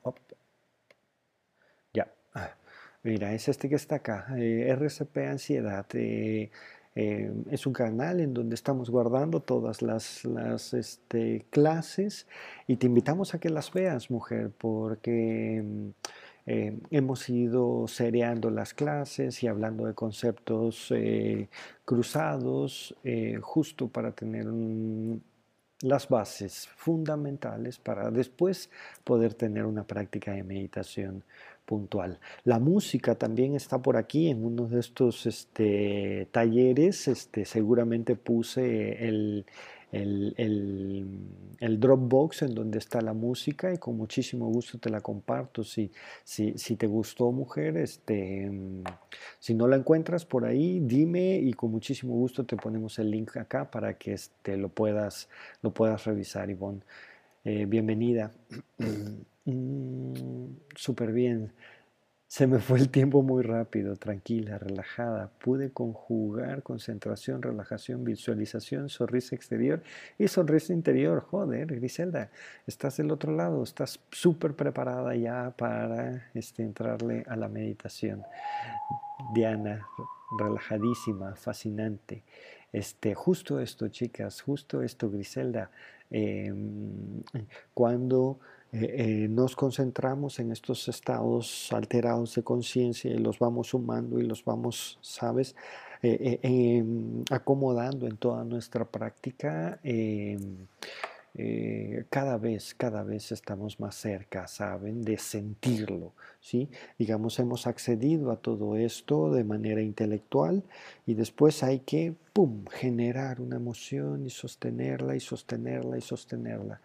Ya. 1.93 2.09
Mira, 3.03 3.35
es 3.35 3.49
este 3.49 3.69
que 3.69 3.75
está 3.75 3.97
acá. 3.97 4.27
Eh, 4.39 4.67
RCP 4.71 5.19
Ansiedad. 5.29 5.85
Eh, 5.93 6.51
eh, 6.95 7.33
es 7.51 7.67
un 7.67 7.75
canal 7.75 8.21
en 8.21 8.33
donde 8.33 8.55
estamos 8.55 8.89
guardando 8.89 9.41
todas 9.41 9.83
las, 9.83 10.25
las 10.25 10.73
este, 10.73 11.45
clases 11.51 12.27
y 12.67 12.77
te 12.77 12.87
invitamos 12.87 13.35
a 13.35 13.41
que 13.41 13.51
las 13.51 13.73
veas, 13.73 14.11
mujer, 14.11 14.53
porque 14.57 15.63
mm, 15.63 15.89
eh, 16.47 16.79
hemos 16.91 17.29
ido 17.31 17.87
seriando 17.89 18.51
las 18.51 18.75
clases 18.75 19.43
y 19.43 19.47
hablando 19.47 19.87
de 19.87 19.95
conceptos 19.95 20.91
eh, 20.91 21.49
cruzados 21.85 22.95
eh, 23.03 23.39
justo 23.41 23.89
para 23.89 24.13
tener 24.13 24.47
las 25.81 26.09
bases 26.09 26.69
fundamentales 26.77 27.79
para 27.79 28.11
después 28.11 28.71
poder 29.05 29.35
tener 29.35 29.65
una 29.65 29.87
práctica 29.87 30.33
de 30.33 30.43
meditación 30.43 31.25
puntual. 31.65 32.21
La 32.45 32.59
música 32.59 33.15
también 33.15 33.55
está 33.55 33.81
por 33.81 33.97
aquí 33.97 34.29
en 34.29 34.45
uno 34.45 34.67
de 34.67 34.81
estos 34.81 35.25
este, 35.25 36.29
talleres. 36.31 37.09
Este, 37.09 37.47
seguramente 37.47 38.17
puse 38.17 39.07
el, 39.09 39.47
el, 39.95 41.81
Dropbox 41.81 42.43
en 42.43 42.55
donde 42.55 42.79
está 42.79 43.01
la 43.01 43.13
música 43.13 43.73
y 43.73 43.79
con 43.79 43.97
muchísimo 43.97 44.47
gusto 44.49 44.79
te 44.79 44.91
la 44.91 45.01
comparto. 45.01 45.65
Si, 45.65 45.91
si, 46.25 46.59
si 46.59 46.77
te 46.77 46.87
gustó, 46.87 47.33
mujer, 47.33 47.77
este, 47.77 48.51
si 49.39 49.55
no 49.55 49.67
la 49.67 49.77
encuentras 49.77 50.25
por 50.25 50.45
ahí, 50.45 50.81
dime 50.81 51.37
y 51.37 51.53
con 51.53 51.71
muchísimo 51.71 52.15
gusto 52.15 52.45
te 52.45 52.57
ponemos 52.57 52.99
el 52.99 53.11
link 53.11 53.37
acá 53.37 53.71
para 53.71 53.97
que 53.97 54.13
este, 54.13 54.57
lo, 54.57 54.69
puedas, 54.69 55.29
lo 55.63 55.73
puedas 55.73 56.05
revisar, 56.05 56.51
Ivonne. 56.51 56.81
Eh, 57.45 57.67
bienvenida. 57.67 58.33
Mm, 59.47 60.57
súper 60.75 61.13
bien. 61.13 61.53
Se 62.35 62.49
me 62.49 62.59
fue 62.59 62.81
el 62.81 62.89
tiempo 62.89 63.23
muy 63.23 63.45
rápido, 63.45 63.95
tranquila, 63.95 64.59
relajada. 64.59 65.31
Pude 65.39 65.71
conjugar 65.71 66.65
concentración, 66.65 67.41
relajación, 67.43 68.03
visualización, 68.03 68.89
sonrisa 68.89 69.37
exterior 69.37 69.85
y 70.19 70.27
sonrisa 70.27 70.73
interior. 70.73 71.21
Joder, 71.21 71.69
Griselda, 71.77 72.33
estás 72.67 72.97
del 72.97 73.13
otro 73.13 73.37
lado, 73.37 73.63
estás 73.63 74.01
súper 74.11 74.55
preparada 74.55 75.15
ya 75.15 75.55
para 75.57 76.27
este, 76.35 76.65
entrarle 76.65 77.23
a 77.29 77.37
la 77.37 77.47
meditación. 77.47 78.25
Diana, 79.33 79.87
relajadísima, 80.37 81.37
fascinante. 81.37 82.25
Este, 82.73 83.15
justo 83.15 83.61
esto, 83.61 83.87
chicas, 83.91 84.43
justo 84.43 84.83
esto, 84.83 85.09
Griselda. 85.09 85.71
Em, 86.11 87.23
cuando 87.73 88.41
eh, 88.77 89.29
nos 89.31 89.55
concentramos 89.55 90.41
en 90.41 90.51
estos 90.51 90.89
estados 90.89 91.73
alterados 91.73 92.35
de 92.35 92.43
conciencia 92.43 93.13
y 93.13 93.19
los 93.19 93.39
vamos 93.39 93.69
sumando 93.69 94.19
y 94.19 94.25
los 94.25 94.45
vamos, 94.45 94.99
¿sabes? 95.01 95.55
Em, 96.03 97.23
acomodando 97.31 98.07
en 98.09 98.17
toda 98.17 98.45
nuestra 98.45 98.85
práctica. 98.85 99.79
Eh, 101.37 102.05
cada 102.11 102.37
vez, 102.37 102.75
cada 102.75 103.03
vez 103.03 103.33
estamos 103.33 103.81
más 103.81 103.95
cerca, 103.97 104.47
¿saben? 104.49 105.03
De 105.03 105.19
sentirlo, 105.19 106.13
¿sí? 106.41 106.69
Digamos, 106.99 107.39
hemos 107.39 107.67
accedido 107.67 108.31
a 108.31 108.37
todo 108.37 108.77
esto 108.77 109.33
de 109.33 109.45
manera 109.45 109.83
intelectual 109.83 110.63
y 111.07 111.15
después 111.15 111.63
hay 111.63 111.81
que, 111.81 112.15
¡pum!, 112.33 112.65
generar 112.71 113.41
una 113.41 113.57
emoción 113.57 114.27
y 114.27 114.31
sostenerla 114.31 115.17
y 115.17 115.21
sostenerla 115.21 115.99
y 115.99 116.01
sostenerla. 116.03 116.81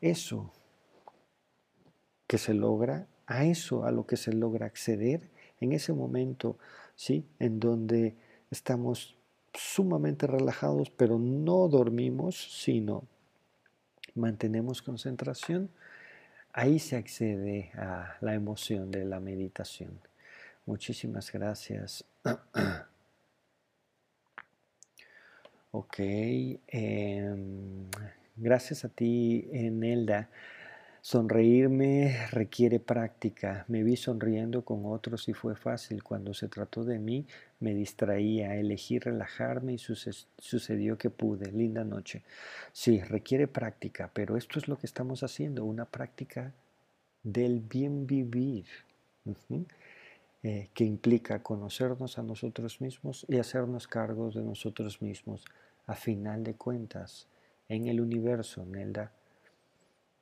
Eso 0.00 0.50
que 2.30 2.38
se 2.38 2.54
logra, 2.54 3.08
a 3.26 3.44
eso 3.44 3.84
a 3.84 3.90
lo 3.90 4.06
que 4.06 4.16
se 4.16 4.32
logra 4.32 4.66
acceder 4.66 5.28
en 5.60 5.72
ese 5.72 5.92
momento, 5.92 6.56
¿sí? 6.94 7.26
En 7.40 7.58
donde 7.58 8.14
estamos 8.52 9.16
sumamente 9.52 10.28
relajados, 10.28 10.90
pero 10.90 11.18
no 11.18 11.66
dormimos, 11.66 12.62
sino 12.62 13.02
mantenemos 14.14 14.80
concentración, 14.80 15.70
ahí 16.52 16.78
se 16.78 16.94
accede 16.94 17.72
a 17.74 18.16
la 18.20 18.34
emoción 18.34 18.92
de 18.92 19.06
la 19.06 19.18
meditación. 19.18 19.98
Muchísimas 20.66 21.32
gracias. 21.32 22.04
ok, 25.72 25.96
em, 25.98 27.88
gracias 28.36 28.84
a 28.84 28.88
ti, 28.88 29.48
Nelda. 29.52 30.30
Sonreírme 31.02 32.26
requiere 32.30 32.78
práctica. 32.78 33.64
Me 33.68 33.82
vi 33.82 33.96
sonriendo 33.96 34.64
con 34.64 34.84
otros 34.84 35.28
y 35.28 35.32
fue 35.32 35.56
fácil. 35.56 36.02
Cuando 36.02 36.34
se 36.34 36.48
trató 36.48 36.84
de 36.84 36.98
mí, 36.98 37.26
me 37.58 37.74
distraía. 37.74 38.56
Elegí 38.56 38.98
relajarme 38.98 39.72
y 39.72 39.78
sucedió 39.78 40.98
que 40.98 41.08
pude. 41.08 41.50
Linda 41.52 41.84
noche. 41.84 42.22
Sí, 42.72 43.00
requiere 43.00 43.48
práctica, 43.48 44.10
pero 44.12 44.36
esto 44.36 44.58
es 44.58 44.68
lo 44.68 44.78
que 44.78 44.86
estamos 44.86 45.22
haciendo, 45.22 45.64
una 45.64 45.86
práctica 45.86 46.52
del 47.22 47.60
bien 47.60 48.06
vivir, 48.06 48.66
eh, 50.42 50.68
que 50.74 50.84
implica 50.84 51.42
conocernos 51.42 52.18
a 52.18 52.22
nosotros 52.22 52.80
mismos 52.80 53.24
y 53.28 53.38
hacernos 53.38 53.88
cargos 53.88 54.34
de 54.34 54.42
nosotros 54.42 55.00
mismos. 55.00 55.44
A 55.86 55.94
final 55.94 56.44
de 56.44 56.54
cuentas, 56.54 57.26
en 57.68 57.88
el 57.88 58.00
universo, 58.00 58.64
Nelda, 58.64 59.12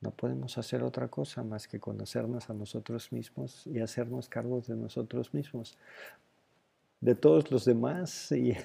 no 0.01 0.11
podemos 0.11 0.57
hacer 0.57 0.83
otra 0.83 1.09
cosa 1.09 1.43
más 1.43 1.67
que 1.67 1.79
conocernos 1.79 2.49
a 2.49 2.53
nosotros 2.53 3.11
mismos 3.11 3.67
y 3.67 3.79
hacernos 3.79 4.29
cargos 4.29 4.67
de 4.67 4.75
nosotros 4.75 5.33
mismos. 5.33 5.77
De 7.01 7.15
todos 7.15 7.51
los 7.51 7.65
demás, 7.65 8.31
y 8.31 8.55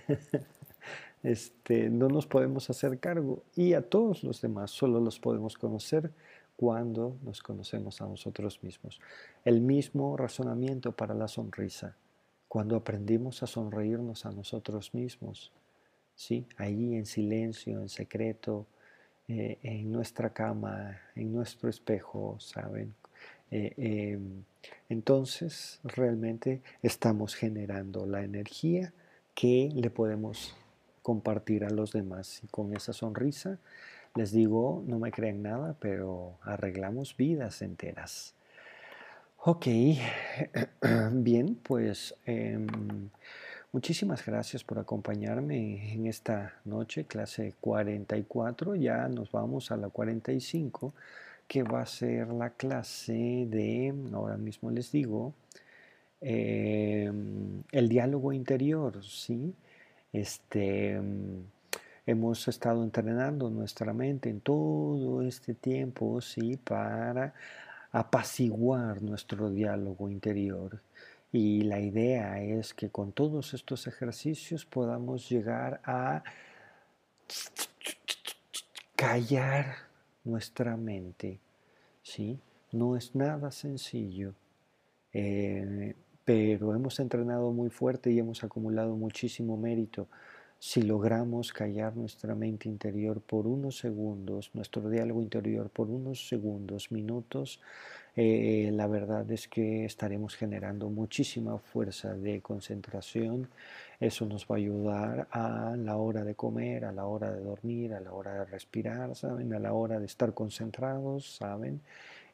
este, 1.22 1.90
no 1.90 2.08
nos 2.08 2.26
podemos 2.26 2.70
hacer 2.70 3.00
cargo. 3.00 3.42
Y 3.56 3.74
a 3.74 3.82
todos 3.82 4.22
los 4.22 4.40
demás 4.40 4.70
solo 4.70 5.00
los 5.00 5.18
podemos 5.18 5.56
conocer 5.56 6.12
cuando 6.56 7.16
nos 7.22 7.42
conocemos 7.42 8.00
a 8.00 8.06
nosotros 8.06 8.62
mismos. 8.62 9.00
El 9.44 9.60
mismo 9.60 10.16
razonamiento 10.16 10.92
para 10.92 11.14
la 11.14 11.26
sonrisa. 11.26 11.96
Cuando 12.46 12.76
aprendimos 12.76 13.42
a 13.42 13.48
sonreírnos 13.48 14.24
a 14.26 14.30
nosotros 14.30 14.94
mismos, 14.94 15.50
¿sí? 16.14 16.46
ahí 16.56 16.94
en 16.94 17.06
silencio, 17.06 17.80
en 17.80 17.88
secreto, 17.88 18.66
eh, 19.28 19.58
en 19.62 19.90
nuestra 19.90 20.30
cama, 20.30 21.00
en 21.14 21.32
nuestro 21.32 21.68
espejo, 21.70 22.36
¿saben? 22.40 22.94
Eh, 23.50 23.72
em, 23.76 24.44
entonces 24.88 25.80
realmente 25.84 26.60
estamos 26.82 27.34
generando 27.34 28.06
la 28.06 28.22
energía 28.22 28.92
que 29.34 29.70
le 29.74 29.90
podemos 29.90 30.54
compartir 31.02 31.64
a 31.64 31.70
los 31.70 31.92
demás. 31.92 32.40
Y 32.42 32.48
con 32.48 32.74
esa 32.76 32.92
sonrisa 32.92 33.58
les 34.14 34.32
digo, 34.32 34.82
no 34.86 34.98
me 34.98 35.10
creen 35.10 35.42
nada, 35.42 35.76
pero 35.80 36.38
arreglamos 36.42 37.16
vidas 37.16 37.62
enteras. 37.62 38.34
Ok, 39.38 39.66
bien, 41.12 41.56
pues 41.62 42.14
em, 42.24 42.66
Muchísimas 43.74 44.24
gracias 44.24 44.62
por 44.62 44.78
acompañarme 44.78 45.92
en 45.92 46.06
esta 46.06 46.54
noche, 46.64 47.06
clase 47.06 47.54
44. 47.60 48.76
Ya 48.76 49.08
nos 49.08 49.32
vamos 49.32 49.72
a 49.72 49.76
la 49.76 49.88
45, 49.88 50.94
que 51.48 51.64
va 51.64 51.82
a 51.82 51.86
ser 51.86 52.28
la 52.28 52.50
clase 52.50 53.48
de, 53.50 53.92
ahora 54.12 54.36
mismo 54.36 54.70
les 54.70 54.92
digo, 54.92 55.34
em, 56.20 57.64
el 57.72 57.88
diálogo 57.88 58.32
interior, 58.32 59.04
¿sí? 59.04 59.52
Este, 60.12 61.00
hemos 62.06 62.46
estado 62.46 62.84
entrenando 62.84 63.50
nuestra 63.50 63.92
mente 63.92 64.30
en 64.30 64.40
todo 64.40 65.20
este 65.22 65.52
tiempo, 65.52 66.20
¿sí? 66.20 66.56
Para 66.58 67.34
apaciguar 67.90 69.02
nuestro 69.02 69.50
diálogo 69.50 70.08
interior. 70.08 70.80
Y 71.34 71.62
la 71.62 71.80
idea 71.80 72.40
es 72.40 72.74
que 72.74 72.90
con 72.90 73.10
todos 73.10 73.54
estos 73.54 73.88
ejercicios 73.88 74.64
podamos 74.64 75.28
llegar 75.28 75.80
a 75.82 76.22
callar 78.94 79.74
nuestra 80.22 80.76
mente. 80.76 81.40
¿sí? 82.04 82.38
No 82.70 82.96
es 82.96 83.16
nada 83.16 83.50
sencillo, 83.50 84.32
eh, 85.12 85.96
pero 86.24 86.72
hemos 86.72 87.00
entrenado 87.00 87.50
muy 87.50 87.68
fuerte 87.68 88.12
y 88.12 88.20
hemos 88.20 88.44
acumulado 88.44 88.94
muchísimo 88.94 89.56
mérito. 89.56 90.06
Si 90.60 90.82
logramos 90.82 91.52
callar 91.52 91.96
nuestra 91.96 92.36
mente 92.36 92.68
interior 92.68 93.20
por 93.20 93.48
unos 93.48 93.78
segundos, 93.78 94.52
nuestro 94.54 94.88
diálogo 94.88 95.20
interior 95.20 95.68
por 95.68 95.90
unos 95.90 96.28
segundos, 96.28 96.92
minutos, 96.92 97.60
eh, 98.16 98.70
la 98.72 98.86
verdad 98.86 99.28
es 99.30 99.48
que 99.48 99.84
estaremos 99.84 100.36
generando 100.36 100.88
muchísima 100.88 101.58
fuerza 101.58 102.14
de 102.14 102.40
concentración. 102.40 103.48
Eso 103.98 104.26
nos 104.26 104.46
va 104.46 104.56
a 104.56 104.58
ayudar 104.58 105.28
a 105.30 105.74
la 105.76 105.96
hora 105.96 106.24
de 106.24 106.34
comer, 106.34 106.84
a 106.84 106.92
la 106.92 107.06
hora 107.06 107.32
de 107.32 107.42
dormir, 107.42 107.94
a 107.94 108.00
la 108.00 108.12
hora 108.12 108.34
de 108.34 108.44
respirar, 108.44 109.14
¿saben? 109.16 109.52
A 109.54 109.58
la 109.58 109.72
hora 109.72 109.98
de 109.98 110.06
estar 110.06 110.32
concentrados, 110.34 111.36
¿saben? 111.36 111.80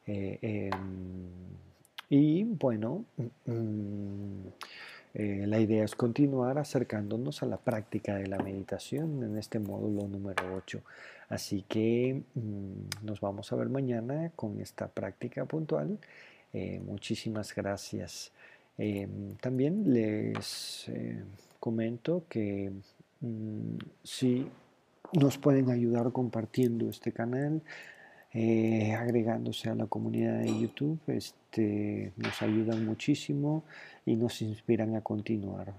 Eh, 0.05 0.37
em, 0.41 1.29
y 2.09 2.43
bueno, 2.43 3.05
mm, 3.45 4.47
eh, 5.13 5.45
la 5.47 5.59
idea 5.59 5.83
es 5.83 5.95
continuar 5.95 6.57
acercándonos 6.57 7.43
a 7.43 7.45
la 7.45 7.57
práctica 7.57 8.15
de 8.15 8.27
la 8.27 8.37
meditación 8.37 9.23
en 9.23 9.37
este 9.37 9.59
módulo 9.59 10.07
número 10.07 10.55
8. 10.55 10.81
Así 11.31 11.63
que 11.67 12.23
mm, 12.35 13.05
nos 13.05 13.21
vamos 13.21 13.51
a 13.53 13.55
ver 13.55 13.69
mañana 13.69 14.31
con 14.35 14.59
esta 14.59 14.89
práctica 14.89 15.45
puntual. 15.45 15.97
Eh, 16.51 16.81
muchísimas 16.85 17.55
gracias. 17.55 18.33
Eh, 18.77 19.07
también 19.39 19.93
les 19.93 20.89
eh, 20.89 21.23
comento 21.57 22.25
que 22.27 22.73
mm, 23.21 23.77
si 24.03 24.45
nos 25.13 25.37
pueden 25.37 25.69
ayudar 25.69 26.11
compartiendo 26.11 26.89
este 26.89 27.13
canal, 27.13 27.61
agregándose 28.33 29.69
a 29.69 29.75
la 29.75 29.87
comunidad 29.87 30.39
de 30.39 30.57
YouTube, 30.57 30.99
este, 31.07 32.13
nos 32.15 32.41
ayudan 32.41 32.85
muchísimo 32.85 33.63
y 34.05 34.15
nos 34.15 34.41
inspiran 34.41 34.95
a 34.95 35.01
continuar. 35.01 35.73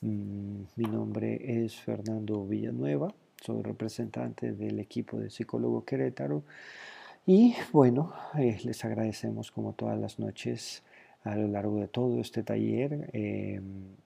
Mm, 0.00 0.62
mi 0.76 0.84
nombre 0.84 1.64
es 1.64 1.76
Fernando 1.76 2.46
Villanueva 2.46 3.12
soy 3.40 3.62
representante 3.62 4.52
del 4.52 4.80
equipo 4.80 5.18
de 5.18 5.30
psicólogo 5.30 5.84
Querétaro. 5.84 6.42
Y 7.26 7.54
bueno, 7.72 8.12
eh, 8.38 8.58
les 8.64 8.84
agradecemos 8.84 9.50
como 9.50 9.72
todas 9.72 9.98
las 9.98 10.18
noches 10.18 10.82
a 11.24 11.34
lo 11.34 11.48
largo 11.48 11.80
de 11.80 11.88
todo 11.88 12.20
este 12.20 12.42
taller 12.42 13.10
em, 13.12 13.96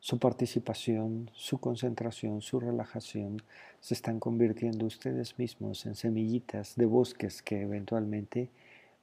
su 0.00 0.18
participación, 0.18 1.30
su 1.34 1.58
concentración, 1.58 2.40
su 2.42 2.60
relajación. 2.60 3.42
Se 3.80 3.94
están 3.94 4.20
convirtiendo 4.20 4.86
ustedes 4.86 5.38
mismos 5.38 5.86
en 5.86 5.94
semillitas 5.94 6.76
de 6.76 6.86
bosques 6.86 7.42
que 7.42 7.62
eventualmente 7.62 8.50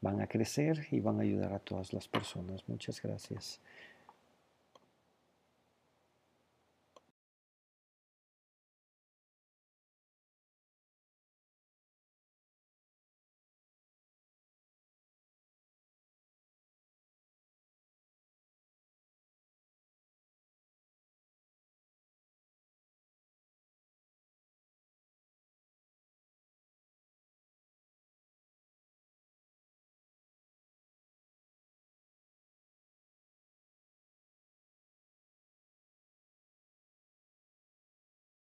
van 0.01 0.21
a 0.21 0.27
crecer 0.27 0.87
y 0.91 0.99
van 0.99 1.19
a 1.19 1.23
ayudar 1.23 1.53
a 1.53 1.59
todas 1.59 1.93
las 1.93 2.07
personas. 2.07 2.63
Muchas 2.67 3.01
gracias. 3.01 3.59